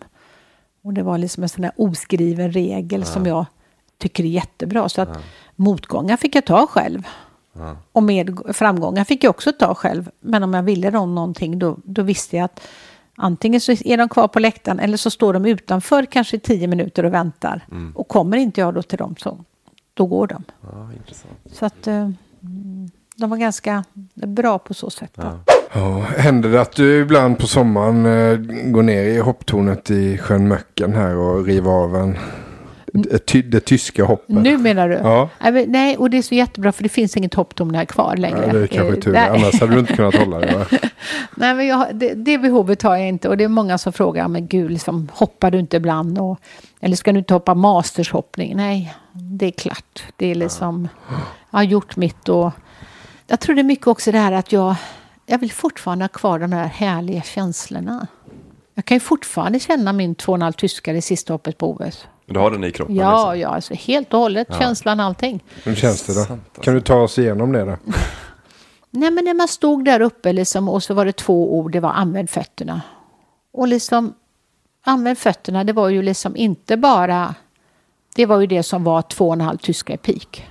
Och 0.81 0.93
det 0.93 1.03
var 1.03 1.17
liksom 1.17 1.43
en 1.43 1.49
sån 1.49 1.61
där 1.61 1.71
oskriven 1.75 2.51
regel 2.51 3.05
som 3.05 3.25
jag 3.25 3.45
tycker 4.01 4.23
är 4.23 4.27
jättebra. 4.27 4.89
Så 4.89 5.01
att 5.01 5.17
motgångar 5.55 6.17
fick 6.17 6.35
jag 6.35 6.45
ta 6.45 6.67
själv. 6.67 7.07
Ja. 7.53 7.77
Och 7.91 8.03
med 8.03 8.39
framgångar 8.53 9.03
fick 9.03 9.23
jag 9.23 9.29
också 9.29 9.51
ta 9.51 9.75
själv. 9.75 10.09
Men 10.19 10.43
om 10.43 10.53
jag 10.53 10.63
ville 10.63 10.89
dem 10.89 11.15
någonting 11.15 11.59
då, 11.59 11.77
då 11.83 12.01
visste 12.01 12.37
jag 12.37 12.45
att 12.45 12.61
antingen 13.15 13.61
så 13.61 13.71
är 13.71 13.97
de 13.97 14.09
kvar 14.09 14.27
på 14.27 14.39
läktaren 14.39 14.79
eller 14.79 14.97
så 14.97 15.09
står 15.09 15.33
de 15.33 15.45
utanför 15.45 16.05
kanske 16.05 16.37
i 16.37 16.39
tio 16.39 16.67
minuter 16.67 17.03
och 17.03 17.13
väntar. 17.13 17.65
Mm. 17.71 17.91
Och 17.95 18.07
kommer 18.07 18.37
inte 18.37 18.61
jag 18.61 18.73
då 18.73 18.81
till 18.81 18.97
dem 18.97 19.15
så 19.19 19.37
då 19.93 20.05
går 20.05 20.27
de. 20.27 20.43
Ja, 20.61 20.89
intressant. 20.93 21.33
Så 21.51 21.65
att 21.65 21.87
eh, 21.87 22.09
de 23.15 23.29
var 23.29 23.37
ganska 23.37 23.83
bra 24.13 24.59
på 24.59 24.73
så 24.73 24.89
sätt. 24.89 25.11
då. 25.15 25.39
Ja, 25.73 25.99
händer 26.17 26.49
det 26.49 26.61
att 26.61 26.75
du 26.75 27.01
ibland 27.01 27.39
på 27.39 27.47
sommaren 27.47 28.05
eh, 28.05 28.37
går 28.71 28.83
ner 28.83 29.03
i 29.03 29.19
hopptornet 29.19 29.91
i 29.91 30.17
sjön 30.17 30.47
Möcken 30.47 30.93
här 30.93 31.15
och 31.15 31.45
river 31.45 31.71
av 31.71 31.95
en, 31.95 32.17
ty, 33.25 33.41
det 33.41 33.59
tyska 33.59 34.03
hoppet? 34.05 34.35
Nu 34.35 34.57
menar 34.57 34.89
du? 34.89 34.95
Ja. 34.95 35.29
Nej, 35.67 35.97
och 35.97 36.09
det 36.09 36.17
är 36.17 36.21
så 36.21 36.35
jättebra 36.35 36.71
för 36.71 36.83
det 36.83 36.89
finns 36.89 37.17
inget 37.17 37.33
hopptorn 37.33 37.75
här 37.75 37.85
kvar 37.85 38.15
längre. 38.17 38.43
Ja, 38.47 38.53
det 38.53 38.59
är 38.63 38.67
kanske 38.67 38.93
Eh, 38.93 38.99
tur. 38.99 39.13
nej. 39.13 39.29
Annars 39.29 39.59
hade 39.59 39.73
du 39.73 39.79
inte 39.79 39.93
kunnat 39.95 40.15
hålla 40.15 40.39
det. 40.39 40.53
Va? 40.57 40.65
Nej, 41.35 41.53
men 41.55 41.67
jag, 41.67 41.95
det, 41.95 42.13
det 42.13 42.37
behovet 42.37 42.81
har 42.81 42.97
jag 42.97 43.07
inte. 43.07 43.29
Och 43.29 43.37
det 43.37 43.43
är 43.43 43.47
många 43.47 43.77
som 43.77 43.93
frågar, 43.93 44.27
men 44.27 44.47
gud, 44.47 44.71
liksom, 44.71 45.09
hoppar 45.13 45.51
du 45.51 45.59
inte 45.59 45.77
ibland? 45.77 46.19
Och, 46.19 46.39
eller 46.81 46.95
ska 46.95 47.11
du 47.11 47.19
inte 47.19 47.33
hoppa 47.33 47.53
mastershoppning? 47.53 48.55
Nej, 48.55 48.93
det 49.13 49.45
är 49.45 49.51
klart. 49.51 50.03
Det 50.15 50.31
är 50.31 50.35
liksom, 50.35 50.87
jag 51.51 51.57
har 51.59 51.63
gjort 51.63 51.95
mitt 51.95 52.29
och 52.29 52.51
jag 53.27 53.39
tror 53.39 53.55
det 53.55 53.61
är 53.61 53.63
mycket 53.63 53.87
också 53.87 54.11
det 54.11 54.17
här 54.17 54.31
att 54.31 54.51
jag, 54.51 54.75
jag 55.25 55.37
vill 55.37 55.51
fortfarande 55.51 56.03
ha 56.03 56.09
kvar 56.09 56.39
de 56.39 56.51
här 56.53 56.65
härliga 56.67 57.21
känslorna. 57.21 58.07
Jag 58.75 58.85
kan 58.85 58.95
ju 58.95 58.99
fortfarande 58.99 59.59
känna 59.59 59.93
min 59.93 60.15
2,5 60.15 60.51
tyskar 60.51 60.93
i 60.93 61.01
sista 61.01 61.33
hoppet 61.33 61.57
på 61.57 61.71
OS. 61.71 62.07
Men 62.31 62.33
du 62.33 62.39
har 62.39 62.51
den 62.51 62.63
i 62.63 62.71
kroppen? 62.71 62.95
Ja, 62.95 63.33
liksom. 63.33 63.39
ja, 63.39 63.55
alltså 63.55 63.73
helt 63.73 64.13
och 64.13 64.19
hållet. 64.19 64.47
Ja. 64.49 64.59
Känslan, 64.59 64.99
allting. 64.99 65.43
Hur 65.63 65.75
känns 65.75 66.03
det 66.03 66.13
då? 66.13 66.19
Alltså. 66.19 66.61
Kan 66.61 66.73
du 66.73 66.81
ta 66.81 66.95
oss 66.95 67.19
igenom 67.19 67.51
det 67.51 67.65
då? 67.65 67.77
Nej, 68.91 69.11
men 69.11 69.25
när 69.25 69.33
man 69.33 69.47
stod 69.47 69.85
där 69.85 70.01
uppe 70.01 70.33
liksom, 70.33 70.69
och 70.69 70.83
så 70.83 70.93
var 70.93 71.05
det 71.05 71.11
två 71.11 71.57
ord, 71.57 71.71
det 71.71 71.79
var 71.79 71.89
använd 71.89 72.29
fötterna. 72.29 72.81
Och 73.53 73.67
liksom, 73.67 74.13
använd 74.83 75.17
fötterna, 75.17 75.63
det 75.63 75.73
var 75.73 75.89
ju 75.89 76.01
liksom 76.01 76.35
inte 76.35 76.77
bara, 76.77 77.35
det 78.15 78.25
var 78.25 78.39
ju 78.39 78.47
det 78.47 78.63
som 78.63 78.83
var 78.83 79.01
två 79.01 79.27
och 79.27 79.33
en 79.33 79.41
halv 79.41 79.57
tyska 79.57 79.93
i 79.93 79.97
peak. 79.97 80.47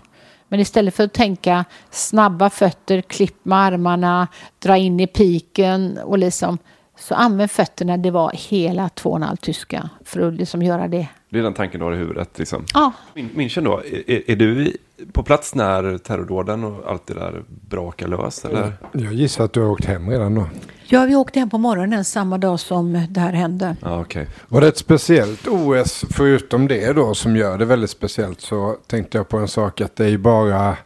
Men 0.48 0.60
istället 0.60 0.94
för 0.94 1.04
att 1.04 1.12
tänka 1.12 1.64
snabba 1.90 2.50
fötter, 2.50 3.00
klipp 3.00 3.44
med 3.44 3.58
armarna, 3.58 4.28
dra 4.58 4.76
in 4.76 5.00
i 5.00 5.06
piken 5.06 5.98
och 5.98 6.18
liksom, 6.18 6.58
så 6.98 7.14
använd 7.14 7.50
fötterna, 7.50 7.96
det 7.96 8.10
var 8.10 8.32
hela 8.34 8.88
två 8.88 9.10
och 9.10 9.16
en 9.16 9.22
halv 9.22 9.36
tyska 9.36 9.90
för 10.04 10.28
att 10.28 10.34
liksom 10.34 10.62
göra 10.62 10.88
det. 10.88 11.08
Det 11.30 11.38
är 11.38 11.42
den 11.42 11.54
tanken 11.54 11.80
du 11.80 11.86
har 11.86 11.92
i 11.92 11.96
huvudet. 11.96 12.38
Liksom. 12.38 12.64
Ja. 12.74 12.92
Jag 13.14 13.64
då, 13.64 13.82
är, 14.06 14.30
är 14.30 14.36
du 14.36 14.76
på 15.12 15.22
plats 15.22 15.54
när 15.54 15.98
terrordåden 15.98 16.64
och 16.64 16.90
allt 16.90 17.06
det 17.06 17.14
där 17.14 17.42
brakar 17.68 18.08
lös? 18.08 18.44
Eller? 18.44 18.72
Jag 18.92 19.12
gissar 19.12 19.44
att 19.44 19.52
du 19.52 19.60
har 19.60 19.68
åkt 19.68 19.84
hem 19.84 20.10
redan 20.10 20.34
då. 20.34 20.46
Ja, 20.84 21.04
vi 21.04 21.14
åkte 21.14 21.38
hem 21.38 21.50
på 21.50 21.58
morgonen 21.58 22.04
samma 22.04 22.38
dag 22.38 22.60
som 22.60 23.06
det 23.10 23.20
här 23.20 23.32
hände. 23.32 23.76
Ja, 23.82 24.00
okej. 24.00 24.26
Var 24.48 24.60
det 24.60 24.68
ett 24.68 24.78
speciellt 24.78 25.48
OS 25.48 26.04
förutom 26.10 26.68
det 26.68 26.92
då 26.92 27.14
som 27.14 27.36
gör 27.36 27.58
det 27.58 27.64
väldigt 27.64 27.90
speciellt 27.90 28.40
så 28.40 28.76
tänkte 28.86 29.18
jag 29.18 29.28
på 29.28 29.38
en 29.38 29.48
sak 29.48 29.80
att 29.80 29.96
det 29.96 30.06
är 30.06 30.18
bara 30.18 30.76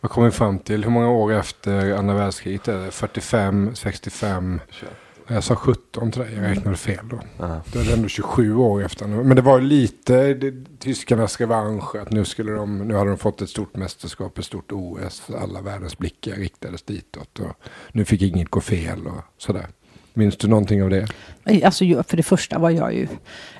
vad 0.00 0.10
kommer 0.10 0.26
vi 0.26 0.32
fram 0.32 0.58
till? 0.58 0.84
Hur 0.84 0.90
många 0.90 1.10
år 1.10 1.32
efter 1.32 1.92
andra 1.92 2.14
världskriget 2.14 2.68
är 2.68 2.78
det? 2.78 2.90
45, 2.90 3.70
65? 3.74 4.60
Jag 5.28 5.44
sa 5.44 5.56
17 5.56 6.10
till 6.10 6.20
dig, 6.20 6.34
jag 6.34 6.42
räknade 6.42 6.76
fel 6.76 7.08
då. 7.10 7.18
Då 7.72 7.78
är 7.80 7.84
det 7.84 7.92
ändå 7.92 8.08
27 8.08 8.56
år 8.56 8.84
efter. 8.84 9.06
Men 9.06 9.36
det 9.36 9.42
var 9.42 9.60
lite 9.60 10.34
det, 10.34 10.78
tyskarnas 10.78 11.40
revansch. 11.40 11.96
Att 11.96 12.10
nu, 12.10 12.24
skulle 12.24 12.52
de, 12.52 12.78
nu 12.78 12.94
hade 12.94 13.10
de 13.10 13.18
fått 13.18 13.42
ett 13.42 13.48
stort 13.48 13.76
mästerskap, 13.76 14.38
ett 14.38 14.44
stort 14.44 14.72
OS. 14.72 15.22
Alla 15.42 15.60
världens 15.60 15.98
blickar 15.98 16.32
riktades 16.32 16.82
ditåt. 16.82 17.38
Och 17.38 17.52
nu 17.92 18.04
fick 18.04 18.22
inget 18.22 18.48
gå 18.48 18.60
fel 18.60 19.06
och 19.06 19.22
sådär. 19.38 19.66
Minns 20.14 20.36
du 20.36 20.48
någonting 20.48 20.82
av 20.82 20.90
det? 20.90 21.06
Alltså, 21.64 21.84
för 22.02 22.16
det 22.16 22.22
första 22.22 22.58
var 22.58 22.70
jag 22.70 22.94
ju 22.94 23.08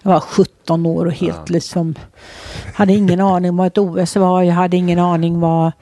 jag 0.03 0.11
var 0.11 0.21
17 0.21 0.87
år 0.87 1.07
och 1.07 1.13
helt 1.13 1.37
ja. 1.37 1.45
liksom 1.49 1.95
hade 2.75 2.93
ingen 2.93 3.21
aning 3.21 3.57
vad 3.57 3.67
ett 3.67 3.79
OS 3.79 4.17
var. 4.17 4.43
Jag 4.43 4.55
hade 4.55 4.77
ingen 4.77 4.99
aning 4.99 5.41
vad 5.41 5.73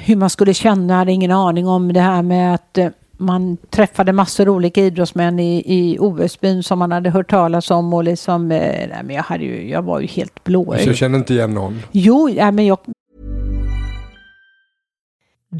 hur 0.00 0.16
man 0.16 0.30
skulle 0.30 0.54
känna. 0.54 0.92
Jag 0.92 0.98
hade 0.98 1.12
ingen 1.12 1.30
aning 1.30 1.68
om 1.68 1.92
det 1.92 2.00
här 2.00 2.22
med 2.22 2.54
att 2.54 2.78
eh, 2.78 2.88
man 3.16 3.56
träffade 3.56 4.12
massor 4.12 4.48
av 4.48 4.54
olika 4.54 4.80
idrottsmän 4.80 5.40
i, 5.40 5.62
i 5.66 5.98
OS-byn 5.98 6.62
som 6.62 6.78
man 6.78 6.92
hade 6.92 7.10
hört 7.10 7.30
talas 7.30 7.70
om 7.70 7.94
och 7.94 8.04
liksom, 8.04 8.52
eh, 8.52 8.88
nej, 8.88 9.00
men 9.04 9.16
jag, 9.16 9.22
hade 9.22 9.44
ju, 9.44 9.70
jag 9.70 9.82
var 9.82 10.00
ju 10.00 10.06
helt 10.06 10.44
blå. 10.44 10.64
Så 10.64 10.88
jag 10.88 10.96
känner 10.96 11.18
inte 11.18 11.34
igen 11.34 11.54
någon? 11.54 11.82
Jo, 11.92 12.28
ja, 12.28 12.50
men 12.50 12.66
jag... 12.66 12.78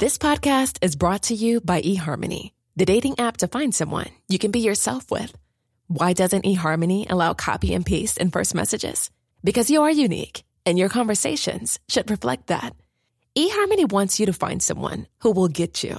This 0.01 0.19
podcast 0.19 0.85
is 0.85 0.97
brought 0.97 1.23
to 1.23 1.35
you 1.35 1.61
by 1.61 1.81
eHarmony, 1.85 2.53
the 2.79 2.85
dating 2.85 3.15
app 3.19 3.37
to 3.39 3.59
find 3.59 3.75
someone 3.75 4.07
you 4.29 4.39
can 4.39 4.51
be 4.51 4.59
yourself 4.59 5.05
with. 5.11 5.33
Why 5.89 6.13
doesn't 6.13 6.45
eHarmony 6.45 7.07
allow 7.11 7.35
copy 7.35 7.75
and 7.75 7.87
paste 7.87 8.23
in 8.23 8.31
first 8.31 8.55
messages? 8.55 9.11
Because 9.43 9.73
you 9.73 9.83
are 9.83 10.05
unique 10.05 10.43
and 10.67 10.79
your 10.79 10.89
conversations 10.89 11.79
should 11.89 12.11
reflect 12.11 12.47
that. 12.47 12.75
eHarmony 13.37 13.93
wants 13.93 14.19
you 14.19 14.27
to 14.27 14.33
find 14.33 14.63
someone 14.63 15.07
who 15.23 15.31
will 15.31 15.49
get 15.49 15.85
you. 15.85 15.99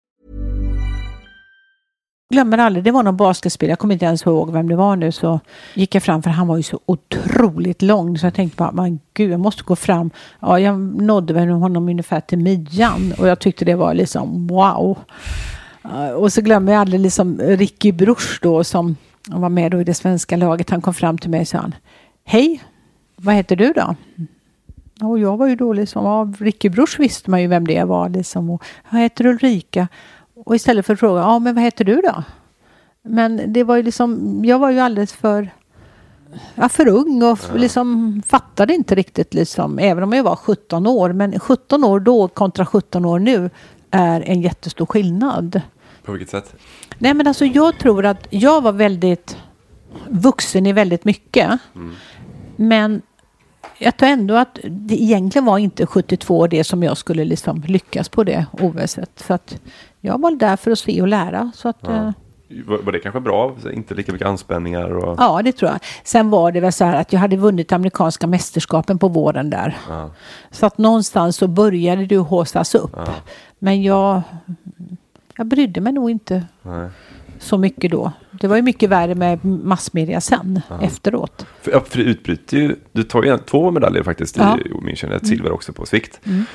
glömmer 2.31 2.57
aldrig, 2.57 2.83
det 2.83 2.91
var 2.91 3.03
någon 3.03 3.17
basketspelare, 3.17 3.71
jag 3.71 3.79
kommer 3.79 3.93
inte 3.93 4.05
ens 4.05 4.25
ihåg 4.25 4.51
vem 4.51 4.69
det 4.69 4.75
var 4.75 4.95
nu, 4.95 5.11
så 5.11 5.39
gick 5.73 5.95
jag 5.95 6.03
fram 6.03 6.23
för 6.23 6.29
han 6.29 6.47
var 6.47 6.57
ju 6.57 6.63
så 6.63 6.79
otroligt 6.85 7.81
lång 7.81 8.17
så 8.17 8.25
jag 8.25 8.33
tänkte 8.33 8.57
bara, 8.57 8.71
men 8.71 8.99
gud, 9.13 9.31
jag 9.31 9.39
måste 9.39 9.63
gå 9.63 9.75
fram. 9.75 10.11
Ja, 10.39 10.59
jag 10.59 10.79
nådde 10.79 11.33
väl 11.33 11.49
honom 11.49 11.89
ungefär 11.89 12.19
till 12.19 12.37
midjan 12.37 13.13
och 13.17 13.27
jag 13.27 13.39
tyckte 13.39 13.65
det 13.65 13.75
var 13.75 13.93
liksom 13.93 14.47
wow. 14.47 14.97
Och 16.15 16.33
så 16.33 16.41
glömmer 16.41 16.71
jag 16.71 16.81
aldrig 16.81 16.99
liksom 16.99 17.39
Ricky 17.39 17.91
Bruch 17.91 18.39
då 18.41 18.63
som 18.63 18.95
var 19.27 19.49
med 19.49 19.71
då 19.71 19.81
i 19.81 19.83
det 19.83 19.93
svenska 19.93 20.37
laget. 20.37 20.69
Han 20.69 20.81
kom 20.81 20.93
fram 20.93 21.17
till 21.17 21.29
mig 21.29 21.41
och 21.41 21.47
sa 21.47 21.57
han, 21.57 21.75
hej, 22.23 22.61
vad 23.15 23.35
heter 23.35 23.55
du 23.55 23.73
då? 23.73 23.95
Och 25.07 25.19
jag 25.19 25.37
var 25.37 25.47
ju 25.47 25.55
då 25.55 25.73
liksom, 25.73 26.05
ja, 26.05 26.33
Ricky 26.39 26.69
Bruch 26.69 26.99
visste 26.99 27.29
man 27.31 27.41
ju 27.41 27.47
vem 27.47 27.67
det 27.67 27.83
var 27.83 28.09
liksom. 28.09 28.49
Och, 28.49 28.63
jag 28.91 28.99
heter 28.99 29.25
Ulrika. 29.25 29.87
Och 30.51 30.55
istället 30.55 30.85
för 30.85 30.93
att 30.93 30.99
fråga, 30.99 31.21
ja 31.21 31.39
men 31.39 31.55
vad 31.55 31.63
heter 31.63 31.85
du 31.85 31.95
då? 31.95 32.23
Men 33.03 33.53
det 33.53 33.63
var 33.63 33.75
ju 33.75 33.83
liksom, 33.83 34.41
jag 34.45 34.59
var 34.59 34.71
ju 34.71 34.79
alldeles 34.79 35.13
för, 35.13 35.49
ja, 36.55 36.69
för 36.69 36.87
ung 36.87 37.23
och 37.23 37.39
ja. 37.49 37.55
liksom 37.55 38.21
fattade 38.27 38.73
inte 38.73 38.95
riktigt 38.95 39.33
liksom, 39.33 39.79
även 39.79 40.03
om 40.03 40.13
jag 40.13 40.23
var 40.23 40.35
17 40.35 40.87
år. 40.87 41.13
Men 41.13 41.39
17 41.39 41.83
år 41.83 41.99
då 41.99 42.27
kontra 42.27 42.65
17 42.65 43.05
år 43.05 43.19
nu 43.19 43.49
är 43.91 44.21
en 44.21 44.41
jättestor 44.41 44.85
skillnad. 44.85 45.61
På 46.03 46.11
vilket 46.11 46.29
sätt? 46.29 46.55
Nej 46.97 47.13
men 47.13 47.27
alltså 47.27 47.45
jag 47.45 47.79
tror 47.79 48.05
att 48.05 48.27
jag 48.29 48.61
var 48.61 48.71
väldigt 48.71 49.37
vuxen 50.09 50.65
i 50.65 50.73
väldigt 50.73 51.05
mycket. 51.05 51.59
Mm. 51.75 51.95
Men 52.55 53.01
jag 53.83 53.97
tror 53.97 54.09
ändå 54.09 54.35
att 54.35 54.59
det 54.63 55.01
egentligen 55.03 55.45
var 55.45 55.57
inte 55.57 55.85
72 55.85 56.47
det 56.47 56.63
som 56.63 56.83
jag 56.83 56.97
skulle 56.97 57.25
liksom 57.25 57.63
lyckas 57.67 58.09
på 58.09 58.23
det 58.23 58.45
OSet. 58.51 59.21
För 59.21 59.33
att 59.33 59.61
jag 60.01 60.21
var 60.21 60.31
där 60.31 60.55
för 60.55 60.71
att 60.71 60.79
se 60.79 61.01
och 61.01 61.07
lära. 61.07 61.51
Så 61.55 61.69
att, 61.69 61.77
ja. 61.81 62.07
Eh, 62.07 62.11
var 62.65 62.91
det 62.91 62.99
kanske 62.99 63.19
bra? 63.19 63.55
Inte 63.73 63.93
lika 63.93 64.11
mycket 64.11 64.27
anspänningar? 64.27 64.97
Och... 64.97 65.15
Ja, 65.19 65.41
det 65.43 65.51
tror 65.51 65.71
jag. 65.71 65.79
Sen 66.03 66.29
var 66.29 66.51
det 66.51 66.59
väl 66.59 66.71
så 66.71 66.85
här 66.85 67.01
att 67.01 67.13
jag 67.13 67.19
hade 67.19 67.37
vunnit 67.37 67.71
amerikanska 67.71 68.27
mästerskapen 68.27 68.99
på 68.99 69.07
våren 69.07 69.49
där. 69.49 69.77
Ja. 69.89 70.09
Så 70.51 70.65
att 70.65 70.77
någonstans 70.77 71.37
så 71.37 71.47
började 71.47 72.05
det 72.05 72.17
håsas 72.17 72.75
upp. 72.75 72.93
Ja. 72.95 73.13
Men 73.59 73.83
jag, 73.83 74.21
jag 75.37 75.47
brydde 75.47 75.81
mig 75.81 75.93
nog 75.93 76.09
inte 76.09 76.43
Nej. 76.61 76.89
Så 77.41 77.57
mycket 77.57 77.91
då. 77.91 78.11
Det 78.31 78.47
var 78.47 78.55
ju 78.55 78.61
mycket 78.61 78.89
värre 78.89 79.15
med 79.15 79.45
massmedia 79.45 80.21
sen, 80.21 80.61
ja. 80.69 80.81
efteråt. 80.81 81.45
För, 81.61 81.79
för 81.79 81.97
det 81.97 82.03
utbryter 82.03 82.57
ju, 82.57 82.75
du 82.91 83.03
tar 83.03 83.23
ju 83.23 83.37
två 83.37 83.71
medaljer 83.71 84.03
faktiskt 84.03 84.37
i 84.37 84.39
München, 84.39 85.15
ett 85.15 85.27
silver 85.27 85.51
också 85.51 85.73
på 85.73 85.85
svikt. 85.85 86.19
Mm. 86.23 86.45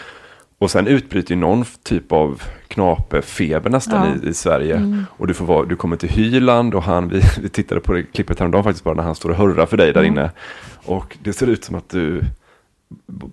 Och 0.58 0.70
sen 0.70 0.86
utbryter 0.86 1.34
ju 1.34 1.40
någon 1.40 1.64
typ 1.82 2.12
av 2.12 2.42
knapefeber 2.68 3.70
nästan 3.70 4.08
ja. 4.08 4.26
i, 4.26 4.30
i, 4.30 4.34
Sverige. 4.34 4.76
Mm. 4.76 5.06
Och 5.10 5.26
du, 5.26 5.34
får 5.34 5.46
vara, 5.46 5.64
du 5.64 5.76
kommer 5.76 5.96
till 5.96 6.08
Hyland 6.08 6.74
och 6.74 6.82
han, 6.82 7.08
vi, 7.08 7.22
vi 7.42 7.48
tittade 7.48 7.80
på 7.80 7.92
det 7.92 8.02
klippet 8.02 8.38
häromdagen 8.38 8.64
faktiskt 8.64 8.84
bara 8.84 8.94
när 8.94 9.02
han 9.02 9.14
står 9.14 9.30
och 9.30 9.36
hurrar 9.36 9.66
för 9.66 9.76
dig 9.76 9.92
där 9.92 10.00
mm. 10.00 10.12
inne. 10.12 10.30
Och 10.84 11.16
det 11.22 11.32
ser 11.32 11.46
ut 11.46 11.64
som 11.64 11.74
att 11.74 11.88
du 11.88 12.22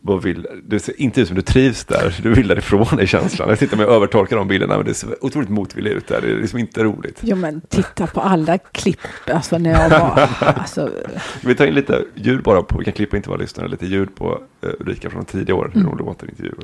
vad 0.01 0.23
vill, 0.23 0.47
det 0.63 0.79
ser 0.79 1.01
inte 1.01 1.21
ut 1.21 1.27
som 1.27 1.35
du 1.35 1.41
trivs 1.41 1.85
där, 1.85 2.15
du 2.23 2.33
vill 2.33 2.47
därifrån 2.47 2.99
är 2.99 3.05
känslan. 3.05 3.49
Jag 3.49 3.57
sitter 3.57 3.77
med 3.77 3.85
och 3.85 3.93
övertolkar 3.95 4.35
de 4.35 4.47
bilderna, 4.47 4.77
men 4.77 4.85
det 4.85 4.93
ser 4.93 5.25
otroligt 5.25 5.49
motvilligt 5.49 5.95
ut 5.95 6.07
där. 6.07 6.21
Det 6.21 6.27
är 6.31 6.35
liksom 6.35 6.59
inte 6.59 6.83
roligt. 6.83 7.19
Jo 7.21 7.35
men 7.35 7.61
titta 7.61 8.07
på 8.07 8.21
alla 8.21 8.57
klipp, 8.57 8.99
alltså 9.33 9.57
när 9.57 9.71
jag 9.71 9.89
var... 9.89 10.29
Alltså... 10.39 10.89
Vi 11.41 11.55
tar 11.55 11.65
in 11.65 11.73
lite 11.73 12.01
ljud 12.15 12.43
bara 12.43 12.63
på, 12.63 12.77
vi 12.77 12.83
kan 12.83 12.93
klippa 12.93 13.17
inte 13.17 13.29
vara 13.29 13.39
lyssnare, 13.39 13.67
lite 13.67 13.85
ljud 13.85 14.15
på 14.15 14.41
uh, 14.65 14.69
Ulrika 14.79 15.09
från 15.09 15.25
tidiga 15.25 15.55
år, 15.55 15.71
hur 15.73 15.79
Mm. 15.81 15.89
hon 15.89 15.97
låter 16.07 16.27
i 16.27 16.29
intervjuer. 16.29 16.55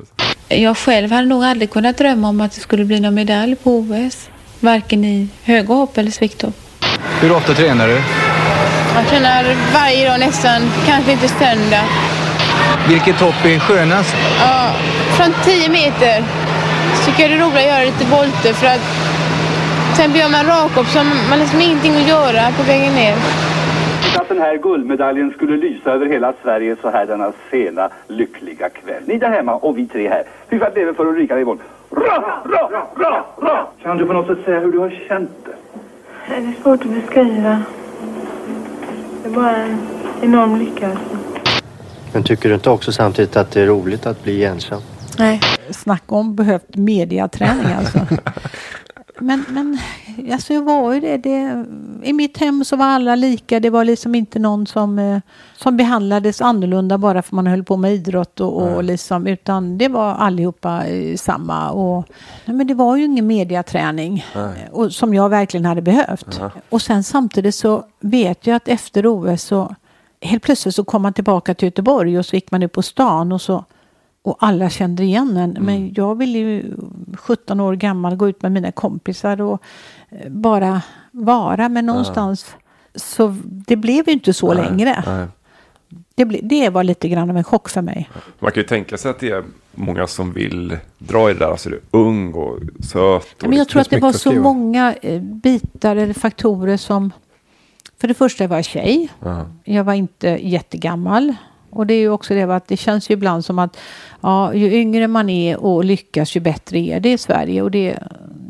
Jag 0.48 0.78
själv 0.78 1.12
hade 1.12 1.28
nog 1.28 1.44
aldrig 1.44 1.70
kunnat 1.72 1.98
drömma 1.98 2.30
om 2.30 2.42
att 2.42 2.52
det 2.52 2.62
skulle 2.62 2.86
bli 2.86 3.00
någon 3.00 3.14
medalj 3.16 3.56
på 3.56 3.78
OS. 3.78 4.30
Varken 4.60 5.06
i 5.06 5.28
höga 5.44 5.74
hopp 5.74 5.98
eller 5.98 6.12
svikthopp. 6.12 6.56
Hur 7.22 7.32
ofta 7.32 7.54
tränar 7.54 7.88
du? 7.88 8.02
Jag 8.96 9.08
tränar 9.08 9.56
varje 9.74 10.10
dag 10.10 10.20
nästan, 10.20 10.62
kanske 10.86 11.12
inte 11.12 11.28
söndag. 11.28 11.84
Vilket 12.88 13.22
hopp 13.22 13.46
är 13.46 13.60
skönast? 13.60 14.16
Ja, 14.40 14.72
från 15.18 15.34
10 15.44 15.70
meter 15.70 16.24
tycker 17.06 17.22
jag 17.22 17.32
det 17.32 17.36
är 17.36 17.44
roligt 17.46 17.58
att 17.58 17.64
göra 17.64 17.84
lite 17.84 18.06
volter 18.06 18.54
för 18.54 18.68
att 18.68 18.86
sen 19.98 20.16
gör 20.16 20.30
man 20.30 20.46
rakhopp 20.46 20.88
så 20.88 20.98
man 20.98 21.30
har 21.30 21.38
liksom 21.38 21.62
ingenting 21.62 21.96
att 21.96 22.08
göra 22.08 22.52
på 22.58 22.64
vägen 22.64 22.94
ner. 22.94 23.16
Att 24.20 24.30
den 24.30 24.38
här 24.42 24.58
guldmedaljen 24.58 25.32
skulle 25.32 25.58
lysa 25.58 25.92
över 25.92 26.06
hela 26.06 26.34
Sverige 26.44 26.76
så 26.82 26.90
här 26.90 27.06
denna 27.06 27.32
sena, 27.52 27.90
lyckliga 28.08 28.70
kväll. 28.70 29.04
Ni 29.06 29.18
där 29.18 29.30
hemma 29.30 29.56
och 29.56 29.78
vi 29.78 29.88
tre 29.88 30.10
här. 30.10 30.24
Fy 30.50 30.58
vad 30.58 30.76
lever 30.76 30.94
för 30.94 31.06
Ulrika 31.06 31.36
Weiboll. 31.36 31.58
Ra, 31.92 32.42
ra, 32.46 32.70
ra, 32.96 33.26
ra! 33.42 33.68
Kan 33.84 33.98
du 33.98 34.06
på 34.06 34.14
något 34.14 34.28
sätt 34.28 34.46
säga 34.46 34.60
hur 34.60 34.72
du 34.72 34.80
har 34.80 34.94
känt 35.08 35.32
det? 35.46 35.56
Det 36.28 36.36
är 36.36 36.54
svårt 36.62 36.82
att 36.82 36.92
beskriva. 36.92 37.62
Det 39.24 39.30
är 39.30 39.34
bara 39.34 39.56
en 39.56 39.78
enorm 40.22 40.56
lycka. 40.56 40.88
alltså. 40.88 41.29
Men 42.12 42.24
tycker 42.24 42.50
du 42.50 42.56
inte 42.56 42.70
också 42.70 42.92
samtidigt 42.92 43.38
att 43.38 43.52
det 43.52 43.62
är 43.62 43.66
roligt 43.66 44.06
att 44.06 44.24
bli 44.24 44.44
ensam? 44.46 44.82
Nej. 45.18 45.42
Snacka 45.72 46.16
om 46.16 46.36
behövt 46.36 46.76
mediaträning 46.76 47.74
alltså. 47.74 48.00
Men, 49.22 49.46
men 49.50 49.80
alltså 50.32 50.54
jag 50.54 50.62
var 50.62 50.94
ju 50.94 51.00
det, 51.00 51.18
det. 51.18 51.66
I 52.04 52.14
mitt 52.14 52.38
hem 52.38 52.66
så 52.66 52.76
var 52.76 52.86
alla 52.86 53.16
lika. 53.16 53.60
Det 53.60 53.70
var 53.70 53.86
liksom 53.86 54.16
inte 54.16 54.40
någon 54.40 54.68
som, 54.68 55.00
eh, 55.00 55.20
som 55.56 55.78
behandlades 55.78 56.42
annorlunda 56.42 56.98
bara 56.98 57.22
för 57.22 57.36
man 57.36 57.48
höll 57.48 57.64
på 57.64 57.78
med 57.78 57.94
idrott 57.94 58.40
och, 58.40 58.62
och 58.62 58.84
liksom, 58.84 59.28
utan 59.28 59.78
det 59.78 59.88
var 59.88 60.14
allihopa 60.14 60.86
eh, 60.86 61.16
samma. 61.16 61.70
Och, 61.70 62.06
nej, 62.46 62.58
men 62.58 62.68
det 62.68 62.74
var 62.74 62.96
ju 62.96 63.06
ingen 63.06 63.28
mediaträning 63.28 64.26
och, 64.72 64.92
som 64.92 65.14
jag 65.14 65.30
verkligen 65.30 65.66
hade 65.66 65.82
behövt. 65.82 66.38
Ja. 66.40 66.52
Och 66.70 66.82
sen 66.82 67.04
samtidigt 67.04 67.56
så 67.56 67.84
vet 68.00 68.48
jag 68.48 68.56
att 68.56 68.68
efter 68.68 69.08
OS 69.08 69.42
så 69.44 69.76
helt 70.22 70.44
plötsligt 70.44 70.76
så 70.76 70.84
kom 70.84 71.02
man 71.02 71.14
tillbaka 71.14 71.54
till 71.54 71.66
Göteborg 71.66 72.20
och 72.20 72.26
så 72.26 72.36
gick 72.36 72.52
man 72.52 72.64
ut 72.64 72.72
på 72.72 72.82
stan 72.82 73.32
och 73.32 73.42
så 73.42 73.66
och 74.22 74.36
alla 74.40 74.70
kände 74.70 75.04
igen 75.04 75.38
en. 75.38 75.58
Men 75.60 75.94
jag 75.94 76.18
ville 76.18 76.38
ju 76.40 76.74
17 77.18 77.60
år 77.60 77.76
gammal 77.76 78.16
gå 78.16 78.30
ut 78.30 78.42
med 78.42 78.52
mina 78.52 78.72
kompisar 78.72 79.42
och 79.42 79.62
eh, 80.10 80.30
bara 80.30 80.82
vara. 81.12 81.70
Men 81.70 81.86
någonstans 81.86 82.56
så 82.96 83.36
det 83.44 83.76
blev 83.76 84.08
ju 84.08 84.14
inte 84.14 84.34
så 84.34 84.54
Nej, 84.54 84.64
längre. 84.64 85.04
nej. 85.08 85.28
Det, 86.16 86.26
ble, 86.26 86.40
det 86.44 86.70
var 86.70 86.84
lite 86.84 87.10
grann 87.10 87.30
av 87.30 87.38
en 87.38 87.44
chock 87.44 87.70
för 87.70 87.82
mig. 87.82 88.10
Man 88.40 88.52
kan 88.52 88.62
ju 88.62 88.68
tänka 88.68 88.98
sig 88.98 89.12
att 89.12 89.20
det 89.20 89.32
är 89.32 89.44
många 89.72 90.08
som 90.08 90.34
vill 90.34 90.78
dra 90.98 91.30
i 91.30 91.34
det 91.34 91.40
där. 91.40 91.52
Alltså 91.52 91.70
du 91.70 91.76
är 91.76 91.82
ung 91.92 92.34
och 92.34 92.60
söt. 92.84 93.44
Och 93.44 93.50
Men 93.50 93.58
jag 93.58 93.68
tror 93.68 93.82
att 93.82 93.90
det 93.90 94.00
var 94.00 94.12
så 94.12 94.32
många 94.32 94.94
eh, 95.02 95.22
bitar 95.22 95.96
eller 95.96 96.14
faktorer 96.14 96.78
som... 96.78 97.12
För 98.02 98.08
det 98.08 98.14
första 98.14 98.48
var 98.48 98.56
jag 98.56 98.66
tjej. 98.66 99.10
Ja. 99.24 99.46
Jag 99.64 99.84
var 99.84 99.94
inte 99.94 100.28
jättegammal. 100.42 101.34
Och 101.70 101.88
det 101.88 101.94
är 101.94 102.00
ju 102.00 102.10
också 102.10 102.34
det 102.34 102.56
att 102.56 102.68
det 102.68 102.78
känns 102.78 103.10
ju 103.10 103.14
ibland 103.14 103.46
som 103.46 103.60
att 103.60 103.78
ja, 104.22 104.54
ju 104.54 104.74
yngre 104.74 105.08
man 105.08 105.30
är 105.30 105.58
och 105.64 105.84
lyckas 105.84 106.36
ju 106.36 106.40
bättre 106.40 106.80
är 106.80 107.00
det 107.00 107.12
i 107.12 107.18
Sverige. 107.18 107.62
Och 107.62 107.72
det, 107.72 107.98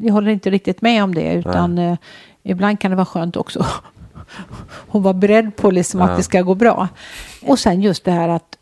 jag 0.02 0.14
håller 0.14 0.32
inte 0.32 0.50
riktigt 0.50 0.82
med 0.82 1.04
om 1.04 1.16
det 1.16 1.34
utan 1.34 1.78
eh, 1.78 1.97
ibland 2.43 2.80
kan 2.80 2.91
det 2.91 2.97
vara 2.97 3.06
skönt 3.06 3.38
också 3.38 3.60
att 4.91 5.02
vara 5.02 5.14
beredd 5.14 5.56
på 5.56 5.72
liksom 5.72 6.00
Ja. 6.00 6.06
att 6.10 6.18
det 6.18 6.24
ska 6.24 6.41
gå 6.41 6.56
bra. 6.56 6.88
Och 7.45 7.60
sen 7.60 7.82
just 7.82 8.06
det 8.06 8.12
här 8.12 8.30
att 8.30 8.56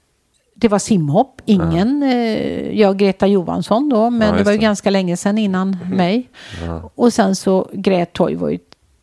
det 0.56 0.68
var 0.68 0.80
simhopp. 0.80 1.42
Ingen, 1.46 2.04
eh, 2.04 2.80
jag 2.80 2.98
Greta 2.98 3.28
Johansson 3.28 3.90
då, 3.90 4.10
men 4.10 4.28
Ja, 4.30 4.36
det 4.36 4.44
var 4.44 4.52
ju 4.52 4.58
det. 4.58 4.62
ganska 4.64 4.90
länge 4.90 5.18
sedan 5.18 5.38
innan 5.38 5.78
mig. 5.94 6.30
Ja. 6.66 6.92
Och 6.96 7.14
sen 7.14 7.36
så 7.36 7.70
grät 7.74 8.14
Toivo 8.14 8.50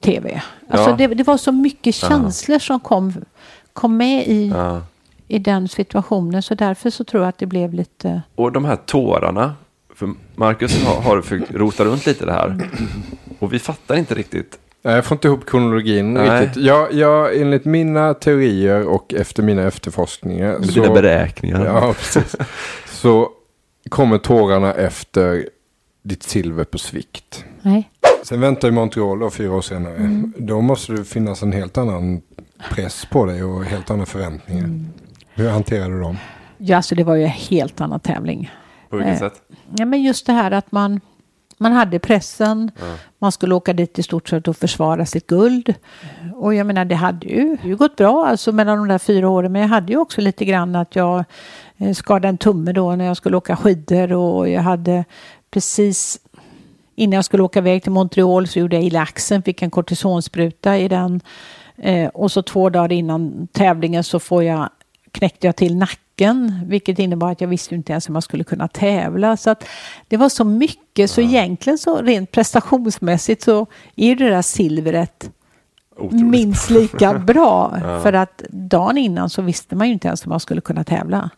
tv. 0.05 0.43
Alltså 0.69 0.91
Ja. 0.91 0.97
det, 0.97 1.07
det 1.07 1.27
var 1.27 1.37
så 1.37 1.53
mycket 1.53 2.03
Ja. 2.03 2.09
känslor 2.09 2.59
som 2.59 2.81
kom, 2.81 3.13
kom 3.73 3.97
med 3.97 4.27
i, 4.27 4.49
Ja. 4.49 4.81
i 5.29 5.39
den 5.39 5.69
situationen. 5.69 6.43
Så 6.43 6.55
därför 6.55 6.91
så 6.91 7.05
tror 7.05 7.23
jag 7.23 7.29
att 7.29 7.39
det 7.39 7.47
blev 7.47 7.75
lite... 7.75 8.23
Och 8.35 8.53
de 8.53 8.65
här 8.65 8.77
tårarna. 8.77 9.55
För 9.95 10.11
Marcus 10.35 10.85
har, 10.85 11.01
har 11.03 11.23
försökt 11.23 11.55
rota 11.55 11.85
runt 11.85 12.07
lite 12.07 12.27
det 12.27 12.33
här. 12.33 12.71
Och 13.39 13.53
vi 13.53 13.59
fattar 13.59 13.95
inte 13.97 14.15
riktigt. 14.15 14.59
Nej, 14.83 14.95
Jag 14.95 15.05
får 15.05 15.15
inte 15.15 15.29
ihop 15.29 15.47
kronologin 15.47 16.15
Nej. 16.15 16.43
riktigt. 16.47 16.63
Jag, 16.65 16.93
jag, 16.93 17.41
enligt 17.41 17.65
mina 17.65 18.15
teorier 18.15 18.83
och 18.87 19.15
efter 19.15 19.43
mina 19.43 19.63
efterforskningar. 19.63 20.59
Med 20.59 20.69
dina 20.69 20.91
beräkningar. 20.95 21.65
Ja, 21.65 21.93
precis. 21.99 22.37
Så 22.87 23.29
kommer 23.89 24.19
tårarna 24.19 24.73
efter 24.75 25.49
ditt 26.03 26.23
silver 26.23 26.65
på 26.65 26.79
svikt. 26.79 27.45
Nej. 27.63 27.91
Sen 28.25 28.41
väntar 28.41 28.69
ju 28.69 28.75
Montreal 28.75 29.19
då, 29.19 29.31
fyra 29.31 29.53
år 29.53 29.61
senare. 29.61 29.97
Mm. 29.97 30.33
Då 30.39 30.61
måste 30.61 30.93
det 30.93 31.05
finnas 31.05 31.43
en 31.43 31.53
helt 31.53 31.79
annan 31.79 32.23
press 32.71 33.07
på 33.11 33.25
dig 33.25 33.45
och 33.45 33.65
helt 33.65 33.91
andra 33.91 34.07
förväntningar. 34.07 34.65
Mm. 34.65 34.87
Hur 35.35 35.49
hanterar 35.51 35.91
du 35.91 36.01
dem? 36.01 36.17
Ja, 36.59 36.77
alltså 36.77 36.95
det 36.95 37.05
var 37.05 37.15
ju 37.15 37.23
en 37.25 37.29
helt 37.29 37.81
annan 37.81 38.01
tävling. 38.01 38.51
På 38.91 38.97
vilket 38.97 39.15
Eh, 39.15 39.19
sätt? 39.19 39.43
Ja, 39.77 39.85
men 39.85 40.03
just 40.03 40.27
det 40.27 40.33
här 40.33 40.51
att 40.51 40.73
man, 40.73 41.01
man 41.59 41.73
hade 41.73 41.99
pressen. 41.99 42.71
Ja. 42.81 42.95
Man 43.19 43.33
skulle 43.33 43.55
åka 43.55 43.73
dit 43.73 43.99
i 43.99 44.03
stort 44.03 44.29
sett 44.29 44.49
och 44.49 44.57
försvara 44.57 45.07
sitt 45.07 45.27
guld. 45.27 45.75
Och 46.35 46.55
jag 46.55 46.67
menar, 46.67 46.85
det 46.85 46.95
hade 46.95 47.27
ju, 47.27 47.57
ju 47.65 47.77
gått 47.77 47.97
bra 47.97 48.27
alltså 48.27 48.53
mellan 48.53 48.79
de 48.79 48.89
där 48.89 48.99
fyra 48.99 49.29
åren. 49.29 49.53
Men 49.53 49.63
jag 49.63 49.69
hade 49.69 49.93
ju 49.93 49.99
också 49.99 50.21
lite 50.21 50.45
grann 50.45 50.77
att 50.77 50.97
jag 50.97 51.25
eh, 51.77 51.93
skadade 51.93 52.29
en 52.29 52.39
tumme 52.39 52.73
då 52.73 52.97
när 52.97 53.05
jag 53.05 53.17
skulle 53.17 53.37
åka 53.37 53.57
skidor. 53.57 54.13
Och 54.13 54.49
jag 54.49 54.63
hade 54.63 55.05
precis 55.51 56.19
innan 56.95 57.13
jag 57.13 57.25
skulle 57.25 57.43
åka 57.43 57.59
iväg 57.59 57.83
till 57.83 57.93
Montreal 57.93 58.49
så 58.49 58.59
gjorde 58.59 58.77
jag 58.77 58.85
illa 58.85 59.01
axeln, 59.01 59.43
fick 59.43 59.63
en 59.63 59.71
kortisonspruta 59.71 60.79
i 60.79 60.89
den. 60.89 61.21
Eh, 61.77 62.09
och 62.09 62.33
så 62.33 62.43
två 62.43 62.71
dagar 62.71 62.93
innan 62.93 63.49
tävlingen 63.53 64.05
så 64.05 64.21
får 64.21 64.45
jag, 64.45 64.71
knäckte 65.13 65.47
jag 65.47 65.57
till 65.57 65.77
nacken, 65.77 66.61
vilket 66.67 66.99
innebar 66.99 67.33
att 67.33 67.41
jag 67.41 67.49
visste 67.49 67.75
inte 67.75 67.93
ens 67.93 68.09
om 68.09 68.15
jag 68.15 68.25
skulle 68.25 68.45
kunna 68.45 68.69
tävla. 68.69 69.37
Så 69.37 69.51
att 69.51 69.65
det 70.09 70.17
var 70.17 70.29
så 70.29 70.45
mycket, 70.45 71.11
så 71.11 71.21
egentligen 71.21 71.79
så 71.79 72.03
rent 72.03 72.31
prestationsmässigt 72.31 73.43
så 73.43 73.67
är 73.97 74.07
ju 74.07 74.15
det 74.15 74.31
där 74.31 74.43
silvret 74.43 75.31
minst 76.11 76.71
lika 76.71 77.19
bra. 77.19 77.79
Ja. 77.83 78.01
För 78.01 78.13
att 78.13 78.43
dagen 78.51 78.99
innan 78.99 79.31
så 79.31 79.43
visste 79.43 79.77
man 79.77 79.87
ju 79.87 79.93
inte 79.93 80.09
ens 80.09 80.27
om 80.27 80.31
man 80.31 80.41
skulle 80.41 80.61
kunna 80.61 80.85
tävla. 80.85 81.31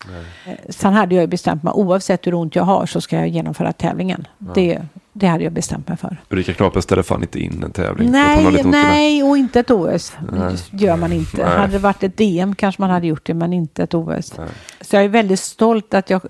Eh, 0.47 0.53
Sen 0.69 0.93
hade 0.93 1.15
jag 1.15 1.23
ju 1.23 1.27
bestämt 1.29 1.63
mig, 1.63 1.73
oavsett 1.73 2.27
hur 2.27 2.35
ont 2.35 2.57
jag 2.57 2.65
har 2.65 2.87
så 2.87 3.01
ska 3.01 3.17
jag 3.17 3.29
genomföra 3.29 3.73
tävlingen. 3.73 4.27
Ja. 4.39 4.47
Det, 4.55 4.83
det 5.13 5.27
hade 5.27 5.45
jag 5.45 5.53
bestämt 5.53 5.89
mig 5.89 5.97
för. 5.97 6.17
Ulrika 6.31 6.53
Knape 6.55 6.83
ställer 6.83 7.03
fan 7.03 7.23
inte 7.23 7.39
in 7.41 7.63
en 7.65 7.73
tävling. 7.73 8.11
Nej, 8.11 8.63
nej, 8.65 9.23
och 9.23 9.37
inte 9.39 9.61
ett 9.61 9.71
OS. 9.71 10.13
Nej. 10.33 10.57
gör 10.71 10.97
man 10.97 11.13
inte. 11.13 11.47
Nej. 11.47 11.59
Hade 11.59 11.73
det 11.73 11.79
varit 11.79 12.03
ett 12.03 12.17
DM 12.17 12.55
kanske 12.55 12.83
man 12.83 12.91
hade 12.91 13.07
gjort 13.07 13.27
det, 13.27 13.35
men 13.35 13.53
inte 13.53 13.83
ett 13.83 13.95
OS. 13.95 14.35
Så 14.81 14.97
jag 14.97 15.05
är 15.05 15.09
väldigt 15.09 15.41
stolt 15.41 15.95
att 15.95 16.11
jag, 16.11 16.21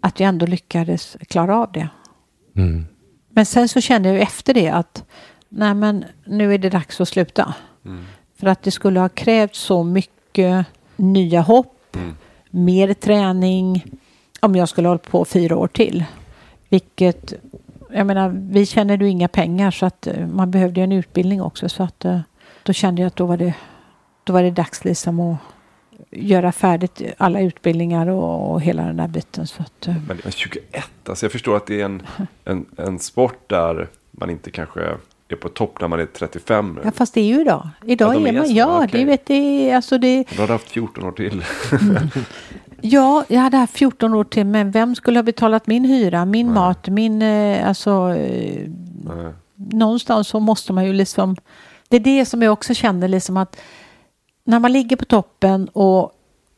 att 0.00 0.20
jag 0.20 0.28
ändå 0.28 0.46
lyckades 0.46 1.16
klara 1.28 1.56
av 1.58 1.72
det. 1.72 1.88
Mm. 2.56 2.86
Men 3.30 3.46
sen 3.46 3.68
så 3.68 3.80
kände 3.80 4.08
jag 4.08 4.16
ju 4.16 4.22
efter 4.22 4.54
det 4.54 4.68
att 4.68 5.04
nej 5.48 5.74
men 5.74 6.04
nu 6.24 6.54
är 6.54 6.58
det 6.58 6.70
dags 6.70 7.00
att 7.00 7.08
sluta. 7.08 7.54
Mm. 7.84 8.04
För 8.36 8.46
att 8.46 8.62
det 8.62 8.70
skulle 8.70 9.00
ha 9.00 9.08
krävt 9.08 9.54
så 9.54 9.82
mycket 9.84 10.66
nya 10.96 11.40
hopp, 11.40 11.74
Mm. 11.96 12.16
mer 12.50 12.94
träning 12.94 13.84
om 14.40 14.56
jag 14.56 14.68
skulle 14.68 14.88
ha 14.88 14.90
hållit 14.90 15.10
på 15.10 15.24
fyra 15.24 15.56
år 15.56 15.68
till. 15.68 16.04
Vilket, 16.68 17.32
jag 17.92 18.06
menar, 18.06 18.28
vi 18.50 18.66
tjänade 18.66 19.04
ju 19.04 19.10
inga 19.10 19.28
pengar 19.28 19.70
så 19.70 19.86
att 19.86 20.06
eh, 20.06 20.26
man 20.26 20.50
behövde 20.50 20.80
ju 20.80 20.84
en 20.84 20.92
utbildning 20.92 21.42
också. 21.42 21.68
Så 21.68 21.82
att 21.82 22.04
eh, 22.04 22.20
då 22.62 22.72
kände 22.72 23.02
jag 23.02 23.06
att 23.06 23.16
då 23.16 23.26
var 23.26 23.36
det, 23.36 23.54
då 24.24 24.32
var 24.32 24.42
det 24.42 24.50
dags 24.50 24.84
liksom 24.84 25.20
att 25.20 25.38
göra 26.10 26.52
färdigt 26.52 27.02
alla 27.16 27.40
utbildningar 27.40 28.06
och, 28.06 28.52
och 28.52 28.60
hela 28.62 28.82
den 28.84 28.96
där 28.96 29.08
biten. 29.08 29.46
Så 29.46 29.62
att, 29.62 29.86
eh, 29.88 29.94
Men 30.08 30.32
21, 30.32 30.64
alltså 31.08 31.24
jag 31.24 31.32
förstår 31.32 31.56
att 31.56 31.66
det 31.66 31.80
är 31.80 31.84
en, 31.84 32.02
en, 32.44 32.66
en 32.76 32.98
sport 32.98 33.48
där 33.48 33.88
man 34.10 34.30
inte 34.30 34.50
kanske 34.50 34.80
är 35.34 35.36
på 35.36 35.48
topp 35.48 35.80
när 35.80 35.88
man 35.88 36.00
är 36.00 36.06
35 36.06 36.72
nu. 36.74 36.80
ja, 36.84 36.90
fast 36.90 37.14
det 37.14 37.20
är 37.20 37.24
ju 37.24 37.40
idag. 37.40 37.68
Idag 37.86 38.14
Ja, 38.14 38.20
är 38.20 38.28
är 38.28 38.32
man, 38.32 38.54
ja, 38.54 38.84
okej. 38.84 39.00
det 39.00 39.06
vet 39.06 39.26
det, 39.26 39.72
alltså 39.72 39.98
det, 39.98 40.24
Då 40.36 40.42
har 40.42 40.46
du 40.46 40.52
haft 40.52 40.68
14 40.70 41.04
år 41.04 41.12
till. 41.12 41.44
Ja, 42.80 43.24
jag 43.28 43.40
hade 43.40 43.56
haft 43.56 43.76
14 43.76 44.14
år 44.14 44.24
till, 44.24 44.46
men 44.46 44.70
vem 44.70 44.94
skulle 44.94 45.18
ha 45.18 45.22
betalat 45.22 45.66
min 45.66 45.84
hyra, 45.84 46.24
min 46.24 46.52
mat, 46.52 46.88
min, 46.88 47.22
eh, 47.22 47.68
alltså, 47.68 47.90
eh, 48.14 48.68
Nej. 49.04 49.32
någonstans 49.54 50.28
så 50.28 50.40
måste 50.40 50.72
man 50.72 50.84
ju 50.86 50.92
liksom, 50.92 51.36
det 51.88 51.96
är 51.96 52.00
det 52.00 52.24
som 52.26 52.42
jag 52.42 52.52
också 52.52 52.74
känner 52.74 53.08
liksom 53.08 53.36
att 53.36 53.56
när 54.44 54.58
man 54.58 54.72
ligger 54.72 54.96
på 54.96 55.04
toppen 55.04 55.68
och 55.68 56.12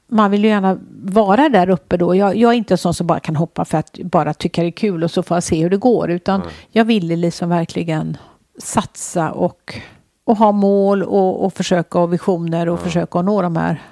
man 0.09 0.31
vill 0.31 0.45
ju 0.45 0.51
gärna 0.51 0.79
vara 1.03 1.49
där 1.49 1.71
uppe 1.71 1.97
då. 1.97 2.15
Jag, 2.15 2.37
jag 2.37 2.51
är 2.53 2.57
inte 2.57 2.75
en 2.75 2.79
sån 2.79 2.95
som 2.95 3.07
bara 3.07 3.21
kan 3.21 3.37
hoppa 3.37 3.65
för 3.65 3.79
att 3.79 3.99
bara 4.05 4.35
tycka 4.35 4.63
det 4.63 4.69
är 4.69 4.73
kul 4.73 5.05
och 5.05 5.11
så 5.11 5.23
får 5.23 5.37
jag 5.37 5.45
se 5.45 5.63
hur 5.63 5.71
det 5.71 5.77
går. 5.77 6.11
Utan 6.11 6.41
Mm. 6.41 6.53
jag 6.71 6.85
ville 6.85 7.17
liksom 7.17 7.49
verkligen 7.49 8.17
satsa 8.63 9.31
och, 9.33 9.79
och 10.25 10.37
ha 10.37 10.53
mål 10.53 11.03
och, 11.03 11.45
och 11.45 11.53
försöka 11.53 11.99
ha 11.99 12.07
visioner 12.07 12.69
och 12.69 12.81
försöka 12.81 13.23
nå 13.23 13.43
de 13.43 13.57
här. 13.57 13.83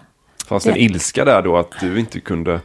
Fanns 0.47 0.65
det 0.65 0.71
en 0.71 0.77
Ja. 0.77 0.83
ilska 0.83 1.25
där 1.25 1.43
då 1.43 1.57
att 1.57 1.81
du 1.81 2.01
inte 2.01 2.21
kunde, 2.21 2.61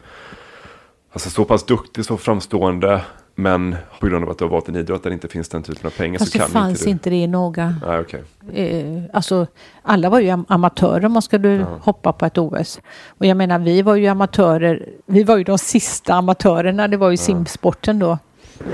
alltså 1.14 1.30
så 1.30 1.46
pass 1.46 1.64
duktig, 1.66 2.06
så 2.06 2.18
framstående, 2.18 3.02
men 3.36 3.76
på 4.00 4.08
grund 4.08 4.24
av 4.26 4.30
att 4.32 4.38
du 4.38 4.44
har 4.46 4.50
valt 4.52 4.70
en 4.70 4.76
idrott 4.76 5.04
där 5.04 5.10
det 5.10 5.14
inte 5.14 5.28
finns 5.28 5.50
den 5.50 5.64
typen 5.64 5.86
av 5.88 5.92
pengar 5.92 6.20
Fast 6.20 6.32
så 6.32 6.38
det 6.38 6.42
kan 6.44 6.52
fanns 6.52 6.80
inte 6.80 6.90
inte, 6.90 7.10
du. 7.10 7.16
det 7.16 7.22
i 7.22 7.28
några... 7.28 7.76
Nej, 7.88 8.00
okej. 8.00 8.24
Eh, 8.54 9.04
alltså, 9.14 9.48
alla 9.82 10.10
var 10.10 10.20
ju 10.20 10.30
am- 10.30 10.46
amatörer 10.50 11.06
om 11.06 11.12
man 11.12 11.22
skulle 11.22 11.66
hoppa 11.82 12.14
på 12.14 12.26
ett 12.26 12.38
OS. 12.38 12.80
Och 13.08 13.26
jag 13.26 13.38
menar, 13.38 13.60
vi 13.60 13.82
var 13.82 13.96
ju 13.96 14.08
amatörer. 14.08 14.86
Vi 15.06 15.24
var 15.24 15.38
ju 15.38 15.44
de 15.44 15.58
sista 15.58 16.14
amatörerna. 16.14 16.88
Det 16.88 16.98
var 16.98 17.10
ju 17.12 17.18
simsporten 17.18 18.00
då. 18.00 18.18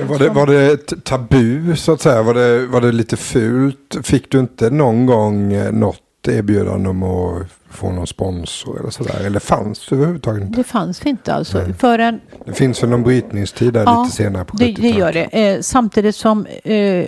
Var 0.07 0.19
det, 0.19 0.29
var 0.29 0.47
det 0.47 0.71
ett 0.71 1.03
tabu 1.03 1.75
så 1.75 1.91
att 1.91 2.01
säga? 2.01 2.21
Var 2.23 2.33
det, 2.33 2.67
var 2.67 2.81
det 2.81 2.91
lite 2.91 3.17
fult? 3.17 3.97
Fick 4.03 4.31
du 4.31 4.39
inte 4.39 4.69
någon 4.69 5.05
gång 5.05 5.53
eh, 5.53 5.71
något 5.71 6.01
erbjudande 6.27 6.89
om 6.89 7.03
att 7.03 7.47
få 7.69 7.91
någon 7.91 8.07
sponsor 8.07 8.79
eller 8.79 8.89
sådär? 8.89 9.25
Eller 9.25 9.39
fanns 9.39 9.87
det 9.89 9.95
överhuvudtaget 9.95 10.43
inte? 10.43 10.59
Det 10.59 10.63
fanns 10.63 11.05
inte 11.05 11.33
alltså. 11.33 11.65
Förrän, 11.77 12.21
Det 12.45 12.53
finns 12.53 12.83
väl 12.83 12.89
någon 12.89 13.03
brytningstid 13.03 13.73
där 13.73 14.03
lite 14.03 14.15
senare 14.15 14.45
på 14.45 14.57
det, 14.57 14.65
70-talet? 14.65 14.81
det 14.93 14.99
gör 14.99 15.13
det. 15.13 15.53
Eh, 15.53 15.61
samtidigt 15.61 16.15
som 16.15 16.45
eh, 16.63 17.05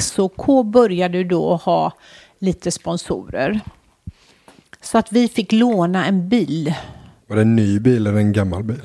SOK 0.00 0.64
började 0.64 1.24
då 1.24 1.56
ha 1.56 1.92
lite 2.38 2.70
sponsorer. 2.70 3.60
Så 4.80 4.98
att 4.98 5.12
vi 5.12 5.28
fick 5.28 5.52
låna 5.52 6.06
en 6.06 6.28
bil. 6.28 6.74
Var 7.26 7.36
det 7.36 7.42
en 7.42 7.56
ny 7.56 7.78
bil 7.80 8.06
eller 8.06 8.18
en 8.18 8.32
gammal 8.32 8.62
bil? 8.62 8.80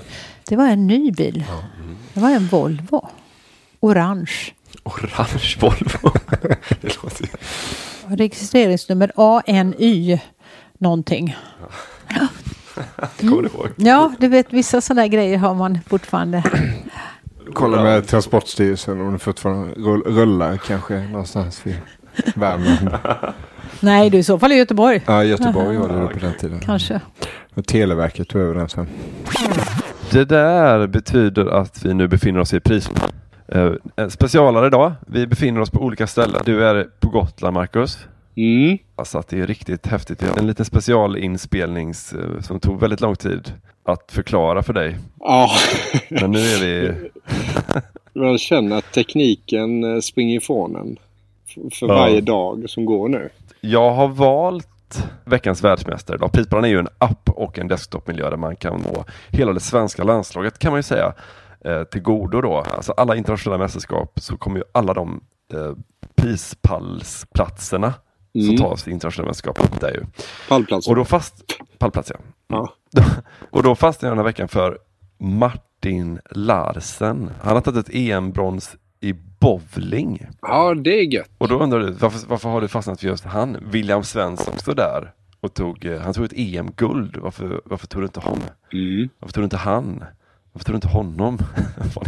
Det 0.47 0.55
var 0.55 0.67
en 0.67 0.87
ny 0.87 1.11
bil. 1.11 1.43
Det 2.13 2.19
var 2.19 2.29
en 2.29 2.47
Volvo. 2.47 3.07
Orange. 3.87 4.31
Orange 4.83 5.57
Volvo. 5.59 6.11
det 6.81 7.03
låter. 7.03 7.29
Registreringsnummer 8.07 9.11
ANY 9.15 10.19
någonting. 10.77 11.35
Kommer 13.19 13.41
du 13.41 13.47
ihåg? 13.47 13.67
Ja, 13.75 14.13
du 14.19 14.27
vet 14.27 14.53
vissa 14.53 14.81
sådana 14.81 15.07
grejer 15.07 15.37
har 15.37 15.53
man 15.55 15.79
fortfarande. 15.87 16.43
Kolla 17.53 17.83
med 17.83 18.07
Transportstyrelsen 18.07 19.01
om 19.01 19.13
det 19.13 19.19
fortfarande 19.19 19.73
rull- 19.73 20.03
rullar 20.05 20.57
kanske 20.57 20.99
någonstans 20.99 21.61
vid 21.63 21.75
Värmland. 22.35 22.89
Nej, 23.79 24.09
du 24.09 24.17
i 24.17 24.23
så 24.23 24.39
fall 24.39 24.51
i 24.51 24.55
Göteborg. 24.55 25.01
Ja, 25.05 25.23
Göteborg 25.23 25.77
var 25.77 25.87
det 25.89 26.07
på 26.13 26.19
den 26.19 26.33
tiden. 26.33 26.59
Kanske. 26.59 27.01
Och 27.53 27.65
Televerket 27.67 28.27
tog 28.29 28.41
över 28.41 28.55
den 28.55 28.69
sen. 28.69 28.87
Det 30.11 30.25
där 30.25 30.87
betyder 30.87 31.45
att 31.45 31.85
vi 31.85 31.93
nu 31.93 32.07
befinner 32.07 32.39
oss 32.39 32.53
i 32.53 32.59
pris. 32.59 32.89
Eh, 33.47 33.71
en 33.95 34.11
specialare 34.11 34.67
idag. 34.67 34.91
Vi 35.07 35.27
befinner 35.27 35.61
oss 35.61 35.69
på 35.69 35.79
olika 35.79 36.07
ställen. 36.07 36.41
Du 36.45 36.65
är 36.65 36.87
på 36.99 37.09
Gotland, 37.09 37.53
Marcus. 37.53 37.97
Mm. 38.35 38.77
Alltså 38.95 39.17
att 39.17 39.27
det 39.27 39.39
är 39.39 39.47
riktigt 39.47 39.87
häftigt. 39.87 40.23
Vi 40.23 40.27
har 40.27 40.37
en 40.37 40.47
liten 40.47 40.65
specialinspelning 40.65 41.89
eh, 41.89 42.41
som 42.41 42.59
tog 42.59 42.79
väldigt 42.79 43.01
lång 43.01 43.15
tid 43.15 43.53
att 43.83 44.11
förklara 44.11 44.63
för 44.63 44.73
dig. 44.73 44.97
Ja. 45.19 45.49
Men 46.09 46.31
nu 46.31 46.39
är 46.39 46.59
vi... 46.59 46.93
Man 48.19 48.37
känner 48.37 48.77
att 48.77 48.91
tekniken 48.93 49.83
eh, 49.95 49.99
springer 49.99 50.37
ifrån 50.37 50.75
en. 50.75 50.97
För 51.71 51.87
Ja. 51.87 51.93
varje 51.93 52.21
dag 52.21 52.69
som 52.69 52.85
går 52.85 53.09
nu. 53.09 53.29
Jag 53.61 53.91
har 53.91 54.07
valt 54.07 54.67
veckans 55.25 55.63
världsmästare 55.63 56.15
idag. 56.15 56.63
Är 56.63 56.67
ju 56.67 56.79
en 56.79 56.87
app 56.97 57.29
och 57.29 57.59
en 57.59 57.67
desktopmiljö 57.67 58.29
där 58.29 58.37
man 58.37 58.55
kan 58.55 58.81
nå 58.93 59.05
hela 59.29 59.53
det 59.53 59.59
svenska 59.59 60.03
landslaget 60.03 60.59
kan 60.59 60.71
man 60.71 60.79
ju 60.79 60.83
säga 60.83 61.13
eh, 61.65 61.83
till 61.83 62.01
godo 62.01 62.41
då. 62.41 62.57
Alltså 62.57 62.91
alla 62.91 63.15
internationella 63.15 63.57
mästerskap 63.63 64.19
så 64.19 64.37
kommer 64.37 64.57
ju 64.57 64.63
alla 64.71 64.93
de 64.93 65.21
eh, 65.53 65.73
prispallsplatserna 66.15 67.93
som 68.33 68.41
Mm. 68.41 68.57
tas 68.57 68.87
i 68.87 68.91
internationella 68.91 69.29
mästerskap 69.29 69.79
där 69.79 69.91
ju. 69.93 70.05
Pallplatser. 70.49 70.91
Och 70.91 70.95
då 70.95 71.05
fast... 71.05 71.43
Pallplats 71.77 72.09
ja. 72.09 72.19
Ja. 72.47 72.73
och 73.49 73.63
då 73.63 73.75
fastnade 73.75 74.09
jag 74.09 74.17
den 74.17 74.25
här 74.25 74.31
veckan 74.31 74.47
för 74.47 74.77
Martin 75.19 76.19
Larsen. 76.31 77.31
Han 77.41 77.53
har 77.53 77.61
tagit 77.61 77.87
ett 77.89 77.95
EM-brons 77.95 78.75
i 78.99 79.13
bowling. 79.13 80.27
Ja, 80.41 80.73
det 80.73 80.99
är 80.99 81.03
gött. 81.13 81.29
Och 81.37 81.47
då 81.47 81.59
undrar 81.59 81.79
du, 81.79 81.91
varför, 81.91 82.27
varför 82.27 82.49
har 82.49 82.61
du 82.61 82.67
fastnat 82.67 82.99
för 82.99 83.07
just 83.07 83.25
han? 83.25 83.57
William 83.61 84.03
Svensson 84.03 84.53
också 84.53 84.73
där. 84.73 85.11
Och 85.39 85.53
tog, 85.53 85.85
eh, 85.85 86.01
han 86.01 86.13
tog 86.13 86.25
ett 86.25 86.33
EM-guld. 86.35 87.17
Varför, 87.21 87.61
varför 87.65 87.87
tog 87.87 88.01
du 88.01 88.05
inte 88.05 88.19
honom? 88.19 88.43
Mm. 88.73 89.09
Varför 89.19 89.33
tog 89.33 89.41
du 89.41 89.45
inte 89.45 89.57
han? 89.57 90.03
Varför 90.57 90.65
tog 90.65 90.73
du 90.73 90.77
inte 90.77 90.87
honom? 90.87 91.37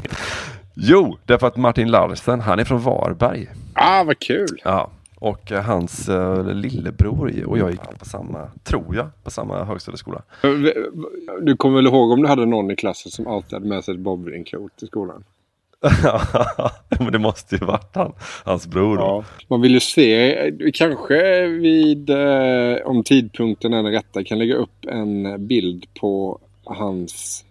jo, 0.74 1.18
därför 1.26 1.48
att 1.48 1.58
Martin 1.58 1.92
Larsen, 1.92 2.40
han 2.40 2.60
är 2.60 2.64
från 2.64 2.80
Varberg. 2.80 3.48
Ah, 3.74 4.04
vad 4.04 4.20
kul. 4.20 4.62
Ja, 4.64 4.90
och 5.16 5.52
eh, 5.52 5.64
hans 5.64 6.10
eh, 6.10 6.54
lillebror 6.54 7.46
och 7.46 7.58
jag 7.58 7.72
gick 7.72 8.00
på 8.00 8.06
samma, 8.06 8.48
tror 8.64 8.96
jag, 8.96 9.24
på 9.24 9.32
samma 9.32 9.64
högstadieskola. 9.64 10.22
Du 11.42 11.58
kommer 11.58 11.76
väl 11.76 11.88
ihåg 11.88 12.12
om 12.12 12.22
du 12.22 12.28
hade 12.28 12.46
någon 12.46 12.72
i 12.72 12.76
klassen 12.76 13.12
som 13.12 13.28
alltid 13.28 13.54
hade 13.54 13.68
med 13.68 13.84
sig 13.84 13.94
ett 13.94 14.00
bowlingklot 14.00 14.78
till 14.78 14.88
skolan? 14.88 15.24
Men 17.00 17.12
det 17.12 17.20
måste 17.20 17.56
ju 17.56 17.66
varit 17.66 17.96
han, 17.96 18.14
hans 18.44 18.68
bror 18.68 18.98
då. 18.98 19.04
Ja. 19.04 19.24
Man 19.48 19.62
vill 19.62 19.74
ju 19.74 19.80
se, 19.80 20.36
eh, 20.48 20.54
kanske 20.74 21.48
vid, 21.48 22.10
eh, 22.10 22.76
om 22.86 23.04
tidpunkten 23.04 23.74
är 23.74 23.84
den 23.84 23.92
rätta, 23.92 24.24
kan 24.24 24.40
lägga 24.40 24.56
upp 24.56 24.86
en 24.88 25.48
bild 25.48 25.86
på 26.00 26.40
hans, 26.64 27.46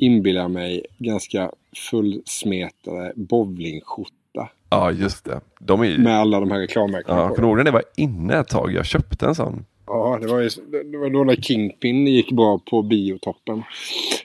inbillar 0.00 0.48
mig, 0.48 0.86
ganska 0.98 1.50
fullsmetade 1.90 3.12
bowlingskjorta. 3.16 4.48
Ja, 4.70 4.92
just 4.92 5.24
det. 5.24 5.40
De 5.60 5.80
är. 5.82 5.98
Med 5.98 6.16
alla 6.20 6.40
de 6.40 6.50
här 6.50 6.58
reklammärkena 6.58 7.18
Ja, 7.18 7.28
på. 7.28 7.34
kommer 7.34 7.54
du 7.54 7.62
ihåg 7.62 7.72
var 7.72 7.82
inne 7.96 8.38
ett 8.38 8.48
tag? 8.48 8.72
Jag 8.72 8.86
köpte 8.86 9.26
en 9.26 9.34
sån. 9.34 9.64
Ja, 9.86 10.18
det 10.20 10.26
var, 10.26 10.40
ju, 10.40 10.48
det 10.92 10.98
var 10.98 11.10
då 11.10 11.24
när 11.24 11.36
Kingpin 11.36 12.06
gick 12.06 12.32
bra 12.32 12.58
på 12.70 12.82
biotoppen. 12.82 13.62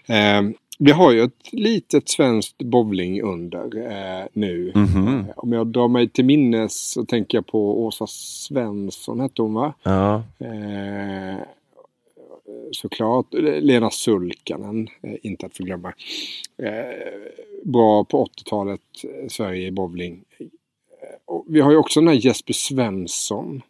Eh, 0.08 0.42
vi 0.80 0.92
har 0.92 1.12
ju 1.12 1.22
ett 1.24 1.52
litet 1.54 2.10
svenskt 2.10 2.58
bowling 2.58 3.22
under 3.22 3.64
eh, 3.92 4.26
nu. 4.34 4.72
Mhm. 4.76 5.20
Eh, 5.20 5.26
om 5.36 5.54
jag 5.54 5.68
drar 5.68 5.88
mig 5.88 6.10
till 6.10 6.26
minnes 6.26 6.92
så 6.92 7.06
tänker 7.06 7.38
jag 7.38 7.48
på 7.48 7.84
Åsa 7.86 8.08
Svensson 8.08 9.20
hette 9.20 9.42
hon 9.42 9.54
va? 9.54 9.74
Ja. 9.84 10.16
Eh, 10.40 11.40
såklart. 12.72 13.26
Lena 13.62 13.90
Sulkanen, 13.92 14.88
eh, 15.04 15.14
inte 15.24 15.46
att 15.46 15.58
förglömma. 15.58 15.94
Eh, 16.64 16.72
bra 17.64 18.04
på 18.04 18.24
80-talet, 18.26 18.82
eh, 19.04 19.28
Sverige 19.30 19.68
i 19.68 19.72
bowling. 19.72 20.24
Och 21.26 21.46
vi 21.48 21.62
har 21.62 21.72
ju 21.72 21.78
också 21.78 22.00
den 22.00 22.08
här 22.08 22.16
Jesper 22.16 22.54
Svensson. 22.54 23.62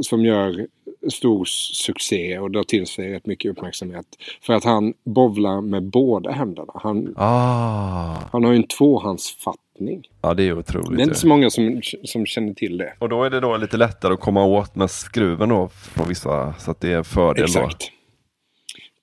Som 0.00 0.24
gör 0.24 0.66
stor 1.12 1.44
succé 1.74 2.38
och 2.38 2.50
drar 2.50 2.62
till 2.62 2.86
sig 2.86 3.12
rätt 3.12 3.26
mycket 3.26 3.50
uppmärksamhet. 3.50 4.06
För 4.42 4.52
att 4.52 4.64
han 4.64 4.94
bowlar 5.04 5.60
med 5.60 5.82
båda 5.82 6.30
händerna. 6.30 6.72
Han, 6.74 7.14
Ah. 7.16 8.16
han 8.32 8.44
har 8.44 8.52
ju 8.52 8.56
en 8.56 8.66
tvåhandsfattning. 8.66 10.08
Ja, 10.22 10.34
det 10.34 10.42
är 10.42 10.58
otroligt. 10.58 10.96
Det 10.96 11.02
är 11.02 11.04
inte 11.04 11.18
så 11.18 11.28
många 11.28 11.50
som, 11.50 11.80
som 12.04 12.26
känner 12.26 12.54
till 12.54 12.78
det. 12.78 12.92
Och 12.98 13.08
då 13.08 13.24
är 13.24 13.30
det 13.30 13.40
då 13.40 13.56
lite 13.56 13.76
lättare 13.76 14.14
att 14.14 14.20
komma 14.20 14.44
åt 14.44 14.76
med 14.76 14.90
skruven 14.90 15.48
då 15.48 15.68
från 15.68 16.08
vissa, 16.08 16.54
så 16.58 16.70
att 16.70 16.80
det 16.80 16.92
är 16.92 16.96
en 16.96 17.04
fördel 17.04 17.44
Exakt. 17.44 17.90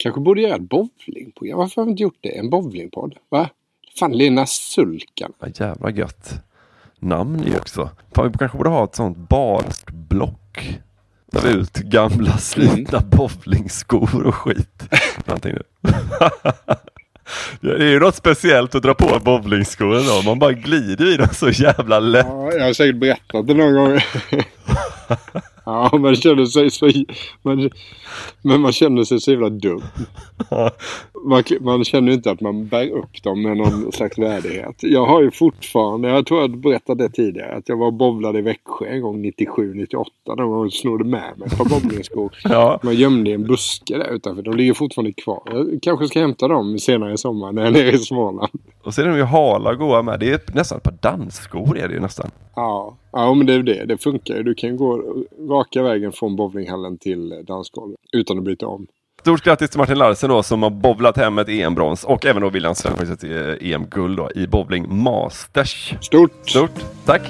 Kanske 0.04 0.22
borde 0.22 0.42
göra 0.42 0.56
ett 0.56 0.62
bowlingprogram. 0.62 1.58
Varför 1.58 1.82
har 1.82 1.86
vi 1.86 1.92
inte 1.92 2.04
gjort 2.04 2.18
det? 2.22 2.38
En 2.38 2.50
bowlingpodd? 2.50 3.16
Va? 3.30 3.50
Fan, 4.00 4.12
Lena 4.12 4.46
Sulkan. 4.46 5.34
Ja, 5.40 5.48
jävla 5.56 5.92
gött. 5.92 6.34
Namn 7.00 7.44
ju 7.44 7.58
också. 7.58 7.90
Fan, 8.16 8.32
vi 8.32 8.38
kanske 8.38 8.58
borde 8.58 8.70
ha 8.70 8.84
ett 8.84 8.96
sånt 8.96 9.18
barblock. 9.18 10.80
Där 11.32 11.42
vi 11.42 11.50
ut 11.50 11.74
gamla 11.74 12.38
slitna 12.38 13.00
bowlingskor 13.00 14.26
och 14.26 14.36
skit. 14.36 14.84
Någonting 15.26 15.54
Det 17.62 17.72
är 17.72 17.92
ju 17.92 18.00
något 18.00 18.16
speciellt 18.16 18.76
att 18.76 18.84
dra 18.84 18.94
på 18.94 19.20
bowlingskorna 19.20 20.00
då. 20.00 20.22
Man 20.26 20.40
bara 20.40 20.52
glider 20.52 21.14
i 21.14 21.18
dem 21.18 21.28
så 21.34 21.50
jävla 21.50 22.00
lätt. 22.00 22.26
Ja, 22.30 22.54
jag 22.54 22.66
har 22.66 22.74
säkert 22.74 23.00
berättat 23.00 23.48
det 23.48 23.54
någon 23.54 23.74
gång. 23.74 24.00
ja, 25.92 25.98
man 25.98 26.16
känner 26.16 26.46
sig 26.46 26.72
så... 26.72 26.92
Man, 27.42 27.70
men 28.42 28.62
man 28.62 28.72
känner 28.72 29.04
sig 29.04 29.22
så 29.22 29.32
jävla 29.32 29.50
dum. 29.50 29.82
Man, 31.26 31.44
man 31.62 31.84
känner 31.84 32.12
inte 32.12 32.32
att 32.32 32.42
man 32.42 32.68
bär 32.68 32.90
upp 32.90 33.24
dem 33.24 33.42
med 33.42 33.58
någon 33.58 33.92
slags 33.92 34.18
värdighet. 34.18 34.76
Jag 34.80 35.06
har 35.06 35.22
ju 35.22 35.32
fortfarande, 35.32 36.10
jag 36.10 36.26
tror 36.26 36.42
jag 36.42 36.58
berättade 36.58 37.04
det 37.04 37.10
tidigare, 37.10 37.56
att 37.56 37.70
jag 37.70 37.78
var 37.78 37.92
bowlade 37.92 38.40
i 38.40 38.42
Växjö 38.42 38.86
en 38.86 39.02
gång 39.02 39.26
97-98. 39.26 40.06
När 40.28 40.58
man 40.58 40.72
snodde 40.72 41.04
med 41.04 41.38
mig 41.38 41.48
ett 41.48 41.58
par 41.58 41.66
bowlingskor. 41.66 42.34
Ja. 42.44 42.80
Man 42.84 42.96
gömde 42.96 43.30
i 43.30 43.34
en 43.34 43.48
buske 43.48 43.98
där 43.98 44.14
utanför. 44.16 44.42
De 44.42 44.58
ligger 44.58 44.74
fortfarande 44.74 45.14
kvar. 45.14 45.42
Jag 45.46 45.80
kanske 45.82 46.08
ska 46.08 46.20
hämta 46.20 46.48
dem 46.48 46.80
senare 46.80 47.14
i 47.14 47.18
sommar 47.18 47.52
när 47.52 47.62
jag 47.62 47.78
är 47.78 47.84
nere 47.84 47.96
i 47.96 47.98
Småland. 47.98 48.52
Och 48.84 48.94
så 48.94 49.02
är 49.02 49.06
de 49.06 49.18
ju 49.18 49.24
hala 49.24 49.70
och 49.70 49.78
goa 49.78 50.02
med. 50.02 50.20
Det 50.20 50.32
är 50.32 50.56
nästan 50.56 50.78
ett 50.78 50.84
par 50.84 50.98
dansskor 51.02 51.78
är 51.78 51.88
det 51.88 51.94
ju 51.94 52.00
nästan. 52.00 52.32
Ja, 52.56 52.98
ja 53.12 53.34
men 53.34 53.48
det 53.48 53.54
är 53.54 53.58
ju 53.58 53.64
det. 53.64 53.86
Det 53.86 53.98
funkar 53.98 54.36
ju. 54.36 54.44
Du 54.44 54.54
kan 54.54 54.78
gå 54.78 55.02
raka 55.50 55.84
vägen 55.84 56.12
från 56.12 56.36
bowlinghallen 56.36 56.98
till 56.98 57.44
dansgolvet 57.48 58.00
utan 58.14 58.38
att 58.38 58.44
byta 58.44 58.68
om. 58.68 58.88
Stort 59.22 59.44
grattis 59.44 59.70
till 59.70 59.80
Martin 59.80 59.98
Larsen 59.98 60.30
då 60.30 60.44
som 60.44 60.64
har 60.64 60.70
bowlat 60.70 61.18
hem 61.18 61.38
ett 61.38 61.50
EM-brons 61.50 62.04
och 62.04 62.26
även 62.26 62.42
då 62.42 62.50
William 62.50 62.76
Svensson 62.76 63.08
faktiskt 63.08 63.32
eh, 63.32 63.74
EM-guld 63.74 64.18
då 64.18 64.30
i 64.36 64.48
bowling 64.48 65.04
masters. 65.04 65.94
Stort! 66.02 66.50
Stort, 66.50 66.86
tack! 67.06 67.22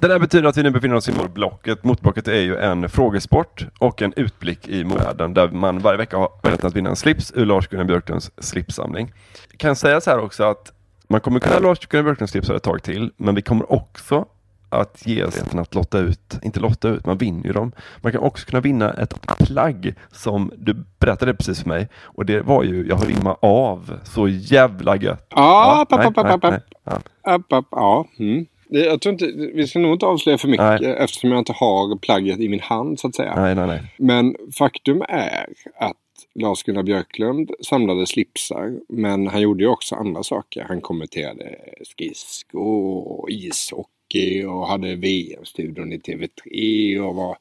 Det 0.00 0.08
där 0.08 0.18
betyder 0.18 0.48
att 0.48 0.56
vi 0.56 0.62
nu 0.62 0.70
befinner 0.70 0.96
oss 0.96 1.08
i 1.08 1.12
målblocket. 1.12 1.84
Motblocket 1.84 2.28
är 2.28 2.40
ju 2.40 2.56
en 2.56 2.88
frågesport 2.88 3.66
och 3.78 4.02
en 4.02 4.12
utblick 4.16 4.68
i 4.68 4.84
modevärlden 4.84 5.34
där 5.34 5.48
man 5.48 5.78
varje 5.78 5.98
vecka 5.98 6.16
har 6.16 6.28
möjlighet 6.42 6.64
att 6.64 6.76
vinna 6.76 6.90
en 6.90 6.96
slips 6.96 7.32
ur 7.34 7.46
Lars-Gunnar 7.46 7.84
Björklunds 7.84 8.30
slipssamling. 8.38 9.12
Kan 9.56 9.76
säga 9.76 10.00
så 10.00 10.10
här 10.10 10.18
också 10.18 10.44
att 10.44 10.72
man 11.08 11.20
kommer 11.20 11.40
kunna 11.40 11.58
Lars-Gunnar 11.58 12.02
Björklunds 12.02 12.32
slipsar 12.32 12.54
ett 12.54 12.62
tag 12.62 12.82
till, 12.82 13.12
men 13.16 13.34
vi 13.34 13.42
kommer 13.42 13.72
också 13.72 14.24
att 14.68 15.06
ge 15.06 15.24
rätten 15.24 15.58
att 15.58 15.74
lotta 15.74 15.98
ut, 15.98 16.38
inte 16.42 16.60
lotta 16.60 16.88
ut, 16.88 17.06
man 17.06 17.18
vinner 17.18 17.44
ju 17.46 17.52
dem. 17.52 17.72
Man 17.96 18.12
kan 18.12 18.20
också 18.20 18.46
kunna 18.46 18.60
vinna 18.60 18.92
ett 18.92 19.26
plagg 19.38 19.94
som 20.12 20.52
du 20.56 20.84
berättade 20.98 21.34
precis 21.34 21.62
för 21.62 21.68
mig 21.68 21.88
och 22.02 22.26
det 22.26 22.40
var 22.40 22.62
ju, 22.62 22.88
jag 22.88 22.96
har 22.96 23.06
rimma 23.06 23.36
av, 23.40 23.98
så 24.04 24.28
jävla 24.28 24.96
gött. 24.96 25.26
Ja, 25.30 25.86
nej, 25.90 26.10
nej, 26.16 26.38
nej, 26.42 26.60
ja. 26.84 27.00
App, 27.22 27.66
ja. 27.70 28.06
Mm. 28.18 28.46
Jag 28.68 29.00
tror 29.00 29.12
inte, 29.12 29.26
vi 29.54 29.66
ska 29.66 29.78
nog 29.78 29.92
inte 29.92 30.06
avslöja 30.06 30.38
för 30.38 30.48
mycket 30.48 30.80
Nej. 30.80 30.96
eftersom 30.98 31.30
jag 31.30 31.38
inte 31.38 31.52
har 31.52 31.96
plagget 31.96 32.40
i 32.40 32.48
min 32.48 32.60
hand 32.60 33.00
så 33.00 33.08
att 33.08 33.14
säga. 33.14 33.34
Nej, 33.36 33.54
nej, 33.54 33.66
nej. 33.66 33.80
Men 33.98 34.36
faktum 34.58 35.02
är 35.08 35.46
att 35.74 35.96
Lars-Gunnar 36.34 36.82
Björklund 36.82 37.50
samlade 37.60 38.06
slipsar. 38.06 38.80
Men 38.88 39.26
han 39.26 39.40
gjorde 39.40 39.64
ju 39.64 39.68
också 39.68 39.94
andra 39.94 40.22
saker. 40.22 40.64
Han 40.64 40.80
kommenterade 40.80 41.58
skridskor 41.82 43.08
och 43.08 43.30
ishockey 43.30 44.44
och 44.44 44.66
hade 44.66 44.94
VM-studion 44.94 45.92
i 45.92 45.98
TV3 45.98 47.00
och 47.00 47.14
var 47.14 47.36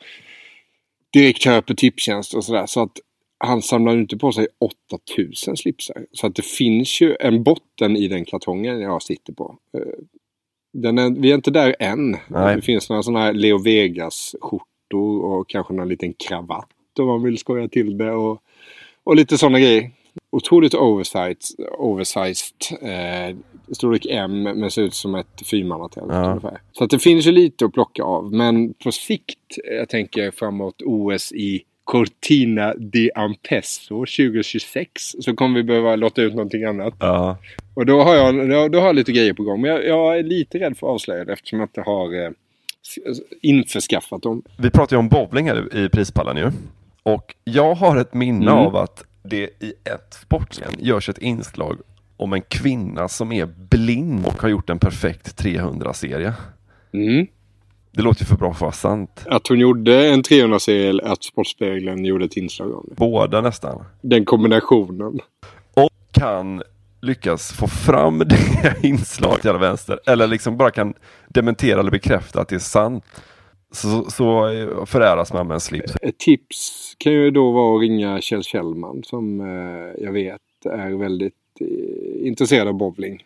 direktör 1.13 1.61
på 1.61 1.73
Tipstjänst 1.73 2.33
och 2.33 2.43
sådär. 2.43 2.65
Så 2.65 2.81
att 2.81 2.99
han 3.37 3.61
samlade 3.61 3.99
inte 3.99 4.17
på 4.17 4.31
sig 4.31 4.47
8000 5.09 5.57
slipsar. 5.57 6.05
Så 6.11 6.27
att 6.27 6.35
det 6.35 6.45
finns 6.45 7.01
ju 7.01 7.15
en 7.19 7.43
botten 7.43 7.97
i 7.97 8.07
den 8.07 8.25
kartongen 8.25 8.79
jag 8.81 9.03
sitter 9.03 9.33
på. 9.33 9.57
Är, 10.73 11.19
vi 11.21 11.31
är 11.31 11.35
inte 11.35 11.51
där 11.51 11.75
än. 11.79 12.17
Nej. 12.27 12.55
Det 12.55 12.61
finns 12.61 12.89
några 12.89 13.03
sådana 13.03 13.19
här 13.25 13.33
Leo 13.33 13.57
Vegas-skjortor 13.57 15.25
och 15.25 15.49
kanske 15.49 15.73
någon 15.73 15.89
liten 15.89 16.13
kravatt 16.13 16.69
om 16.99 17.07
man 17.07 17.23
vill 17.23 17.37
skoja 17.37 17.67
till 17.67 17.97
det. 17.97 18.11
Och, 18.11 18.41
och 19.03 19.15
lite 19.15 19.37
sådana 19.37 19.59
grejer. 19.59 19.91
Otroligt 20.31 20.73
oversized. 20.73 21.37
oversized 21.77 22.55
eh, 22.81 23.35
storlek 23.71 24.05
M 24.09 24.43
men 24.43 24.71
ser 24.71 24.81
ut 24.81 24.93
som 24.93 25.15
ett 25.15 25.47
fyrmannatält 25.47 26.07
Ja. 26.09 26.29
ungefär. 26.29 26.61
Så 26.71 26.83
att 26.83 26.89
det 26.89 26.99
finns 26.99 27.25
ju 27.27 27.31
lite 27.31 27.65
att 27.65 27.73
plocka 27.73 28.03
av. 28.03 28.33
Men 28.33 28.73
på 28.73 28.91
sikt, 28.91 29.57
jag 29.79 29.89
tänker 29.89 30.31
framåt 30.31 30.81
OS 30.85 31.31
i 31.31 31.61
Cortina 31.87 32.73
di 32.77 33.09
Ampezzo 33.15 33.95
2026 34.05 35.15
så 35.19 35.35
kommer 35.35 35.55
vi 35.55 35.63
behöva 35.63 35.95
låta 35.95 36.21
ut 36.21 36.33
någonting 36.33 36.63
annat. 36.63 36.93
Ja. 36.99 37.37
Och 37.73 37.85
då 37.85 38.01
har 38.03 38.15
jag, 38.15 38.49
då, 38.49 38.67
då 38.67 38.79
har 38.79 38.85
jag 38.87 38.95
lite 38.95 39.11
grejer 39.11 39.33
på 39.33 39.43
gång. 39.43 39.61
Men 39.61 39.71
jag, 39.71 39.85
jag 39.85 40.19
är 40.19 40.23
lite 40.23 40.59
rädd 40.59 40.77
för 40.77 40.87
att 40.87 40.93
avslöja 40.93 41.25
det 41.25 41.33
eftersom 41.33 41.59
jag 41.59 41.65
inte 41.67 41.81
har 41.81 42.25
eh, 42.25 42.29
införskaffat 43.41 44.21
dem. 44.23 44.41
Vi 44.57 44.69
pratar 44.69 44.95
ju 44.95 44.99
om 44.99 45.09
bowling 45.09 45.47
här 45.47 45.77
i 45.77 45.89
prispallen 45.89 46.37
ju. 46.37 46.51
Och 47.03 47.35
jag 47.43 47.75
har 47.75 47.97
ett 47.97 48.13
minne 48.13 48.51
Mm. 48.51 48.65
av 48.65 48.75
att 48.75 49.03
det 49.23 49.43
i 49.43 49.73
ett 49.83 50.13
sportgren 50.21 50.71
görs 50.79 51.09
ett 51.09 51.17
inslag 51.17 51.77
om 52.17 52.33
en 52.33 52.41
kvinna 52.41 53.07
som 53.07 53.31
är 53.31 53.45
blind 53.45 54.25
och 54.25 54.41
har 54.41 54.49
gjort 54.49 54.69
en 54.69 54.79
perfekt 54.79 55.41
300-serie. 55.43 56.33
Mm. 56.93 57.27
Det 57.97 58.03
låter 58.03 58.21
ju 58.21 58.25
för 58.25 58.35
bra 58.35 58.53
för 58.53 58.55
att 58.55 58.61
vara 58.61 58.71
sant. 58.71 59.25
Att 59.25 59.47
hon 59.47 59.59
gjorde 59.59 60.07
en 60.07 60.23
300-serie 60.23 60.89
eller 60.89 61.03
att 61.03 61.23
Sportspegeln 61.23 62.05
gjorde 62.05 62.25
ett 62.25 62.37
inslag 62.37 62.75
om 62.75 62.85
det. 62.89 62.95
Båda 62.95 63.41
nästan. 63.41 63.83
Den 64.01 64.25
kombinationen. 64.25 65.19
Och 65.73 65.89
kan 66.11 66.63
lyckas 67.01 67.51
få 67.51 67.67
fram 67.67 68.19
det 68.25 68.75
inslaget 68.83 69.41
till 69.41 69.49
alla 69.49 69.59
vänster. 69.59 69.99
Eller 70.07 70.27
liksom 70.27 70.57
bara 70.57 70.71
kan 70.71 70.93
dementera 71.27 71.79
eller 71.79 71.91
bekräfta 71.91 72.41
att 72.41 72.49
det 72.49 72.55
är 72.55 72.59
sant. 72.59 73.03
Så, 73.71 74.09
så 74.09 74.49
föräras 74.85 75.33
man 75.33 75.47
med 75.47 75.53
en 75.53 75.59
slips. 75.59 75.95
Ett 76.01 76.19
tips 76.19 76.93
kan 76.97 77.13
ju 77.13 77.31
då 77.31 77.51
vara 77.51 77.75
att 77.75 77.81
ringa 77.81 78.21
Kjell 78.21 78.43
Kjellman 78.43 79.03
som 79.03 79.39
eh, 79.41 80.03
jag 80.03 80.11
vet 80.11 80.41
är 80.65 80.99
väldigt 80.99 81.33
eh, 81.61 82.27
intresserad 82.27 82.67
av 82.67 82.73
bowling. 82.73 83.23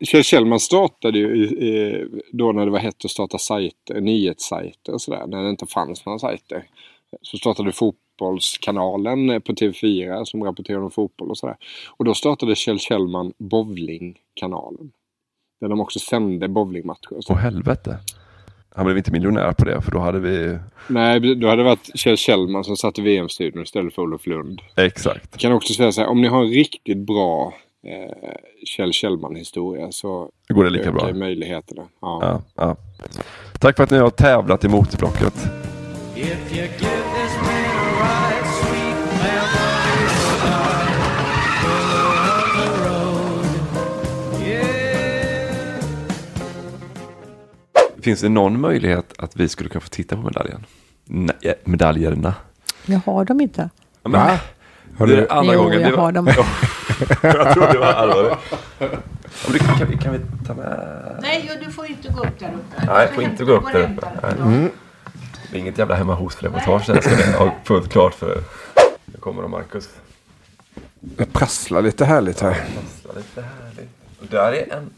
Kjell 0.00 0.22
Kjellman 0.24 0.60
startade 0.60 1.18
ju 1.18 1.44
eh, 1.44 2.06
då 2.32 2.52
när 2.52 2.64
det 2.64 2.70
var 2.70 2.78
hett 2.78 3.04
att 3.04 3.10
starta 3.10 3.38
sajter, 3.38 4.00
nyhetssajter 4.00 4.92
och 4.92 5.02
sådär. 5.02 5.26
När 5.26 5.42
det 5.42 5.50
inte 5.50 5.66
fanns 5.66 6.06
några 6.06 6.18
sajter. 6.18 6.64
Så 7.22 7.36
startade 7.36 7.72
Fotbollskanalen 7.72 9.42
på 9.42 9.52
TV4 9.52 10.24
som 10.24 10.44
rapporterade 10.44 10.84
om 10.84 10.90
fotboll 10.90 11.30
och 11.30 11.38
sådär. 11.38 11.56
Och 11.96 12.04
då 12.04 12.14
startade 12.14 12.54
Kjell 12.54 12.78
Kjellman 12.78 13.32
Bowlingkanalen. 13.38 14.92
Där 15.60 15.68
de 15.68 15.80
också 15.80 15.98
sände 15.98 16.48
bowlingmatcher. 16.48 17.16
Åh 17.28 17.36
helvete. 17.36 17.98
Han 18.76 18.84
blev 18.84 18.98
inte 18.98 19.12
miljonär 19.12 19.52
på 19.52 19.64
det 19.64 19.82
för 19.82 19.90
då 19.90 19.98
hade 19.98 20.20
vi... 20.20 20.58
Nej, 20.88 21.20
då 21.20 21.48
hade 21.48 21.62
det 21.62 21.68
varit 21.68 21.90
Kjell 21.94 22.16
Kjellman 22.16 22.64
som 22.64 22.76
satt 22.76 22.98
i 22.98 23.02
VM-studion 23.02 23.62
istället 23.62 23.94
för 23.94 24.02
Olof 24.02 24.26
Lund. 24.26 24.60
Exakt. 24.76 25.28
Jag 25.32 25.40
kan 25.40 25.52
också 25.52 25.74
säga 25.74 25.92
så 25.92 26.00
här, 26.00 26.08
om 26.08 26.22
ni 26.22 26.28
har 26.28 26.44
en 26.44 26.50
riktigt 26.50 26.98
bra 26.98 27.54
eh, 27.86 28.32
Kjell 28.66 28.92
Kjellman-historia 28.92 29.92
så 29.92 30.30
Då 30.48 30.54
går 30.54 30.64
det 30.64 30.70
lika 30.70 30.92
bra. 30.92 31.12
möjligheterna. 31.14 31.82
Ja. 32.00 32.18
Ja, 32.22 32.42
ja. 32.54 32.76
Tack 33.58 33.76
för 33.76 33.84
att 33.84 33.90
ni 33.90 33.98
har 33.98 34.10
tävlat 34.10 34.64
i. 34.64 34.68
Yeah. 44.38 45.80
Finns 48.02 48.20
det 48.20 48.28
någon 48.28 48.60
möjlighet 48.60 49.12
att 49.18 49.36
vi 49.36 49.48
skulle 49.48 49.68
kunna 49.70 49.80
få 49.80 49.88
titta 49.88 50.16
på 50.16 50.22
medaljen? 50.22 50.66
Nej, 51.04 51.54
medaljerna. 51.64 52.34
Jag 52.86 53.00
har 53.06 53.24
dem 53.24 53.40
inte. 53.40 53.70
Men, 54.02 54.20
Har 54.98 55.06
det 55.06 55.12
är 55.12 55.16
du- 55.16 55.28
andra 55.28 55.54
Jo, 55.54 55.62
gången. 55.62 55.80
jag 55.80 55.92
det 55.92 55.96
har 56.00 56.12
dem. 56.12 56.28
jag 57.22 57.54
tror 57.54 57.72
det 57.72 57.78
var 57.78 57.86
allvarligt. 57.86 58.38
Du, 59.48 59.58
kan, 59.58 59.98
kan 59.98 60.12
vi 60.12 60.20
ta 60.46 60.54
med? 60.54 61.18
Nej, 61.22 61.50
du 61.64 61.70
får 61.70 61.86
inte 61.86 62.08
gå 62.08 62.20
upp 62.20 62.38
där 62.38 62.48
uppe. 62.48 62.86
Nej, 62.86 63.06
jag 63.06 63.14
får 63.14 63.22
inte 63.22 63.44
gå 63.44 63.52
upp 63.52 63.72
där 63.72 63.92
uppe. 63.92 64.06
Mm. 64.26 64.70
Det 65.50 65.56
är 65.56 65.60
inget 65.60 65.78
jävla 65.78 65.94
hemma 65.94 66.14
hos-reportage. 66.14 66.86
Det 66.86 67.02
ska 67.02 67.38
ha 67.38 67.54
fullt 67.64 67.92
klart 67.92 68.14
för. 68.14 68.42
Nu 69.04 69.18
kommer 69.20 69.42
de 69.42 69.50
Marcus. 69.50 69.88
Det 71.00 71.32
prasslar 71.32 71.82
lite 71.82 72.04
härligt 72.04 72.40
här. 72.40 72.52
Prasslar 72.52 73.14
lite 73.16 73.42
härligt. 73.42 73.90
Och 74.20 74.26
där 74.30 74.52
är 74.52 74.72
en... 74.72 74.90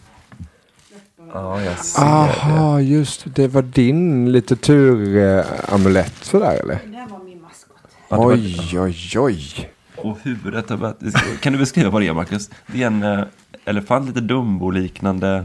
Ja, 1.32 1.62
jag 1.62 1.78
ser 1.78 2.00
det. 2.00 2.06
Aha, 2.06 2.80
just 2.80 3.24
det. 3.24 3.30
Det 3.30 3.48
var 3.48 3.62
din 3.62 4.32
lite 4.32 4.56
turamulett 4.56 6.24
sådär 6.24 6.60
eller? 6.62 6.78
Det 6.84 6.96
här 6.96 7.08
var 7.08 7.18
min 7.18 7.42
maskot. 7.42 7.76
Ja, 8.08 8.16
det 8.16 8.22
Oj, 8.22 8.78
oj, 8.80 9.18
oj. 9.18 9.70
Och 10.10 10.18
huvudet 10.22 10.70
har 10.70 10.76
börjat... 10.76 10.98
Kan 11.40 11.52
du 11.52 11.58
beskriva 11.58 11.90
vad 11.90 12.02
det 12.02 12.08
är, 12.08 12.12
Marcus? 12.12 12.50
Det 12.66 12.82
är 12.82 12.86
en 12.86 13.02
eh, 13.02 13.24
elefant, 13.64 14.06
lite 14.08 14.20
Dumbo-liknande 14.20 15.44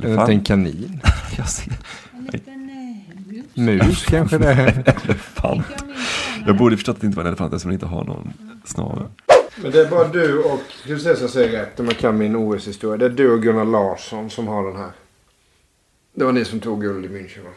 En 0.00 0.10
liten 0.10 0.40
kanin. 0.44 1.00
Jag 1.38 1.48
ser. 1.48 1.72
En 2.12 2.28
liten 2.32 2.70
eh, 2.70 3.56
mus. 3.56 3.82
Mus 3.86 4.04
kanske 4.04 4.38
det 4.38 4.52
är. 4.52 4.94
Elefant. 5.04 5.66
Jag 6.46 6.56
borde 6.56 6.76
förstått 6.76 6.96
att 6.96 7.00
det 7.00 7.06
inte 7.06 7.16
var 7.16 7.22
en 7.24 7.28
elefant 7.28 7.52
eftersom 7.52 7.68
den 7.70 7.74
inte 7.74 7.86
har 7.86 8.04
någon 8.04 8.32
snavel. 8.64 9.04
Men 9.62 9.70
det 9.72 9.80
är 9.80 9.90
bara 9.90 10.08
du 10.08 10.38
och, 10.42 10.60
ska 10.84 10.94
vi 10.94 11.00
se 11.00 11.16
så 11.16 11.22
jag 11.22 11.30
säger 11.30 11.58
rätt, 11.60 11.80
om 11.80 11.86
jag 11.86 11.96
kan 11.98 12.18
min 12.18 12.36
OS-historia. 12.36 12.96
Det 12.96 13.04
är 13.04 13.10
du 13.10 13.32
och 13.32 13.42
Gunnar 13.42 13.64
Larsson 13.64 14.30
som 14.30 14.46
har 14.48 14.66
den 14.66 14.76
här. 14.76 14.90
Det 16.14 16.24
var 16.24 16.32
ni 16.32 16.44
som 16.44 16.60
tog 16.60 16.80
guld 16.80 17.04
i 17.04 17.08
München 17.08 17.44
va? 17.44 17.50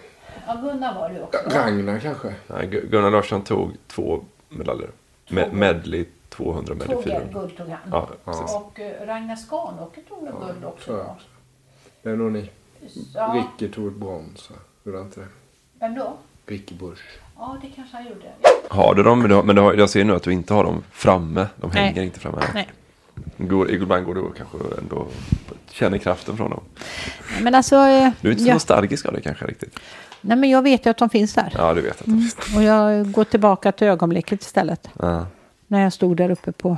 Ja, 0.48 0.54
Gunnar 0.62 0.96
var 0.96 1.10
det 1.10 1.22
också. 1.22 1.40
Ragnar 1.60 2.00
kanske? 2.00 2.34
Nej, 2.48 2.68
Gu- 2.70 2.90
Gunnar 2.92 3.12
Larsson 3.12 3.44
tog 3.44 3.72
två 3.88 4.24
medaljer. 4.50 4.90
Me- 5.30 5.54
medley 5.54 6.06
200, 6.36 6.74
medley 6.76 6.96
Två 6.96 7.02
400. 7.04 7.40
guld 7.42 7.58
tog 7.58 7.68
han. 7.68 7.78
Ja, 7.92 8.10
precis. 8.26 8.56
Och 8.56 8.80
eh, 8.80 9.06
Ragnar 9.08 9.36
Skanåker 9.36 10.02
tog 10.02 10.24
nog 10.24 10.42
guld 10.48 10.66
också. 10.66 10.86
tror 10.86 10.98
jag 10.98 11.08
också. 11.10 11.28
Det 12.04 12.10
är 12.10 12.16
nog 12.16 12.32
ni. 12.32 12.50
Ja. 13.14 13.36
Ricky 13.60 13.74
tog 13.74 13.88
ett 13.88 13.94
brons. 13.94 14.50
Gjorde 14.84 14.98
han 14.98 15.08
inte 15.08 15.20
det? 15.20 15.28
Vem 15.80 15.96
då? 15.96 16.14
Ricky 16.46 16.76
Bush. 16.76 17.02
Ja, 17.38 17.58
det 17.62 17.68
kanske 17.76 17.98
han 17.98 18.06
gjorde. 18.06 18.32
Har 18.70 18.96
du 18.96 19.04
dem? 19.04 19.44
Men, 19.46 19.58
jag 19.58 19.90
ser 19.90 20.04
nu 20.06 20.16
att 20.16 20.24
du 20.24 20.34
inte 20.34 20.54
har 20.54 20.64
dem 20.64 20.84
framme. 20.92 21.48
De 21.56 21.72
Nej. 21.74 21.84
hänger 21.84 22.02
inte 22.04 22.20
framme. 22.20 22.42
Nej. 22.54 22.70
Går, 23.38 23.72
ibland 23.72 24.06
går 24.06 24.16
det 24.16 24.22
att 24.22 24.36
kanske 24.38 24.58
ändå 24.82 25.08
känner 25.72 25.98
kraften 25.98 26.38
från 26.38 26.50
dem. 26.50 26.64
Men 27.42 27.56
alltså... 27.56 27.76
eh, 27.76 28.10
Du 28.22 28.28
är 28.28 28.32
inte 28.32 28.44
så 28.44 28.50
jag, 28.50 28.54
nostalgisk 28.56 29.06
av 29.06 29.14
det 29.14 29.22
kanske 29.22 29.46
riktigt. 29.46 29.80
nej, 30.22 30.38
men 30.38 30.50
jag 30.50 30.62
vet 30.62 30.86
ju 30.86 30.90
att 30.90 30.98
de 30.98 31.10
finns 31.10 31.34
där. 31.34 31.54
Ja, 31.58 31.74
du 31.74 31.82
vet 31.82 31.92
att 32.00 32.06
de 32.06 32.12
Mm. 32.12 32.22
finns. 32.22 32.56
Och 32.58 32.64
jag 32.64 33.12
går 33.12 33.24
tillbaka 33.24 33.72
till 33.72 33.88
ögonblicket 33.88 34.42
istället. 34.42 34.90
Ja. 35.00 35.26
När 35.72 35.82
jag 35.82 35.94
stod 35.94 36.18
där 36.18 36.32
uppe 36.32 36.52
på 36.52 36.78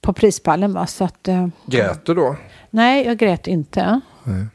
på 0.00 0.12
prispallen. 0.12 0.72
Va? 0.72 0.86
Så 0.86 1.04
att, 1.04 1.28
eh, 1.28 1.48
Grät 1.66 2.04
du 2.04 2.14
då? 2.14 2.36
nej, 2.70 3.06
jag 3.06 3.18
grät 3.18 3.46
inte. 3.46 4.00
Nej. 4.24 4.46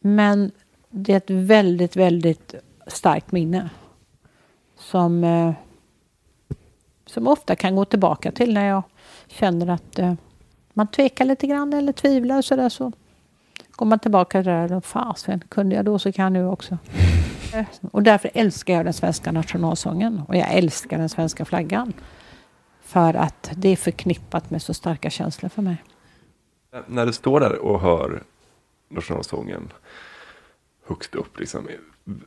Men 0.00 0.50
det 0.90 1.12
är 1.12 1.16
ett 1.16 1.30
väldigt, 1.30 1.96
väldigt 1.96 2.54
starkt 2.86 3.32
minne. 3.32 3.70
Som, 4.78 5.24
eh, 5.24 5.52
som 7.06 7.26
ofta 7.26 7.56
kan 7.56 7.76
gå 7.76 7.84
tillbaka 7.84 8.32
till 8.32 8.54
när 8.54 8.66
jag 8.66 8.82
känner 9.26 9.66
att 9.70 9.98
eh, 9.98 10.14
man 10.72 10.86
tvekar 10.86 11.24
lite 11.24 11.46
grann 11.46 11.72
eller 11.72 11.92
tvivlar 11.92 12.38
och 12.38 12.44
sådär. 12.44 12.68
Så 12.68 12.92
går 13.70 13.86
man 13.86 13.98
tillbaka 13.98 14.42
till 14.42 14.50
det 14.50 14.68
där. 14.68 14.80
Fasen, 14.80 15.42
kunde 15.48 15.76
jag 15.76 15.84
då 15.84 15.98
så 15.98 16.12
kan 16.12 16.24
jag 16.24 16.32
nu 16.32 16.48
också. 16.48 16.78
Och 17.92 18.02
därför 18.02 18.30
älskar 18.34 18.74
jag 18.74 18.84
den 18.84 18.92
svenska 18.92 19.32
nationalsången. 19.32 20.22
Och 20.28 20.36
jag 20.36 20.52
älskar 20.52 20.98
den 20.98 21.08
svenska 21.08 21.44
flaggan. 21.44 21.92
För 22.82 23.14
att 23.14 23.50
det 23.56 23.68
är 23.68 23.76
förknippat 23.76 24.50
med 24.50 24.62
så 24.62 24.74
starka 24.74 25.10
känslor 25.10 25.48
för 25.48 25.62
mig. 25.62 25.76
När 26.86 27.06
du 27.06 27.12
står 27.12 27.40
där 27.40 27.58
och 27.58 27.80
hör 27.80 28.22
nationalsången 28.88 29.72
högst 30.86 31.14
upp, 31.14 31.40
liksom, 31.40 31.68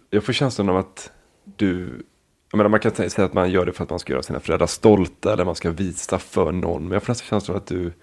jag 0.10 0.24
får 0.24 0.34
känslan 0.34 0.70
av 0.70 0.78
att 0.78 1.12
du, 1.44 2.04
jag 2.52 2.58
menar, 2.58 2.70
man 2.70 2.80
kan 2.80 2.92
säga 2.92 3.26
att 3.26 3.34
man 3.34 3.52
gör 3.52 3.66
det 3.66 3.74
för 3.74 3.84
att 3.84 3.90
man 3.90 4.00
ska 4.00 4.14
göra 4.14 4.24
sina 4.24 4.40
föräldrar 4.40 4.68
stolta 4.68 5.34
eller 5.34 5.46
man 5.46 5.56
ska 5.56 5.72
visa 5.72 6.20
för 6.20 6.52
någon, 6.52 6.84
men 6.84 6.92
jag 6.92 7.04
får 7.04 7.12
nästan 7.12 7.28
känslan 7.28 7.56
av 7.56 7.62
att 7.62 7.68
du, 7.68 7.94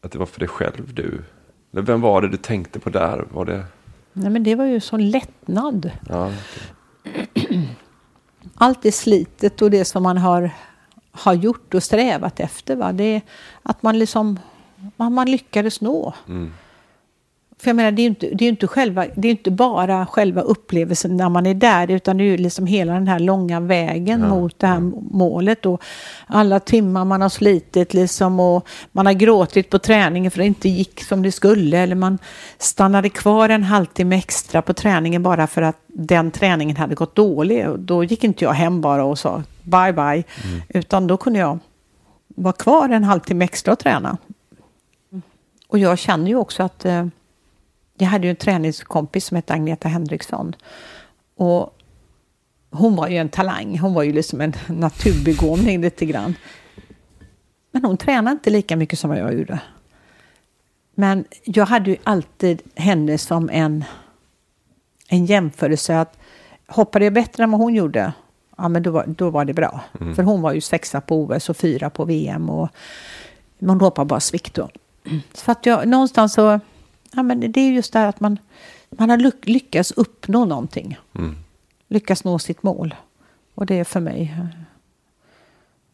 att 0.00 0.12
det 0.12 0.18
var 0.18 0.26
för 0.26 0.40
dig 0.40 0.48
själv 0.48 0.94
du, 0.94 1.22
eller 1.72 1.82
vem 1.82 2.00
var 2.00 2.22
det 2.22 2.28
du 2.28 2.36
tänkte 2.36 2.80
på 2.80 2.90
där? 2.90 3.26
Var 3.30 3.44
det, 3.44 3.64
Nej, 4.12 4.30
men 4.30 4.42
det 4.42 4.54
var 4.54 4.64
ju 4.64 4.80
sån 4.80 5.10
lättnad. 5.10 5.90
ja, 6.08 6.30
allt 8.54 8.82
det 8.82 8.92
slitet 8.92 9.62
och 9.62 9.70
det 9.70 9.84
som 9.84 10.02
man 10.02 10.18
har, 10.18 10.50
har 11.12 11.34
gjort 11.34 11.74
och 11.74 11.82
strävat 11.82 12.40
efter. 12.40 12.76
Va? 12.76 12.92
Det 12.92 13.20
att 13.62 13.82
man 13.82 13.98
liksom 13.98 14.38
man, 14.96 15.14
man 15.14 15.30
lyckades 15.30 15.80
nå. 15.80 16.14
mm. 16.28 16.52
För 17.60 17.68
jag 17.68 17.76
menar, 17.76 17.90
det 17.90 18.00
är 18.00 18.04
ju 18.04 18.08
inte, 18.08 18.26
det 18.26 18.44
är 18.44 18.48
inte, 18.48 18.66
själva, 18.66 19.06
det 19.14 19.28
är 19.28 19.30
inte 19.30 19.50
bara 19.50 20.06
själva 20.06 20.40
upplevelsen 20.40 21.16
när 21.16 21.28
man 21.28 21.46
är 21.46 21.54
där, 21.54 21.90
utan 21.90 22.16
det 22.16 22.24
är 22.24 22.26
ju 22.26 22.36
liksom 22.36 22.66
hela 22.66 22.92
den 22.92 23.08
här 23.08 23.18
långa 23.18 23.60
vägen 23.60 24.20
Ja, 24.20 24.28
mot 24.28 24.58
det 24.58 24.66
här 24.66 24.80
målet. 25.10 25.66
Och 25.66 25.82
alla 26.26 26.60
timmar 26.60 27.04
man 27.04 27.22
har 27.22 27.28
slitit 27.28 27.94
liksom 27.94 28.40
och 28.40 28.68
man 28.92 29.06
har 29.06 29.12
gråtit 29.12 29.70
på 29.70 29.78
träningen 29.78 30.30
för 30.30 30.38
det 30.38 30.46
inte 30.46 30.68
gick 30.68 31.04
som 31.04 31.22
det 31.22 31.32
skulle. 31.32 31.78
Eller 31.78 31.94
man 31.94 32.18
stannade 32.58 33.08
kvar 33.08 33.48
en 33.48 33.64
halvtimme 33.64 34.16
extra 34.16 34.62
på 34.62 34.74
träningen 34.74 35.22
bara 35.22 35.46
för 35.46 35.62
att 35.62 35.76
den 35.86 36.30
träningen 36.30 36.76
hade 36.76 36.94
gått 36.94 37.14
dålig. 37.14 37.68
Och 37.68 37.78
då 37.78 38.04
gick 38.04 38.24
inte 38.24 38.44
jag 38.44 38.52
hem 38.52 38.80
bara 38.80 39.04
och 39.04 39.18
sa 39.18 39.42
bye 39.62 39.92
bye. 39.92 40.24
Utan 40.68 41.06
då 41.06 41.16
kunde 41.16 41.38
jag 41.38 41.58
vara 42.28 42.52
kvar 42.52 42.88
en 42.88 43.04
halvtimme 43.04 43.44
extra 43.44 43.72
och 43.72 43.78
träna. 43.78 44.16
Och 45.68 45.78
jag 45.78 45.98
känner 45.98 46.28
ju 46.28 46.36
också 46.36 46.62
att 46.62 46.84
eh, 46.84 47.06
jag 48.00 48.08
hade 48.08 48.26
ju 48.26 48.30
en 48.30 48.36
träningskompis 48.36 49.24
som 49.24 49.36
hette 49.36 49.54
Agneta 49.54 49.88
Henriksson. 49.88 50.54
Och 51.36 51.76
hon 52.70 52.96
var 52.96 53.08
ju 53.08 53.16
en 53.16 53.28
talang. 53.28 53.78
Hon 53.78 53.94
var 53.94 54.02
ju 54.02 54.12
liksom 54.12 54.40
en 54.40 54.54
naturbegåvning 54.68 55.80
lite 55.80 56.06
grann. 56.06 56.34
Men 57.70 57.84
hon 57.84 57.96
tränade 57.96 58.32
inte 58.32 58.50
lika 58.50 58.76
mycket 58.76 58.98
som 58.98 59.16
jag 59.16 59.34
gjorde. 59.34 59.60
Men 60.94 61.24
jag 61.44 61.66
hade 61.66 61.90
ju 61.90 61.96
alltid 62.04 62.62
henne 62.74 63.18
som 63.18 63.50
en, 63.52 63.84
en 65.08 65.26
jämförelse. 65.26 65.98
att 65.98 66.18
Hoppade 66.66 67.04
jag 67.04 67.14
bättre 67.14 67.42
än 67.44 67.50
vad 67.50 67.60
hon 67.60 67.74
gjorde, 67.74 68.12
ja 68.56 68.68
men 68.68 68.82
då 68.82 68.90
var, 68.90 69.06
då 69.06 69.30
var 69.30 69.44
det 69.44 69.54
bra. 69.54 69.80
Mm. 70.00 70.14
För 70.14 70.22
hon 70.22 70.42
var 70.42 70.52
ju 70.52 70.60
sexa 70.60 71.00
på 71.00 71.22
OS 71.22 71.48
och 71.48 71.56
fyra 71.56 71.90
på 71.90 72.04
VM. 72.04 72.50
Och, 72.50 72.68
men 73.58 73.70
hon 73.70 73.80
hoppade 73.80 74.06
bara 74.06 74.20
svikt 74.20 74.54
då. 74.54 74.68
Så 75.32 75.50
att 75.50 75.66
jag 75.66 75.88
någonstans 75.88 76.32
så, 76.32 76.60
ja 77.14 77.22
men 77.22 77.52
det 77.52 77.60
är 77.60 77.70
just 77.70 77.92
det 77.92 77.98
här 77.98 78.08
att 78.08 78.20
man, 78.20 78.38
man 78.90 79.10
har 79.10 79.16
lyck- 79.16 79.46
lyckats 79.48 79.90
uppnå 79.92 80.44
någonting. 80.44 80.98
Mm. 81.14 81.36
Lyckas 81.88 82.24
nå 82.24 82.38
sitt 82.38 82.62
mål. 82.62 82.94
Och 83.54 83.66
det 83.66 83.74
är 83.78 83.84
för 83.84 84.00
mig 84.00 84.34
eh, 84.38 84.46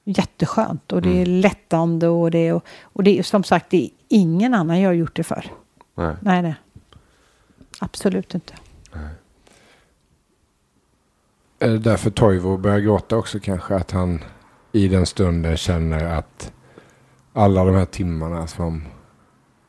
jätteskönt 0.05 0.93
och 0.93 1.03
det 1.03 1.23
är 1.23 1.27
lättande 1.27 2.07
och 2.07 2.31
det 2.31 2.49
är, 2.49 2.61
och 2.83 3.05
det 3.05 3.19
är 3.19 3.23
som 3.23 3.45
sagt, 3.45 3.71
det 3.71 3.85
är 3.85 3.91
ingen 4.09 4.55
annan 4.55 4.81
jag 4.81 4.89
har 4.89 4.95
gjort 4.95 5.17
det 5.17 5.23
för. 5.25 5.45
Nej. 5.95 6.17
Nej, 6.21 6.43
nej. 6.43 6.55
Absolut 7.81 8.35
inte. 8.35 8.55
Är 11.59 11.69
det 11.69 11.79
därför 11.79 12.11
Toivo 12.11 12.57
börjar 12.57 12.79
gråta 12.81 13.17
också 13.17 13.41
kanske? 13.41 13.75
Att 13.77 13.91
han 13.91 14.25
i 14.73 14.89
den 14.89 15.07
stunden 15.07 15.57
känner 15.57 16.05
att 16.05 16.53
alla 17.33 17.65
de 17.65 17.75
här 17.75 17.85
timmarna 17.85 18.47
som 18.47 18.85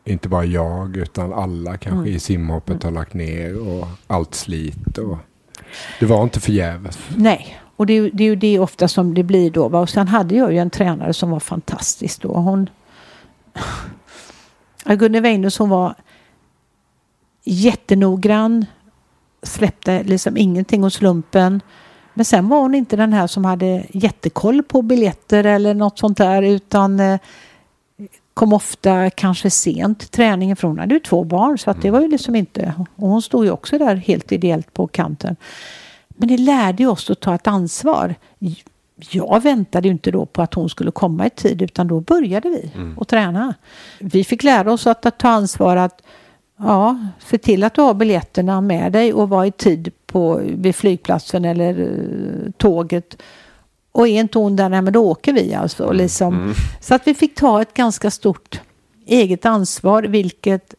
inte 0.07 0.29
bara 0.29 0.45
jag 0.45 0.97
utan 0.97 1.33
alla 1.33 1.77
kanske 1.77 1.99
Mm. 1.99 2.15
i 2.15 2.19
simhoppet 2.19 2.83
har 2.83 2.91
lagt 2.91 3.13
ner 3.13 3.67
och 3.67 3.87
allt 4.07 4.35
slit. 4.35 4.97
Och 4.97 5.17
det 5.99 6.05
var 6.05 6.23
inte 6.23 6.39
förgäves. 6.39 6.99
Nej, 7.15 7.59
och 7.75 7.85
det 7.85 7.93
är, 7.93 8.01
ju- 8.01 8.09
det 8.13 8.23
är 8.23 8.27
ju 8.27 8.35
det 8.35 8.59
ofta 8.59 8.87
som 8.87 9.13
det 9.13 9.23
blir 9.23 9.51
då. 9.51 9.67
va. 9.69 9.79
Och 9.79 9.89
sen 9.89 10.07
hade 10.07 10.35
jag 10.35 10.51
ju 10.53 10.57
en 10.59 10.69
tränare 10.69 11.13
som 11.13 11.29
var 11.29 11.39
fantastisk 11.39 12.21
då. 12.21 12.33
Hon... 12.33 12.69
Ja, 14.85 14.95
Gunnel 14.95 15.21
Weinus 15.21 15.57
hon 15.57 15.69
var 15.69 15.95
jättenoggrann. 17.43 18.65
Släppte 19.43 20.03
liksom 20.03 20.37
ingenting 20.37 20.83
hos 20.83 20.93
slumpen. 20.93 21.61
Men 22.13 22.25
sen 22.25 22.47
var 22.49 22.59
hon 22.61 22.75
inte 22.75 22.95
den 22.95 23.13
här 23.13 23.27
som 23.27 23.45
hade 23.45 23.85
jättekoll 23.89 24.63
på 24.63 24.81
biljetter 24.81 25.43
eller 25.43 25.73
något 25.73 25.99
sånt 25.99 26.17
där. 26.17 26.41
Utan 26.41 26.99
eh, 26.99 27.19
kom 28.37 28.53
ofta 28.53 29.09
kanske 29.09 29.49
sent 29.49 29.99
till 29.99 30.09
träningen. 30.09 30.55
För 30.55 30.67
hon 30.67 30.79
hade 30.79 30.93
ju 30.93 30.99
två 30.99 31.23
barn. 31.23 31.57
Så 31.57 31.71
att 31.71 31.81
det 31.81 31.91
var 31.91 32.01
ju 32.01 32.07
liksom 32.07 32.35
inte... 32.35 32.73
Och 32.95 33.09
hon 33.09 33.21
stod 33.21 33.45
ju 33.45 33.51
också 33.51 33.77
där 33.77 33.95
helt 33.95 34.31
ideellt 34.31 34.73
på 34.73 34.87
kanten. 34.87 35.35
Men 36.07 36.27
det 36.27 36.37
lärde 36.37 36.83
ju 36.83 36.89
oss 36.89 37.09
att 37.09 37.19
ta 37.19 37.35
ett 37.35 37.47
ansvar. 37.47 38.15
Jag 39.11 39.43
väntade 39.43 39.87
ju 39.87 39.91
inte 39.91 40.11
då 40.11 40.25
på 40.25 40.41
att 40.41 40.53
hon 40.53 40.69
skulle 40.69 40.91
komma 40.91 41.25
i 41.25 41.29
tid 41.29 41.61
utan 41.61 41.87
då 41.87 41.99
började 41.99 42.49
vi 42.49 42.71
Mm. 42.75 42.97
att 43.01 43.07
träna. 43.07 43.53
Vi 43.99 44.23
fick 44.23 44.43
lära 44.43 44.73
oss 44.73 44.87
att, 44.87 45.05
att 45.05 45.17
ta 45.19 45.29
ansvar 45.29 45.75
att 45.77 46.01
ja, 46.57 46.99
se 47.19 47.37
till 47.37 47.63
att 47.63 47.73
du 47.73 47.81
har 47.81 47.93
biljetterna 47.93 48.61
med 48.61 48.91
dig 48.91 49.13
och 49.13 49.29
vara 49.29 49.47
i 49.47 49.51
tid 49.51 49.91
på, 50.05 50.41
vid 50.43 50.75
flygplatsen 50.75 51.45
eller 51.45 51.79
eh, 51.79 52.51
tåget. 52.57 53.21
Och 53.97 54.07
är 54.07 54.19
inte 54.19 54.39
hon 54.39 54.55
där, 54.55 54.69
nej, 54.69 54.81
men 54.81 54.93
då 54.93 55.09
åker 55.09 55.33
vi 55.33 55.53
alltså. 55.53 55.91
Liksom. 55.91 56.35
Mm. 56.35 56.53
Så 56.81 56.95
att 56.95 57.07
vi 57.07 57.13
fick 57.13 57.35
ta 57.35 57.61
ett 57.61 57.73
ganska 57.73 58.11
stort 58.11 58.61
eget 59.05 59.45
ansvar 59.45 60.03
vilket 60.03 60.73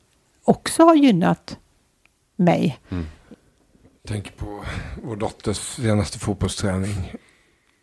också 0.44 0.82
har 0.82 0.94
gynnat 0.94 1.56
mig. 2.36 2.78
Tänk 4.08 4.36
på 4.36 4.64
vår 5.02 5.16
dotters 5.16 5.56
senaste 5.56 6.18
fotbollsträning. 6.18 7.12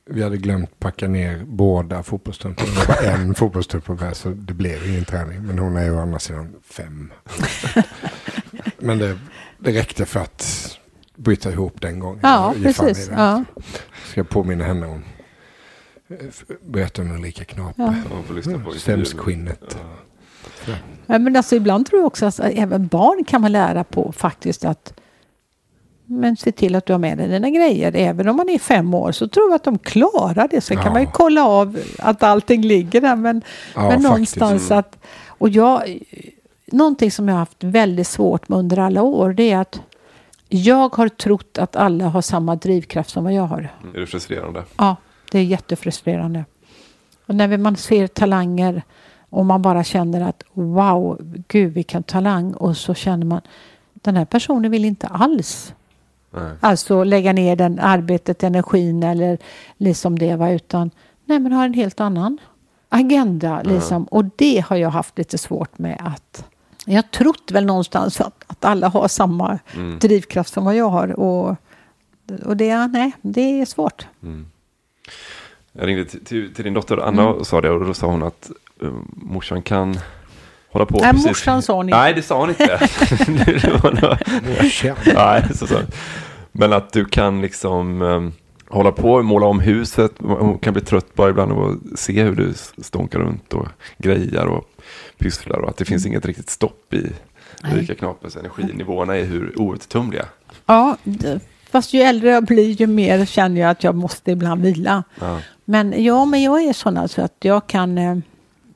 Vi 0.09 0.23
hade 0.23 0.37
glömt 0.37 0.79
packa 0.79 1.07
ner 1.07 1.43
båda 1.45 2.03
fotbollstrumporna. 2.03 2.71
Det 2.79 2.87
var 2.87 3.11
en 3.11 3.35
fotbollstrumpa 3.35 3.95
per 3.95 4.13
så 4.13 4.29
det 4.29 4.53
blev 4.53 4.87
ingen 4.87 5.05
träning. 5.05 5.41
Men 5.45 5.59
hon 5.59 5.77
är 5.77 5.83
ju 5.83 5.91
å 5.91 5.99
andra 5.99 6.19
sidan 6.19 6.55
fem. 6.63 7.13
Men 8.77 8.97
det, 8.97 9.17
det 9.59 9.71
räckte 9.71 10.05
för 10.05 10.19
att 10.19 10.77
bryta 11.15 11.51
ihop 11.51 11.81
den 11.81 11.99
gången. 11.99 12.19
Ja, 12.23 12.53
precis. 12.61 13.09
Ja. 13.11 13.43
Ska 14.05 14.19
jag 14.19 14.29
påminna 14.29 14.63
henne 14.63 14.87
om. 14.87 15.03
Berätta 16.61 17.01
om 17.01 17.11
Ulrika 17.11 17.43
Knape. 17.45 17.73
Ja. 17.77 17.93
Ja, 18.45 18.59
på 18.65 18.71
Stämskinnet. 18.71 19.77
Ja, 21.05 21.19
men 21.19 21.35
alltså, 21.35 21.55
ibland 21.55 21.85
tror 21.85 21.99
jag 22.01 22.07
också 22.07 22.25
att 22.25 22.39
även 22.39 22.87
barn 22.87 23.23
kan 23.23 23.41
man 23.41 23.51
lära 23.51 23.83
på 23.83 24.11
faktiskt 24.11 24.65
att 24.65 24.93
men 26.05 26.37
se 26.37 26.51
till 26.51 26.75
att 26.75 26.85
du 26.85 26.93
har 26.93 26.97
med 26.99 27.17
dig 27.17 27.27
dina 27.27 27.49
grejer. 27.49 27.91
Även 27.95 28.29
om 28.29 28.35
man 28.35 28.49
är 28.49 28.59
fem 28.59 28.93
år 28.93 29.11
så 29.11 29.27
tror 29.27 29.49
jag 29.49 29.55
att 29.55 29.63
de 29.63 29.77
klarar 29.79 30.47
det. 30.47 30.61
Sen 30.61 30.77
kan 30.77 30.85
Ja. 30.85 30.91
man 30.91 31.01
ju 31.01 31.07
kolla 31.13 31.45
av 31.47 31.79
att 31.99 32.23
allting 32.23 32.61
ligger 32.61 33.01
där. 33.01 33.15
Men, 33.15 33.41
Ja, 33.75 33.89
men 33.89 34.01
någonstans 34.01 34.71
Mm. 34.71 34.79
att... 34.79 34.97
Och 35.27 35.49
jag, 35.49 35.99
någonting 36.65 37.11
som 37.11 37.27
jag 37.27 37.35
har 37.35 37.39
haft 37.39 37.63
väldigt 37.63 38.07
svårt 38.07 38.49
med 38.49 38.59
under 38.59 38.79
alla 38.79 39.01
år 39.01 39.33
det 39.33 39.51
är 39.51 39.57
att 39.57 39.81
jag 40.49 40.95
har 40.95 41.09
trott 41.09 41.57
att 41.57 41.75
alla 41.75 42.05
har 42.05 42.21
samma 42.21 42.55
drivkraft 42.55 43.09
som 43.09 43.23
vad 43.23 43.33
jag 43.33 43.43
har. 43.43 43.69
Är 43.95 43.99
det 43.99 44.07
frustrerande? 44.07 44.63
Ja, 44.77 44.95
det 45.35 45.39
är 45.39 45.43
jättefrustrerande. 45.43 46.45
Och 47.25 47.35
när 47.35 47.57
man 47.57 47.75
ser 47.75 48.07
talanger 48.07 48.83
och 49.29 49.45
man 49.45 49.61
bara 49.61 49.83
känner 49.83 50.21
att 50.21 50.43
wow, 50.53 51.17
gud 51.47 51.73
vilken 51.73 52.03
talang 52.03 52.53
och 52.53 52.77
så 52.77 52.93
känner 52.93 53.25
man 53.25 53.41
den 53.93 54.15
här 54.15 54.25
personen 54.25 54.71
vill 54.71 54.85
inte 54.85 55.07
alls 55.07 55.73
Nej. 56.31 56.51
alltså 56.59 57.03
lägga 57.03 57.33
ner 57.33 57.55
den 57.55 57.79
arbetet, 57.79 58.43
energin 58.43 59.03
eller 59.03 59.37
liksom 59.77 60.19
det 60.19 60.35
va, 60.35 60.51
utan 60.51 60.91
nej 61.25 61.39
men 61.39 61.51
har 61.51 61.65
en 61.65 61.73
helt 61.73 61.99
annan 61.99 62.37
agenda 62.89 63.61
liksom. 63.63 64.03
Och 64.03 64.25
det 64.35 64.65
har 64.67 64.75
jag 64.75 64.89
haft 64.89 65.17
lite 65.17 65.37
svårt 65.37 65.77
med 65.77 65.97
att 65.99 66.45
jag 66.85 66.95
har 66.95 67.01
trott 67.01 67.51
väl 67.51 67.65
någonstans 67.65 68.21
att, 68.21 68.43
att 68.47 68.65
alla 68.65 68.87
har 68.87 69.07
samma 69.07 69.59
Mm. 69.73 69.99
drivkraft 69.99 70.53
som 70.53 70.65
vad 70.65 70.75
jag 70.75 70.89
har 70.89 71.19
och, 71.19 71.55
och 72.45 72.57
det, 72.57 72.87
nej, 72.87 73.11
det 73.21 73.61
är 73.61 73.65
svårt. 73.65 74.07
Mm. 74.23 74.45
Jag 75.73 75.87
ringde 75.87 76.05
till, 76.05 76.53
till, 76.53 76.63
din 76.63 76.73
dotter 76.73 76.97
Anna 76.97 77.21
Mm. 77.21 77.33
och 77.35 77.47
sa 77.47 77.61
det 77.61 77.69
och 77.69 77.85
då 77.85 77.93
sa 77.93 78.07
hon 78.07 78.23
att 78.23 78.51
uh, 78.83 78.91
morsan 79.15 79.61
kan 79.61 79.99
hålla 80.71 80.85
på 80.85 80.97
Nej, 81.01 81.11
precis. 81.11 81.27
morsan 81.27 81.61
sa 81.61 81.75
hon 81.75 81.85
inte. 81.85 81.97
Nej, 81.97 82.13
det 82.13 82.21
sa 82.21 82.39
hon 82.39 82.49
inte. 82.49 82.89
Morsan. 84.61 84.95
Nej, 85.15 85.43
så 85.53 85.67
sa 85.67 85.75
hon. 85.75 85.85
Men 86.51 86.73
att 86.73 86.93
du 86.93 87.05
kan 87.05 87.41
liksom 87.41 88.01
um, 88.01 88.33
hålla 88.67 88.91
på 88.91 89.13
och 89.13 89.25
måla 89.25 89.45
om 89.45 89.59
huset. 89.59 90.11
Hon 90.17 90.59
kan 90.59 90.73
bli 90.73 90.81
trött 90.81 91.13
bara 91.15 91.29
ibland 91.29 91.51
att 91.51 91.99
se 91.99 92.23
hur 92.23 92.35
du 92.35 92.53
stånkar 92.83 93.19
runt 93.19 93.53
och 93.53 93.67
grejar 93.97 94.45
och 94.45 94.69
pysslar 95.17 95.59
och 95.59 95.69
att 95.69 95.77
det 95.77 95.85
finns 95.85 96.05
inget 96.05 96.25
riktigt 96.25 96.49
stopp 96.49 96.93
i. 96.93 97.11
Ulrika 97.73 97.95
Knapes 97.95 98.35
energinivåerna 98.35 99.15
är 99.17 99.23
hur 99.25 99.61
outtömliga. 99.61 100.25
Ja, 100.65 100.97
fast 101.75 101.93
ju 101.93 102.01
äldre 102.01 102.29
jag 102.29 102.43
blir 102.45 102.69
ju 102.69 102.87
mer 102.87 103.25
känner 103.25 103.61
jag 103.61 103.69
att 103.69 103.83
jag 103.83 103.95
måste 103.95 104.31
ibland 104.31 104.61
vila. 104.61 105.03
Ja. 105.19 105.39
Men 105.65 106.03
ja, 106.03 106.25
men 106.25 106.43
jag 106.43 106.63
är 106.63 106.73
sån 106.73 106.97
alltså 106.97 107.21
att 107.21 107.35
jag 107.39 107.67
kan... 107.67 107.97
eh, 107.97 108.17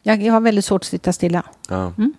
Jag, 0.03 0.23
jag 0.23 0.33
har 0.33 0.41
väldigt 0.41 0.65
svårt 0.65 0.81
att 0.81 0.87
sitta 0.87 1.13
stilla. 1.13 1.43
Ja. 1.69 1.93
Mm. 1.97 2.13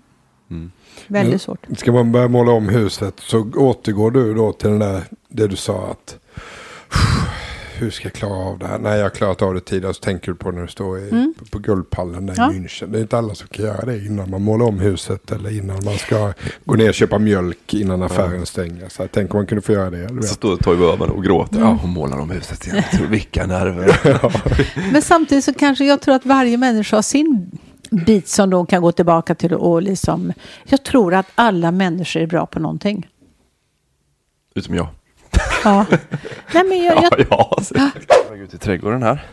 Mm. 0.50 0.72
Väldigt 1.06 1.42
svårt. 1.42 1.66
Ska 1.76 1.92
man 1.92 2.12
börja 2.12 2.28
måla 2.28 2.52
om 2.52 2.68
huset 2.68 3.14
så 3.20 3.50
återgår 3.56 4.10
du 4.10 4.34
då 4.34 4.52
till 4.52 4.70
den 4.70 4.78
där, 4.78 5.02
det 5.28 5.46
du 5.46 5.56
sa 5.56 5.90
att 5.90 6.16
hur 7.80 7.90
ska 7.90 8.04
jag 8.06 8.12
klara 8.12 8.32
av 8.34 8.58
det 8.58 8.66
här? 8.66 8.78
Nej, 8.78 8.96
jag 8.96 9.04
har 9.04 9.10
klarat 9.10 9.42
av 9.42 9.54
det 9.54 9.60
tidigare. 9.60 9.94
Så 9.94 10.00
tänker 10.00 10.26
du 10.32 10.34
på 10.34 10.50
när 10.50 10.62
du 10.62 10.68
står 10.68 10.98
i, 10.98 11.08
Mm. 11.10 11.34
på, 11.38 11.44
på 11.44 11.58
guldpallen 11.58 12.26
där 12.26 12.34
Ja. 12.36 12.52
i 12.52 12.56
München. 12.56 12.86
Det 12.86 12.98
är 12.98 13.02
inte 13.02 13.18
alla 13.18 13.34
som 13.34 13.48
kan 13.48 13.64
göra 13.64 13.84
det 13.86 13.98
innan 13.98 14.30
man 14.30 14.42
målar 14.42 14.66
om 14.66 14.78
huset 14.80 15.32
eller 15.32 15.56
innan 15.58 15.84
man 15.84 15.98
ska 15.98 16.32
gå 16.64 16.74
ner 16.74 16.88
och 16.88 16.94
köpa 16.94 17.18
mjölk 17.18 17.74
innan 17.74 18.02
affären 18.02 18.46
stänger. 18.46 18.88
Så 18.88 19.02
jag 19.02 19.12
tänker 19.12 19.34
man 19.34 19.46
kunde 19.46 19.62
få 19.62 19.72
göra 19.72 19.90
det. 19.90 20.02
Du 20.02 20.08
Så 20.08 20.14
vet. 20.14 20.24
står 20.26 20.56
Toivo 20.56 20.84
Öhman 20.84 21.10
och 21.10 21.24
gråter. 21.24 21.56
Mm. 21.56 21.68
Ja, 21.68 21.78
hon 21.82 21.90
målar 21.90 22.18
om 22.18 22.30
huset 22.30 22.66
igen. 22.66 22.82
Vilka 23.08 23.46
nerver. 23.46 24.00
Men 24.92 25.02
samtidigt 25.02 25.44
så 25.44 25.54
kanske 25.54 25.84
jag 25.84 26.00
tror 26.00 26.14
att 26.14 26.26
varje 26.26 26.56
människa 26.56 26.96
har 26.96 27.02
sin 27.02 27.50
bit 28.06 28.28
som 28.28 28.50
de 28.50 28.66
kan 28.66 28.82
gå 28.82 28.92
tillbaka 28.92 29.34
till 29.34 29.54
och 29.54 29.82
liksom... 29.82 30.32
Jag 30.64 30.84
tror 30.84 31.14
att 31.14 31.26
alla 31.34 31.70
människor 31.70 32.22
är 32.22 32.26
bra 32.26 32.46
på 32.46 32.60
någonting. 32.60 33.08
Utom 34.54 34.74
jag. 34.74 34.86
Ja. 35.64 35.86
Nej, 36.54 36.64
men 36.64 36.84
jag, 36.84 36.96
jag, 37.02 37.26
Ja, 37.30 37.56
ja. 37.74 37.90
Jag 38.30 38.38
ut 38.38 38.54
i 38.54 38.58
trädgården 38.58 39.02
här. 39.02 39.26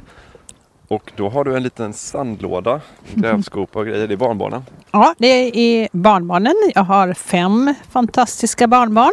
Och 0.87 1.11
då 1.15 1.29
har 1.29 1.43
du 1.43 1.55
en 1.57 1.63
liten 1.63 1.93
sandlåda, 1.93 2.81
en 3.15 3.21
grävskopa 3.21 3.79
och 3.79 3.85
grejer. 3.85 4.07
Det 4.07 4.13
är 4.13 4.17
barnbarnen. 4.17 4.65
Ja, 4.91 5.15
det 5.17 5.27
är 5.27 5.89
barnbarnen. 5.91 6.55
Jag 6.75 6.83
har 6.83 7.13
fem 7.13 7.73
fantastiska 7.91 8.67
barnbarn. 8.67 9.11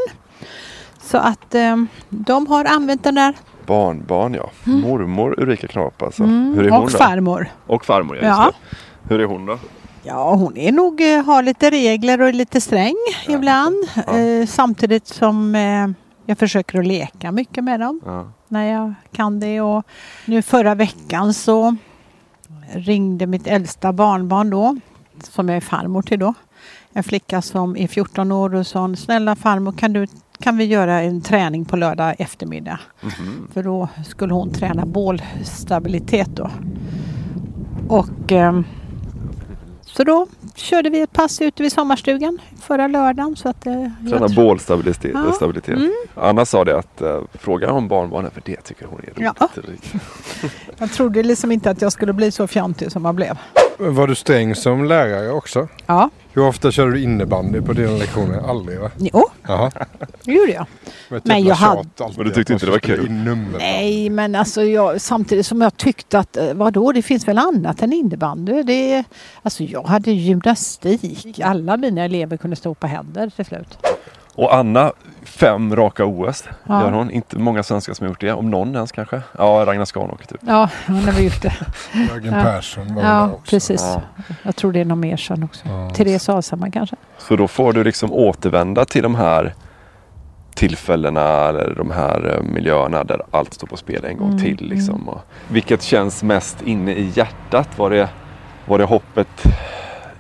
Så 1.03 1.19
att 1.19 1.55
eh, 1.55 1.77
de 2.09 2.47
har 2.47 2.65
använt 2.65 3.05
den 3.05 3.15
där. 3.15 3.35
Barnbarn 3.67 4.35
ja. 4.35 4.51
Mormor 4.65 5.41
Ulrika 5.41 5.67
Knap 5.67 6.03
alltså. 6.03 6.23
Mm, 6.23 6.55
Hur 6.55 6.67
är 6.67 6.71
hon 6.71 6.83
och 6.83 6.91
då? 6.91 6.99
farmor. 6.99 7.49
Och 7.67 7.85
farmor, 7.85 8.17
ja. 8.17 8.23
Ja. 8.25 8.53
Hur 9.09 9.21
är 9.21 9.25
hon 9.25 9.47
då? 9.47 9.59
Ja, 10.03 10.35
hon 10.35 10.57
är 10.57 10.73
nog, 10.73 11.01
eh, 11.01 11.25
har 11.25 11.43
lite 11.43 11.71
regler 11.71 12.21
och 12.21 12.29
är 12.29 12.33
lite 12.33 12.61
sträng 12.61 12.97
ibland. 13.29 13.77
Eh, 13.97 14.47
samtidigt 14.47 15.07
som 15.07 15.55
eh, 15.55 15.89
jag 16.27 16.39
försöker 16.39 16.79
att 16.79 16.87
leka 16.87 17.33
mycket 17.33 17.65
med 17.65 17.81
dem 17.81 18.01
Ja. 18.07 18.27
när 18.49 18.65
jag 18.73 18.95
kan 19.13 19.41
det. 19.41 19.61
Och 19.61 19.87
nu 20.27 20.43
förra 20.43 20.75
veckan 20.75 21.35
så 21.35 21.77
ringde 22.73 23.27
mitt 23.27 23.47
äldsta 23.47 23.93
barnbarn 23.93 24.51
då, 24.51 24.77
som 25.23 25.49
jag 25.49 25.57
är 25.57 25.61
farmor 25.61 26.03
till 26.03 26.19
då. 26.19 26.35
En 26.93 27.05
flicka 27.05 27.43
som 27.43 27.77
är 27.77 27.87
14 27.89 28.33
år 28.33 28.55
och 28.55 28.67
sa 28.67 28.97
snälla 28.97 29.37
farmor 29.37 29.73
kan, 29.73 29.93
du, 29.93 30.07
kan 30.41 30.57
vi 30.57 30.65
göra 30.65 31.03
en 31.03 31.21
träning 31.21 31.65
på 31.65 31.77
lördag 31.77 32.15
eftermiddag? 32.19 32.81
Mhm. 33.03 33.49
För 33.53 33.63
då 33.63 33.89
skulle 34.07 34.35
hon 34.35 34.53
träna 34.53 34.87
bålstabilitet 34.87 36.29
då. 36.37 36.51
Och 37.89 38.33
ehm, 38.33 38.65
så 39.83 40.05
då 40.05 40.27
körde 40.55 40.91
vi 40.91 41.01
ett 41.01 41.13
pass 41.13 41.41
ute 41.43 41.63
vid 41.63 41.73
sommarstugan 41.73 42.39
förra 42.63 42.87
lördagen. 42.87 43.37
Så 43.37 43.49
att, 43.49 43.67
eh, 43.67 43.89
Träna 44.11 44.29
bålstabilitet. 44.29 45.11
Ja. 45.15 45.33
stabilitet. 45.33 45.77
Mm. 45.77 45.93
Anna 46.15 46.45
sa 46.45 46.65
det 46.65 46.79
att 46.79 47.03
uh, 47.03 47.21
fråga 47.35 47.73
om 47.73 47.89
barnbarnen 47.89 48.31
för 48.31 48.43
det 48.45 48.61
tycker 48.61 48.87
hon 48.87 49.01
är 49.01 49.03
roligt. 49.03 49.33
Ja. 49.41 49.49
Jag 50.79 50.93
trodde 50.93 51.23
liksom 51.23 51.53
inte 51.53 51.71
att 51.71 51.83
jag 51.83 51.93
skulle 51.93 52.13
bli 52.13 52.31
så 52.31 52.47
fjantig 52.47 52.93
som 52.93 53.05
jag 53.05 53.15
blev. 53.15 53.39
Var 53.79 54.07
du 54.07 54.15
sträng 54.15 54.55
som 54.55 54.85
lärare 54.85 55.31
också? 55.31 55.69
Ja. 55.87 56.11
Hur 56.33 56.47
ofta 56.47 56.71
körde 56.73 56.93
du 56.93 57.03
innebandy 57.03 57.61
på 57.61 57.73
dina 57.73 57.91
lektioner? 57.93 58.49
Aldrig 58.51 58.81
va? 58.81 58.91
Jo, 58.99 59.25
Jaha. 59.47 59.71
det 60.25 60.33
gjorde 60.33 60.53
jag. 60.53 60.67
Men, 61.09 61.19
ett 61.19 61.25
Men 61.25 61.45
jag 61.45 61.55
hade- 61.55 61.85
Men 62.17 62.25
du 62.27 62.31
tyckte 62.31 62.53
inte 62.53 62.67
det 62.67 62.73
var 62.73 62.79
kul? 62.79 63.11
Nej, 63.59 64.11
men 64.11 64.35
alltså 64.35 64.63
jag, 64.63 65.01
samtidigt 65.01 65.47
som 65.47 65.61
jag 65.61 65.77
tyckte 65.77 66.19
att 66.19 66.37
eh, 66.37 66.55
vadå, 66.55 66.93
det 66.93 67.03
finns 67.03 67.29
väl 67.29 67.39
annat 67.39 67.83
än 67.83 67.93
innebandy. 67.93 68.63
Det, 68.63 69.05
alltså 69.43 69.63
jag 69.65 69.83
hade 69.83 70.11
gymnastik. 70.13 71.41
Alla 71.41 71.77
mina 71.77 72.05
elever 72.05 72.37
kunde 72.37 72.57
stå 72.57 72.75
på 72.75 72.87
händer 72.87 73.31
till 73.37 73.45
slut. 73.45 73.79
Och 74.35 74.55
Anna, 74.55 74.93
fem 75.25 75.77
raka 75.77 76.05
OS 76.05 76.45
Ja. 76.69 76.83
gör 76.83 76.93
hon. 76.93 77.11
Inte 77.11 77.39
många 77.39 77.63
svenskar 77.63 77.95
som 77.95 78.05
har 78.05 78.09
gjort 78.09 78.21
det. 78.21 78.33
Om 78.33 78.51
någon 78.51 78.75
ens 78.75 78.93
kanske. 78.93 79.21
Ja, 79.39 79.65
Ragnar 79.67 79.85
Skanåker 79.85 80.27
typ. 80.27 80.41
Ja, 80.47 80.69
hon 80.87 80.97
har 81.05 81.13
väl 81.13 81.25
gjort 81.25 81.43
det. 81.43 81.55
Jörgen 82.09 82.33
Persson 82.33 82.95
var 82.95 83.03
Ja, 83.03 83.31
också. 83.33 83.51
precis. 83.51 83.83
Ja. 83.95 84.01
Jag 84.43 84.57
tror 84.57 84.73
det 84.73 84.81
är 84.81 84.85
någon 84.85 85.01
mer 85.01 85.17
sen 85.17 85.43
också. 85.43 85.63
Therese 85.95 86.29
Alshammar 86.29 86.71
kanske. 86.71 86.97
Så 87.19 87.37
då 87.37 87.49
får 87.49 87.73
du 87.73 87.85
liksom 87.85 88.13
återvända 88.13 88.85
till 88.85 89.03
de 89.03 89.15
här 89.15 89.55
tillfällena 90.55 91.21
eller 91.49 91.75
de 91.75 91.91
här 91.91 92.35
eh, 92.37 92.43
miljöerna 92.55 93.05
där 93.05 93.23
allt 93.31 93.55
står 93.55 93.67
på 93.67 93.77
spel 93.77 94.05
en 94.05 94.17
gång 94.19 94.29
Mm, 94.31 94.41
till. 94.43 94.69
Liksom. 94.69 95.09
Och 95.09 95.21
vilket 95.49 95.83
känns 95.83 96.23
mest 96.23 96.63
inne 96.63 96.93
i 96.93 97.11
hjärtat? 97.15 97.79
Var 97.79 97.91
det, 97.91 98.09
var 98.67 98.79
det 98.79 98.85
hoppet 98.85 99.45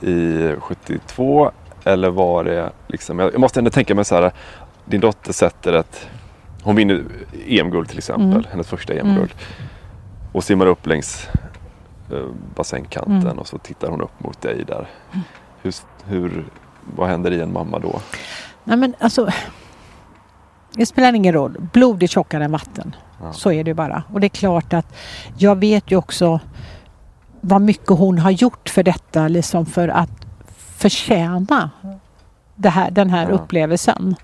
i 0.00 0.48
72 0.60 1.50
eller 1.84 2.10
var 2.10 2.44
det 2.44 2.70
liksom, 2.86 3.18
jag 3.18 3.32
jag 3.32 3.40
måste 3.40 3.60
ändå 3.60 3.70
tänka 3.70 3.94
mig 3.94 4.04
så 4.04 4.14
här, 4.14 4.32
din 4.84 5.00
dotter 5.00 5.32
sätter 5.32 5.72
ett, 5.72 6.08
hon 6.62 6.76
vinner 6.76 7.04
EM-guld 7.48 7.88
till 7.88 7.98
exempel, 7.98 8.30
Mm. 8.30 8.44
hennes 8.50 8.66
första 8.66 8.94
EM-guld. 8.94 9.34
Och 10.32 10.44
simmar 10.44 10.66
upp 10.66 10.86
längs 10.86 11.28
eh, 12.12 12.26
bassängkanten 12.56 13.16
Mm. 13.16 13.38
och 13.38 13.46
så 13.46 13.58
tittar 13.58 13.88
hon 13.88 14.00
upp 14.00 14.20
mot 14.20 14.40
dig 14.42 14.64
där. 14.66 14.86
Hur, 15.62 15.74
hur, 16.06 16.44
vad 16.96 17.08
händer 17.08 17.30
i 17.30 17.40
en 17.40 17.52
mamma 17.52 17.78
då? 17.78 18.00
Nej 18.64 18.76
men 18.76 18.94
alltså. 19.00 19.28
Det 20.76 20.86
spelar 20.86 21.12
ingen 21.12 21.32
roll. 21.34 21.56
Blod 21.72 22.02
är 22.02 22.06
tjockare 22.06 22.44
än 22.44 22.52
vatten. 22.52 22.96
Ja. 23.22 23.32
Så 23.32 23.52
är 23.52 23.64
det 23.64 23.74
bara. 23.74 24.02
Och 24.12 24.20
det 24.20 24.26
är 24.26 24.28
klart 24.28 24.72
att 24.72 24.96
jag 25.38 25.56
vet 25.58 25.90
ju 25.90 25.96
också 25.96 26.40
vad 27.40 27.62
mycket 27.62 27.88
hon 27.88 28.18
har 28.18 28.30
gjort 28.30 28.68
för 28.68 28.82
detta. 28.82 29.28
Liksom 29.28 29.66
för 29.66 29.88
att 29.88 30.10
förtjäna 30.56 31.70
här, 32.64 32.90
den 32.90 33.10
här 33.10 33.22
Ja. 33.28 33.34
upplevelsen. 33.34 34.14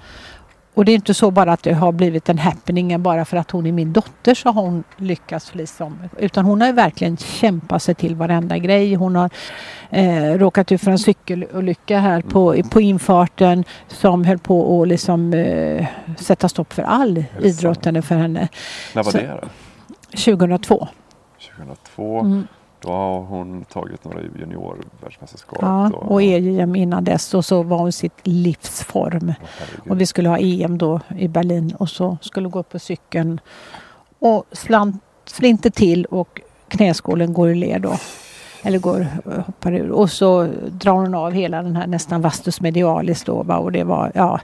Och 0.74 0.84
det 0.84 0.92
är 0.92 0.94
inte 0.94 1.14
så 1.14 1.30
bara 1.30 1.52
att 1.52 1.62
det 1.62 1.72
har 1.72 1.92
blivit 1.92 2.28
en 2.28 2.38
happening 2.38 3.02
bara 3.02 3.24
för 3.24 3.36
att 3.36 3.50
hon 3.50 3.66
är 3.66 3.72
min 3.72 3.92
dotter 3.92 4.34
så 4.34 4.48
har 4.50 4.62
hon 4.62 4.84
lyckats. 4.96 5.54
Liksom. 5.54 5.98
Utan 6.18 6.44
hon 6.44 6.60
har 6.60 6.68
ju 6.68 6.74
verkligen 6.74 7.16
kämpat 7.16 7.82
sig 7.82 7.94
till 7.94 8.14
varenda 8.16 8.58
grej. 8.58 8.94
Hon 8.94 9.16
har 9.16 9.30
eh, 9.90 10.24
råkat 10.38 10.72
ut 10.72 10.80
för 10.80 10.90
en 10.90 10.98
cykelolycka 10.98 11.98
här 11.98 12.20
på, 12.22 12.62
på 12.70 12.80
infarten 12.80 13.64
som 13.88 14.24
höll 14.24 14.38
på 14.38 14.82
att 14.82 14.88
liksom, 14.88 15.32
eh, 15.34 15.86
sätta 16.16 16.48
stopp 16.48 16.72
för 16.72 16.82
all 16.82 17.24
idrottande 17.42 18.02
för 18.02 18.14
henne. 18.14 18.48
När 18.94 19.02
var 19.02 19.12
Så- 19.12 19.18
det 19.18 19.38
då? 19.42 19.48
2002. 20.16 20.88
2002. 21.56 22.20
Mm. 22.20 22.46
Då 22.80 22.88
har 22.88 23.20
hon 23.20 23.64
tagit 23.64 24.04
några 24.04 24.20
juniorvärldsmästerskap. 24.22 25.58
Ja, 25.60 25.90
och 25.90 26.22
EM 26.22 26.76
innan 26.76 27.04
dess 27.04 27.34
och 27.34 27.44
så 27.44 27.62
var 27.62 27.78
hon 27.78 27.92
sitt 27.92 28.20
livsform. 28.22 29.32
Och 29.88 30.00
vi 30.00 30.06
skulle 30.06 30.28
ha 30.28 30.38
EM 30.38 30.78
då 30.78 31.00
i 31.18 31.28
Berlin 31.28 31.74
och 31.78 31.88
så 31.88 32.18
skulle 32.20 32.48
gå 32.48 32.58
upp 32.58 32.68
på 32.68 32.78
cykeln 32.78 33.40
och 34.18 34.44
slant, 34.52 35.02
slinter 35.26 35.70
till 35.70 36.04
och 36.04 36.40
knäskålen 36.68 37.32
går 37.32 37.48
ur 37.48 37.54
led 37.54 37.82
då. 37.82 37.96
Eller 38.62 38.78
går, 38.78 39.06
hoppar 39.46 39.72
ur. 39.72 39.90
Och 39.90 40.10
så 40.10 40.48
drar 40.70 40.92
hon 40.92 41.14
av 41.14 41.32
hela 41.32 41.62
den 41.62 41.76
här 41.76 41.86
nästan 41.86 42.22
vastus 42.22 42.60
medialis 42.60 43.24
då. 43.24 43.42
Va? 43.42 43.58
Och 43.58 43.72
det 43.72 43.84
var, 43.84 44.12
ja. 44.14 44.40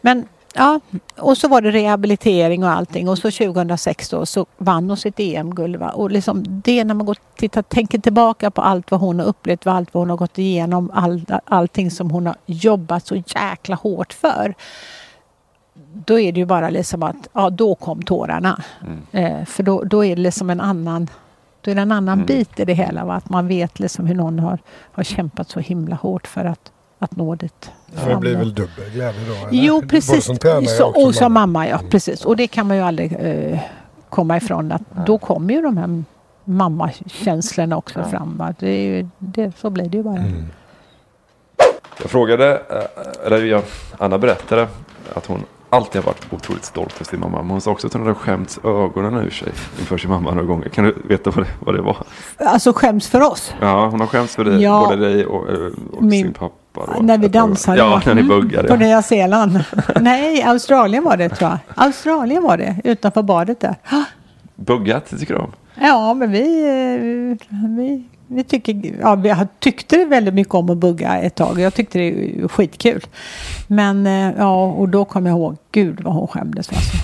Men 0.00 0.24
ja, 0.56 0.80
och 1.16 1.38
så 1.38 1.48
var 1.48 1.60
det 1.60 1.70
rehabilitering 1.70 2.64
och 2.64 2.70
allting. 2.70 3.08
Och 3.08 3.18
så 3.18 3.30
2006 3.30 4.08
då 4.08 4.26
så 4.26 4.46
vann 4.58 4.88
hon 4.88 4.96
sitt 4.96 5.20
EM-guld. 5.20 5.82
Och 5.82 6.10
liksom 6.10 6.44
det 6.46 6.84
när 6.84 6.94
man 6.94 7.06
går 7.06 7.16
tittar, 7.36 7.62
tänker 7.62 7.98
tillbaka 7.98 8.50
på 8.50 8.62
allt 8.62 8.90
vad 8.90 9.00
hon 9.00 9.18
har 9.18 9.26
upplevt, 9.26 9.66
allt 9.66 9.94
vad 9.94 10.00
hon 10.00 10.10
har 10.10 10.16
gått 10.16 10.38
igenom, 10.38 10.90
all, 10.94 11.24
allting 11.44 11.90
som 11.90 12.10
hon 12.10 12.26
har 12.26 12.36
jobbat 12.46 13.06
så 13.06 13.16
jäkla 13.16 13.76
hårt 13.76 14.12
för. 14.12 14.54
Då 15.92 16.20
är 16.20 16.32
det 16.32 16.40
ju 16.40 16.46
bara 16.46 16.70
liksom 16.70 17.02
att, 17.02 17.28
ja 17.32 17.50
då 17.50 17.74
kom 17.74 18.02
tårarna. 18.02 18.62
Eh, 19.12 19.44
för 19.44 19.62
då, 19.62 19.82
då 19.82 20.04
är 20.04 20.16
det 20.16 20.22
liksom 20.22 20.50
en 20.50 20.60
annan 20.60 21.08
då 21.66 21.70
är 21.70 21.74
det 21.74 21.82
en 21.82 21.92
annan 21.92 22.24
bit 22.26 22.60
i 22.60 22.64
det 22.64 22.74
hela. 22.74 23.04
Va? 23.04 23.14
Att 23.14 23.30
man 23.30 23.48
vet 23.48 23.80
liksom 23.80 24.06
hur 24.06 24.14
någon 24.14 24.38
har, 24.38 24.58
har 24.92 25.04
kämpat 25.04 25.48
så 25.48 25.60
himla 25.60 25.96
hårt 25.96 26.26
för 26.26 26.44
att, 26.44 26.72
att 26.98 27.16
nå 27.16 27.34
dit. 27.34 27.70
För 27.94 28.10
det 28.10 28.16
blir 28.16 28.36
väl 28.36 28.54
dubbel 28.54 28.90
glädje 28.94 29.20
då? 29.28 29.34
eller? 29.34 29.48
Jo, 29.50 29.82
precis. 29.88 30.24
Så, 30.24 30.32
och 30.32 30.68
som 30.68 31.04
och 31.06 31.14
som 31.14 31.32
mamma. 31.32 31.68
ja. 31.68 31.80
Precis. 31.90 32.24
Och 32.24 32.36
det 32.36 32.46
kan 32.46 32.66
man 32.66 32.76
ju 32.76 32.82
aldrig 32.82 33.12
eh, 33.20 33.58
komma 34.10 34.36
ifrån. 34.36 34.72
Att 34.72 34.82
Då 35.06 35.18
kommer 35.18 35.54
ju 35.54 35.62
de 35.62 35.76
här 35.76 36.02
mammakänslorna 36.44 37.76
också 37.76 38.04
fram. 38.04 38.36
va. 38.36 38.54
Det 38.58 38.68
är 38.68 38.82
ju, 38.96 39.08
det, 39.18 39.52
så 39.58 39.70
blir 39.70 39.88
det 39.88 39.96
ju 39.96 40.02
bara. 40.02 40.24
Jag 42.02 42.10
frågade, 42.10 42.52
eh, 42.70 43.26
eller 43.26 43.44
jag, 43.44 43.62
Anna 43.98 44.18
berättade 44.18 44.68
att 45.14 45.26
hon 45.26 45.42
alltid 45.70 46.02
har 46.02 46.06
varit 46.06 46.32
otroligt 46.32 46.64
stolt 46.64 46.94
över 46.94 47.04
sin 47.04 47.20
mamma. 47.20 47.42
Men 47.42 47.50
hon 47.50 47.60
sa 47.60 47.70
också 47.70 47.86
att 47.86 47.92
hon 47.92 48.02
hade 48.02 48.14
skämts 48.14 48.58
ögonen 48.64 49.14
ur 49.14 49.30
sig 49.30 49.48
inför 49.78 49.98
sin 49.98 50.10
mamma 50.10 50.30
några 50.30 50.46
gånger. 50.46 50.68
Kan 50.68 50.84
du 50.84 50.96
veta 51.04 51.30
vad 51.30 51.44
det, 51.44 51.50
vad 51.60 51.74
det 51.74 51.82
var? 51.82 51.96
Alltså 52.38 52.72
skäms 52.72 53.08
för 53.08 53.20
oss. 53.20 53.54
Ja, 53.60 53.86
hon 53.88 54.00
har 54.00 54.06
skämts 54.06 54.36
för 54.36 54.44
dig, 54.44 54.62
Ja. 54.62 54.86
både 54.90 55.08
dig 55.08 55.26
och, 55.26 55.48
eh, 55.50 55.58
och 55.92 56.02
Min- 56.02 56.24
sin 56.24 56.32
pappa. 56.34 56.54
Då. 56.86 57.02
När 57.02 57.18
vi 57.18 57.28
dansade. 57.28 57.78
Ja, 57.78 58.02
när 58.06 58.14
ni 58.14 58.22
buggade. 58.22 58.68
På 58.68 58.76
Nya 58.76 59.02
Zeeland. 59.02 59.64
Nej, 60.00 60.42
Australien 60.42 61.04
var 61.04 61.16
det 61.16 61.28
tror 61.28 61.50
jag. 61.50 61.58
Australien 61.74 62.42
var 62.42 62.56
det, 62.56 62.76
utanför 62.84 63.22
badet 63.22 63.60
där. 63.60 63.74
Buggat, 64.54 65.10
tycker 65.18 65.34
du 65.34 65.40
om? 65.40 65.52
Ja, 65.80 66.14
men 66.14 66.30
vi, 66.30 66.42
vi, 67.50 68.04
vi, 68.26 68.44
tycker, 68.44 68.92
ja, 69.00 69.14
vi 69.14 69.34
tyckte 69.58 70.04
väldigt 70.04 70.34
mycket 70.34 70.54
om 70.54 70.70
att 70.70 70.76
bugga 70.76 71.18
ett 71.18 71.34
tag. 71.34 71.60
Jag 71.60 71.74
tyckte 71.74 71.98
det 71.98 72.40
var 72.40 72.48
skitkul. 72.48 73.04
Men 73.66 74.06
eh, 74.06 74.32
ja, 74.38 74.66
och 74.66 74.88
då 74.88 75.04
kom 75.04 75.26
jag 75.26 75.38
ihåg, 75.38 75.56
gud 75.80 76.00
vad 76.00 76.14
hon 76.14 76.28
skämdes. 76.28 76.68
Alltså. 76.68 76.96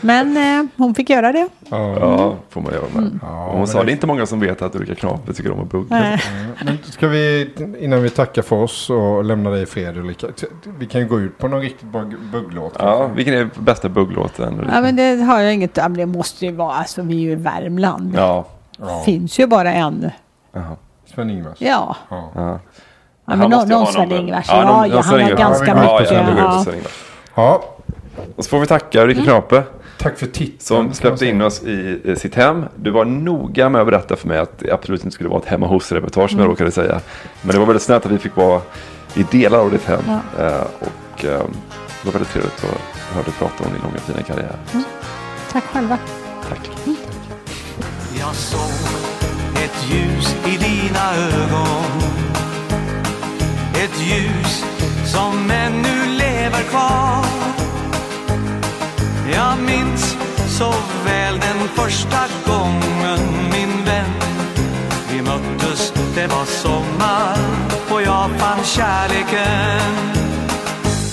men 0.00 0.36
eh, 0.36 0.66
hon 0.76 0.94
fick 0.94 1.10
göra 1.10 1.32
det. 1.32 1.48
Ja, 1.70 2.36
får 2.50 2.60
man 2.60 2.72
göra 2.72 2.84
med. 2.94 3.02
Mm. 3.02 3.20
Och 3.22 3.58
hon 3.58 3.66
sa, 3.68 3.82
det- 3.82 3.90
är 3.90 3.92
inte 3.92 4.06
många 4.06 4.26
som 4.26 4.40
vet 4.40 4.62
att 4.62 4.74
Ulrika 4.74 4.94
Knape 4.94 5.32
tycker 5.32 5.50
om 5.52 5.60
att 5.60 5.70
bugga. 5.70 5.86
Nej. 6.00 6.20
Men 6.64 6.78
ska 6.84 7.08
vi, 7.08 7.50
innan 7.80 8.02
vi 8.02 8.10
tackar 8.10 8.42
för 8.42 8.56
oss 8.56 8.90
och 8.90 9.24
lämnar 9.24 9.50
dig 9.50 9.62
i 9.62 9.66
fred 9.66 9.96
Ulrika. 9.96 10.26
Vi 10.78 10.86
kan 10.86 11.00
ju 11.00 11.06
gå 11.06 11.20
ut 11.20 11.38
på 11.38 11.48
någon 11.48 11.60
riktigt 11.60 11.88
bra 11.88 12.04
bugglåt. 12.32 12.72
Ja, 12.78 13.06
vilken 13.06 13.34
är 13.34 13.50
bästa 13.58 13.88
bugglåten? 13.88 14.68
Ja, 14.72 14.80
men 14.80 14.96
det 14.96 15.16
har 15.22 15.40
jag 15.40 15.54
inget. 15.54 15.76
Ja, 15.76 15.88
men 15.88 15.98
det 15.98 16.06
måste 16.06 16.46
ju 16.46 16.52
vara, 16.52 16.74
alltså 16.74 17.02
vi 17.02 17.14
är 17.16 17.20
ju 17.20 17.30
i 17.30 17.34
Värmland. 17.34 18.12
Ja. 18.16 18.44
Det 18.78 19.04
finns 19.04 19.38
ju 19.38 19.46
bara 19.46 19.72
en. 19.72 20.10
Sven-Ingvars. 21.14 21.56
Ja. 21.60 21.96
Ja. 22.10 22.60
Ja. 23.26 23.32
Ja, 23.32 23.36
men 23.36 23.50
någon, 23.50 23.68
någon 23.68 23.86
Sven-Ingvars. 23.92 24.46
Ja, 24.48 24.64
någon- 24.64 24.88
ja, 24.90 24.94
någon 24.94 25.04
han 25.04 25.20
har 25.20 25.30
ganska 25.30 25.66
Ja, 25.66 25.74
mycket. 25.74 26.10
Ja, 26.12 26.24
jag 26.24 26.38
Ja. 26.38 26.64
ja. 26.66 26.74
Ja. 27.34 27.64
Och 28.36 28.44
så 28.44 28.50
får 28.50 28.60
vi 28.60 28.66
tacka 28.66 29.02
Ulrika 29.02 29.22
Knape. 29.22 29.62
Tack 29.98 30.18
för 30.18 30.26
titeln. 30.26 30.56
Som 30.60 30.94
släppte 30.94 31.26
in 31.26 31.42
oss 31.42 31.62
i 31.62 32.14
sitt 32.18 32.34
hem. 32.34 32.64
Du 32.76 32.90
var 32.90 33.04
noga 33.04 33.68
med 33.68 33.80
att 33.80 33.86
berätta 33.86 34.16
för 34.16 34.28
mig 34.28 34.38
att 34.38 34.58
det 34.58 34.70
absolut 34.72 35.04
inte 35.04 35.14
skulle 35.14 35.28
vara 35.28 35.40
ett 35.40 35.46
hemma 35.48 35.66
hos-reportage 35.66 36.30
som 36.30 36.38
jag 36.38 36.44
Mm. 36.44 36.50
råkade 36.50 36.70
säga. 36.70 37.00
Men 37.42 37.52
det 37.52 37.58
var 37.58 37.66
väldigt 37.66 37.82
snällt 37.82 38.06
att 38.06 38.12
vi 38.12 38.18
fick 38.18 38.36
vara 38.36 38.60
i 39.14 39.22
delar 39.30 39.58
av 39.58 39.70
ditt 39.70 39.84
hem. 39.84 40.00
Ja. 40.38 40.44
Eh, 40.44 40.60
och 40.80 41.24
eh, 41.24 41.30
det 42.02 42.04
var 42.04 42.12
väldigt 42.12 42.30
trevligt 42.32 42.64
att 42.64 43.14
höra 43.14 43.24
dig 43.24 43.32
prata 43.38 43.64
om 43.64 43.72
din 43.72 43.82
långa 43.82 43.98
fina 43.98 44.22
karriär. 44.22 44.56
Tack 45.52 45.64
själva. 45.64 45.98
Tack. 46.48 46.70
Jag 48.18 48.34
såg 48.34 48.88
ett 49.64 49.90
ljus 49.90 50.36
i 50.46 50.56
dina 50.56 51.14
ögon 51.14 52.05
ett 53.86 54.00
ljus 54.00 54.64
som 55.04 55.50
ännu 55.50 56.16
lever 56.18 56.62
kvar. 56.62 57.24
Jag 59.32 59.58
minns 59.58 60.16
så 60.48 60.74
väl 61.04 61.40
den 61.40 61.68
första 61.68 62.20
gången 62.46 63.20
min 63.52 63.84
vän. 63.84 64.12
Vi 65.10 65.22
möttes, 65.22 65.92
det 66.14 66.26
var 66.26 66.44
sommar 66.44 67.38
och 67.90 68.02
jag 68.02 68.30
fann 68.38 68.64
kärleken. 68.64 69.92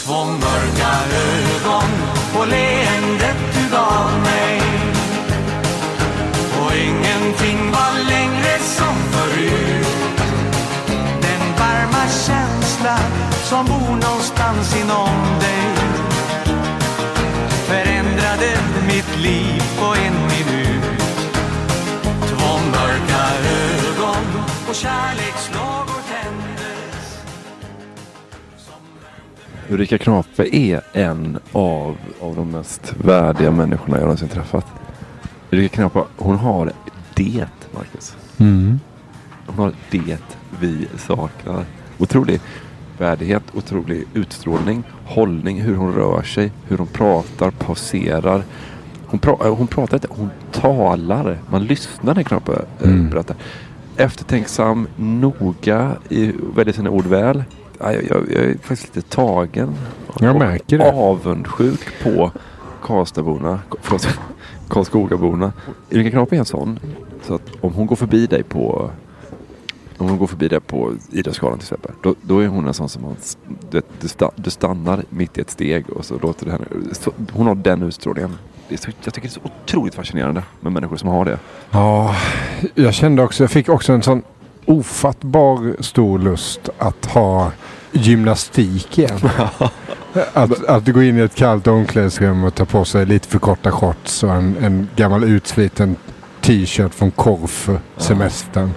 Två 0.05 0.25
mörka 0.25 0.91
ögon 1.25 1.89
och 2.37 2.47
leendet 2.47 3.37
du 3.53 3.71
gav 3.71 4.11
mig. 4.23 4.62
Som 13.53 13.65
bor 13.65 13.89
någonstans 13.89 14.75
inom 14.81 15.39
dig 15.39 15.63
Förändrade 17.67 18.49
mitt 18.87 19.17
liv 19.17 19.61
på 19.79 19.85
en 19.85 20.13
minut 20.13 20.99
Två 22.27 22.49
mörka 22.71 23.21
ögon 23.61 24.43
och 24.69 24.75
kärlekslågor 24.75 26.01
tändes 26.11 27.23
Ulrika 29.69 29.97
Knape 29.97 30.55
är 30.55 30.81
en 30.93 31.39
av, 31.51 31.97
av 32.21 32.35
de 32.35 32.51
mest 32.51 32.93
värdiga 32.97 33.51
människorna 33.51 33.97
jag 33.97 34.01
någonsin 34.01 34.27
träffat. 34.27 34.65
Ulrika 35.51 35.75
Knape, 35.75 36.03
hon 36.17 36.37
har 36.37 36.71
det, 37.13 37.47
Marcus. 37.73 38.15
Mm. 38.37 38.79
Hon 39.45 39.55
har 39.57 39.73
det 39.91 40.17
vi 40.59 40.87
saknar. 40.97 41.65
Otrolig 41.97 42.41
värdighet, 43.03 43.43
otrolig 43.53 44.03
utstrålning, 44.13 44.83
hållning, 45.05 45.61
hur 45.61 45.75
hon 45.75 45.93
rör 45.93 46.21
sig, 46.21 46.51
hur 46.67 46.77
hon 46.77 46.87
pratar, 46.87 47.51
pauserar. 47.51 48.43
Hon, 49.05 49.19
pra, 49.19 49.31
äh, 49.45 49.55
hon 49.55 49.67
pratar 49.67 49.97
inte, 49.97 50.07
hon 50.11 50.29
talar. 50.51 51.37
Man 51.49 51.63
lyssnar 51.63 52.15
när 52.15 52.23
Knape 52.23 52.51
äh, 52.53 52.87
Mm. 52.89 53.09
berättar. 53.09 53.35
Eftertänksam, 53.97 54.87
noga, 54.95 55.91
i, 56.09 56.31
väljer 56.55 56.73
sina 56.73 56.89
ord 56.89 57.05
väl. 57.05 57.43
Ja, 57.79 57.91
Jag, 57.93 58.03
jag, 58.03 58.31
jag 58.31 58.43
är 58.43 58.57
faktiskt 58.61 58.95
lite 58.95 59.09
tagen. 59.09 59.75
Jag 60.19 60.35
märker 60.39 60.77
det. 60.77 60.91
Avundsjuk 60.91 61.79
på 62.03 62.31
Karlstadborna, 62.83 63.59
förlåt, 63.81 64.19
Karlskogaborna. 64.69 65.53
Ulrika 65.91 66.11
Knape 66.11 66.35
är 66.35 66.39
en 66.39 66.45
sån. 66.45 66.79
Så 67.21 67.35
att 67.35 67.41
om 67.61 67.73
hon 67.73 67.85
går 67.87 67.95
förbi 67.95 68.27
dig 68.27 68.43
på 68.43 68.89
om 69.97 70.09
hon 70.09 70.17
går 70.17 70.27
förbi 70.27 70.47
dig 70.47 70.59
på 70.59 70.93
Idrottsgalan 71.11 71.57
till 71.57 71.65
exempel. 71.65 71.91
Då, 72.03 72.15
då 72.21 72.39
är 72.39 72.47
hon 72.47 72.67
en 72.67 72.73
sån 72.73 72.89
som 72.89 73.01
man, 73.01 73.15
du, 73.69 73.81
du, 74.01 74.07
sta, 74.07 74.31
du 74.35 74.49
stannar 74.49 75.03
mitt 75.09 75.37
i 75.37 75.41
ett 75.41 75.49
steg 75.49 75.89
och 75.89 76.05
så 76.05 76.19
låter 76.19 76.45
du 76.45 76.51
henne. 76.51 76.65
Så, 76.91 77.11
hon 77.33 77.47
har 77.47 77.55
den 77.55 77.83
utstrålningen. 77.83 78.37
Det 78.69 78.75
är 78.75 78.79
så, 78.79 78.91
jag 79.03 79.13
tycker 79.13 79.27
det 79.27 79.31
är 79.31 79.39
så 79.39 79.51
otroligt 79.63 79.95
fascinerande 79.95 80.43
med 80.59 80.71
människor 80.71 80.97
som 80.97 81.09
har 81.09 81.25
det. 81.25 81.39
Ja, 81.71 82.15
jag 82.75 82.93
kände 82.93 83.23
också, 83.23 83.43
jag 83.43 83.51
fick 83.51 83.69
också 83.69 83.93
en 83.93 84.03
sån 84.03 84.21
ofattbar 84.65 85.81
stor 85.81 86.19
lust 86.19 86.69
att 86.77 87.05
ha 87.05 87.51
gymnastik 87.91 88.97
igen. 88.97 89.19
att, 90.33 90.65
att 90.65 90.87
gå 90.87 91.03
in 91.03 91.17
i 91.17 91.21
ett 91.21 91.35
kallt 91.35 91.67
omklädningsrum 91.67 92.43
och 92.43 92.55
ta 92.55 92.65
på 92.65 92.85
sig 92.85 93.05
lite 93.05 93.27
för 93.27 93.39
korta 93.39 93.71
shorts 93.71 94.23
och 94.23 94.31
en, 94.31 94.57
en 94.61 94.87
gammal 94.95 95.23
utsliten 95.23 95.95
t-shirt 96.41 96.93
från 96.93 97.11
Korfu, 97.11 97.77
semestern. 97.97 98.71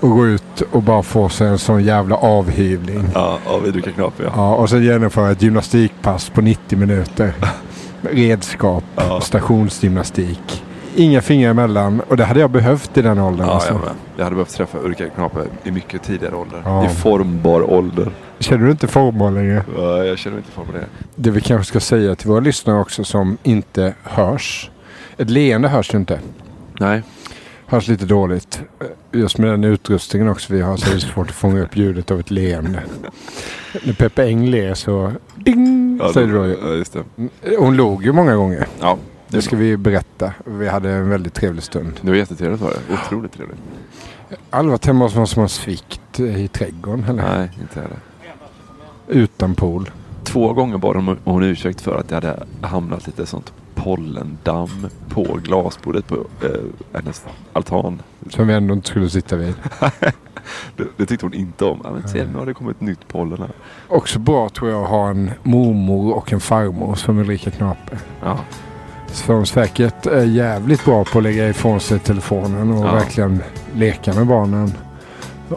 Och 0.00 0.10
gå 0.10 0.26
ut 0.26 0.60
och 0.72 0.82
bara 0.82 1.02
få 1.02 1.28
sig 1.28 1.48
en 1.48 1.58
sån 1.58 1.84
jävla 1.84 2.16
avhyvling. 2.16 3.04
Ja, 3.14 3.38
av 3.46 3.66
Ulrika 3.66 3.92
Knape 3.92 4.22
ja. 4.22 4.30
Ja, 4.36 4.54
och 4.54 4.70
sen 4.70 4.82
genomföra 4.82 5.30
ett 5.30 5.42
gymnastikpass 5.42 6.30
på 6.30 6.40
90 6.40 6.78
minuter. 6.78 7.32
Redskap, 8.02 8.84
stationsgymnastik. 9.22 10.64
Inga 10.96 11.22
fingrar 11.22 11.50
emellan 11.50 12.00
och 12.08 12.16
det 12.16 12.24
hade 12.24 12.40
jag 12.40 12.50
behövt 12.50 12.96
i 12.96 13.02
den 13.02 13.18
åldern. 13.18 13.46
Ja, 13.46 13.52
alltså. 13.52 13.72
jag 13.72 13.80
med. 13.80 13.90
Jag 14.16 14.24
hade 14.24 14.36
behövt 14.36 14.54
träffa 14.54 14.78
Ulrika 14.78 15.08
Knape 15.08 15.40
i 15.64 15.70
mycket 15.70 16.02
tidigare 16.02 16.34
ålder. 16.34 16.62
Ja. 16.64 16.84
I 16.84 16.88
formbar 16.88 17.70
ålder. 17.70 18.10
Känner 18.38 18.64
du 18.64 18.70
inte 18.70 18.86
formbar 18.86 19.30
längre? 19.30 19.64
Ja, 19.76 20.04
jag 20.04 20.18
känner 20.18 20.34
mig 20.34 20.40
inte 20.40 20.52
formbar 20.52 20.72
längre. 20.72 20.88
Det 21.14 21.30
vi 21.30 21.40
kanske 21.40 21.68
ska 21.68 21.80
säga 21.80 22.14
till 22.14 22.28
våra 22.28 22.40
lyssnare 22.40 22.80
också 22.80 23.04
som 23.04 23.38
inte 23.42 23.94
hörs. 24.02 24.70
Ett 25.16 25.30
leende 25.30 25.68
hörs 25.68 25.94
ju 25.94 25.98
inte. 25.98 26.20
Nej. 26.80 27.02
Hörs 27.70 27.88
lite 27.88 28.06
dåligt. 28.06 28.60
Just 29.12 29.38
med 29.38 29.50
den 29.50 29.64
utrustningen 29.64 30.28
också 30.28 30.52
vi 30.52 30.60
har 30.60 30.76
så 30.76 30.90
är 30.90 30.94
det 30.94 31.00
svårt 31.00 31.28
att 31.28 31.34
fånga 31.34 31.62
upp 31.62 31.76
ljudet 31.76 32.10
av 32.10 32.20
ett 32.20 32.30
leende. 32.30 32.82
När 33.84 33.92
Peppe 33.92 34.24
Eng 34.26 34.46
ler 34.46 34.74
så 34.74 35.12
ding 35.36 35.98
Ja, 36.02 36.12
säger 36.12 36.26
du 36.26 36.34
då. 36.34 36.46
ja, 36.46 36.74
just 36.74 36.92
det. 36.92 37.56
Hon 37.58 37.76
låg 37.76 38.04
ju 38.04 38.12
många 38.12 38.36
gånger. 38.36 38.66
Ja. 38.80 38.98
Det 39.28 39.42
ska 39.42 39.56
vi 39.56 39.76
berätta. 39.76 40.32
Vi 40.44 40.68
hade 40.68 40.90
en 40.90 41.08
väldigt 41.10 41.34
trevlig 41.34 41.62
stund. 41.62 41.92
Det 42.00 42.10
var 42.10 42.16
jättetrevligt 42.16 42.60
var 42.60 42.70
det. 42.70 42.94
Otroligt 42.94 43.32
trevligt. 43.32 43.58
Aldrig 44.50 44.70
varit 44.70 44.86
hemma 44.86 45.04
hos 45.04 45.14
någon 45.14 45.26
som 45.26 45.40
har 45.40 45.48
svikt 45.48 46.20
i 46.20 46.48
trädgården 46.48 47.02
heller. 47.04 47.38
Nej, 47.38 47.50
inte 47.60 47.80
heller. 47.80 47.98
Utan 49.08 49.54
pool. 49.54 49.90
Två 50.24 50.52
gånger 50.52 50.78
bad 50.78 50.96
hon 50.96 51.18
om 51.24 51.42
ursäkt 51.42 51.80
för 51.80 51.94
att 52.00 52.08
det 52.08 52.14
hade 52.14 52.42
hamnat 52.60 53.06
lite 53.06 53.26
sånt 53.26 53.52
pollendamm 53.84 54.86
på 55.08 55.22
glasbordet 55.42 56.06
på 56.06 56.14
eh, 56.14 56.50
hennes 56.92 57.24
altan. 57.52 58.02
Som 58.30 58.46
vi 58.46 58.54
ändå 58.54 58.74
inte 58.74 58.88
skulle 58.88 59.10
sitta 59.10 59.36
vid. 59.36 59.54
det, 60.76 60.84
det 60.96 61.06
tyckte 61.06 61.26
hon 61.26 61.34
inte 61.34 61.64
om. 61.64 61.80
Ja, 61.84 61.90
men 61.90 62.08
se, 62.08 62.24
nu 62.32 62.38
har 62.38 62.46
det 62.46 62.54
kommit 62.54 62.80
nytt 62.80 63.08
pollen 63.08 63.38
här. 63.38 63.50
Också 63.88 64.18
bra 64.18 64.48
tror 64.48 64.70
jag 64.70 64.82
att 64.82 64.88
ha 64.90 65.10
en 65.10 65.30
mormor 65.42 66.14
och 66.14 66.32
en 66.32 66.40
farmor 66.40 66.94
som 66.94 67.18
Ulrika 67.18 67.50
Knape. 67.50 67.98
Ja. 68.22 68.38
Som 69.06 69.46
säkert 69.46 70.06
är 70.06 70.24
jävligt 70.24 70.84
bra 70.84 71.04
på 71.04 71.18
att 71.18 71.24
lägga 71.24 71.48
ifrån 71.48 71.80
sig 71.80 71.98
telefonen 71.98 72.72
och 72.72 72.86
Ja. 72.86 72.92
verkligen 72.94 73.42
leka 73.74 74.14
med 74.14 74.26
barnen. 74.26 74.72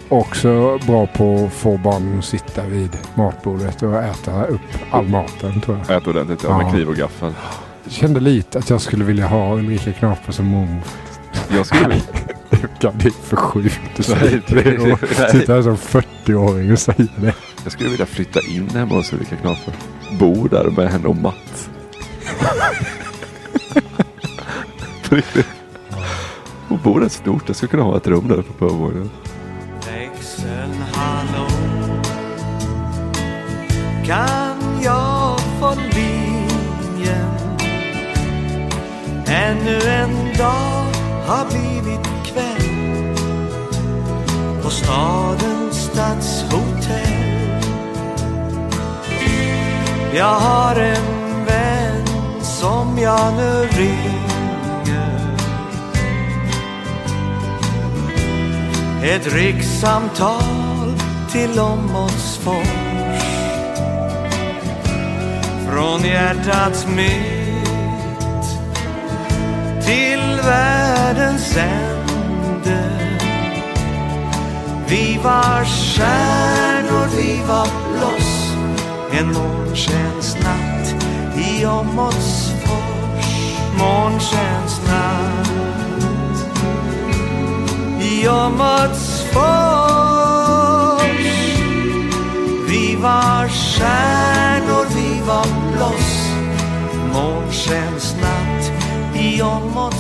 Också 0.10 0.80
bra 0.88 1.08
på 1.08 1.46
att 1.46 1.54
få 1.54 1.78
barnen 1.78 2.20
att 2.20 2.26
sitta 2.26 2.66
vid 2.66 2.98
matbordet 3.16 3.82
och 3.84 3.96
äta 4.04 4.46
upp 4.46 4.62
all 4.92 5.08
maten 5.08 5.62
tror 5.62 5.80
jag. 5.88 5.98
Ät 5.98 6.08
ordentligt, 6.08 6.44
ja, 6.44 6.58
med 6.58 6.72
kniv 6.72 6.90
och 6.90 6.96
gaffel. 6.96 7.34
Kände 7.88 8.20
lite 8.20 8.60
att 8.60 8.70
jag 8.70 8.82
skulle 8.82 9.06
vilja 9.06 9.28
ha 9.28 9.56
Ulrika 9.56 9.94
Knape 9.94 10.32
som 10.32 10.46
mormor. 10.46 10.82
Jag 11.50 11.66
skulle 11.66 11.88
vilja... 11.88 12.04
Ja, 12.80 12.92
det 12.96 13.06
är 13.06 13.12
för 13.12 13.36
sjukt 13.36 14.00
att 14.00 14.06
säga 14.06 14.42
det. 14.48 14.98
Sitta 15.32 15.54
här 15.54 15.62
som 15.62 15.76
40-åring 15.76 16.72
och 16.72 16.80
säga 16.80 17.08
det. 17.16 17.34
Jag 17.64 17.72
skulle 17.72 17.90
vilja 17.90 18.06
flytta 18.06 18.40
in 18.42 18.70
hemma 18.70 18.96
hos 18.96 19.14
Ulrika 19.14 19.36
Knape. 19.36 19.72
Bo 20.20 20.48
där 20.48 20.70
med 20.70 20.92
henne 20.92 21.08
och 21.08 21.16
Mats. 21.16 21.70
På 25.10 25.16
riktigt. 25.16 25.48
Och 26.70 26.78
bo 26.78 27.00
rätt 27.00 27.12
stort. 27.12 27.44
Jag 27.48 27.56
skulle 27.56 27.70
kunna 27.70 27.84
ha 27.84 27.98
ett 27.98 28.08
rum 28.08 28.28
där 28.28 28.44
på 28.58 28.66
övervåningen. 28.66 29.10
Växelhallå 29.88 31.48
Kan 34.06 34.51
Ännu 39.34 39.80
en 39.90 40.38
dag 40.38 40.86
har 41.26 41.46
blivit 41.46 42.08
kväll 42.26 43.16
På 44.64 44.70
stadens 44.70 45.76
stadshotell. 45.76 47.12
Jag 50.14 50.36
har 50.36 50.76
en 50.76 51.46
vän 51.46 52.08
som 52.42 52.98
jag 52.98 53.34
nu 53.34 53.68
ringer. 53.72 54.22
Ett 59.04 59.34
rikssamtal 59.34 60.94
till 61.32 61.60
Åmotsfors 61.60 62.68
Från 65.68 66.02
hjärtats 66.02 66.88
mitt 66.88 67.41
sände. 71.42 72.92
Vi 74.88 75.20
var 75.24 75.66
stjärnor, 75.66 77.08
vi 77.18 77.42
var 77.48 77.68
bloss 77.94 78.54
En 79.12 79.34
månskensnatt 79.34 80.96
i 81.36 81.66
Åmotsfors. 81.66 83.26
Månskensnatt 83.78 85.48
i 88.02 88.28
Åmotsfors. 88.28 89.32
Vi 92.68 92.96
var 93.02 93.48
stjärnor, 93.48 94.86
vi 94.96 95.22
var 95.28 95.46
bloss 95.72 96.32
Månskensnatt 97.14 98.72
i 99.16 99.42
Åmotsfors. 99.42 99.91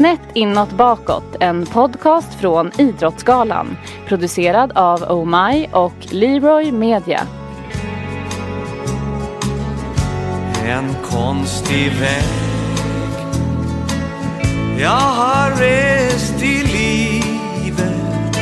Snett 0.00 0.20
inåt 0.34 0.72
bakåt, 0.72 1.36
en 1.40 1.66
podcast 1.66 2.34
från 2.34 2.70
Idrottsgalan. 2.78 3.76
Producerad 4.06 4.72
av 4.72 5.02
Oh 5.02 5.24
My 5.24 5.66
och 5.72 5.92
Leroy 6.10 6.72
Media. 6.72 7.20
En 10.64 10.94
konstig 11.10 11.92
väg 11.92 12.24
Jag 14.78 14.90
har 14.90 15.50
rest 15.50 16.42
i 16.42 16.62
livet 16.62 18.36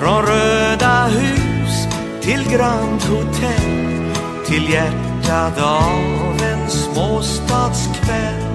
Från 0.00 0.22
Röda 0.22 1.04
hus 1.04 1.86
till 2.20 2.52
Grand 2.52 3.02
Hotel 3.02 4.14
Till 4.46 4.72
hjärtat 4.72 5.62
av 5.62 6.42
en 6.42 6.70
småstadskväll 6.70 8.45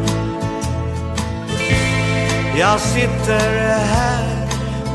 Jag 2.57 2.79
sitter 2.79 3.79
här 3.79 4.47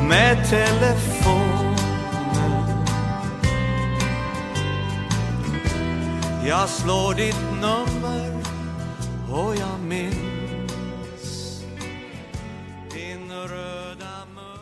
med 0.09 0.49
telefonen 0.51 1.57
Jag 6.47 6.69
slår 6.69 7.15
ditt 7.15 7.41
nummer 7.61 8.33
och 9.33 9.57
jag 9.57 9.81
minns 9.89 11.63
din 12.93 13.33
röda 13.33 14.27
mun 14.35 14.59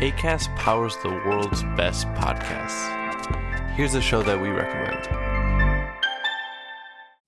ACAST 0.00 0.50
powers 0.64 0.94
the 1.02 1.08
world's 1.08 1.76
best 1.76 2.06
podcasts. 2.06 2.88
Here's 3.76 3.94
a 3.94 4.00
show 4.00 4.22
that 4.22 4.40
we 4.40 4.48
recommend. 4.48 5.27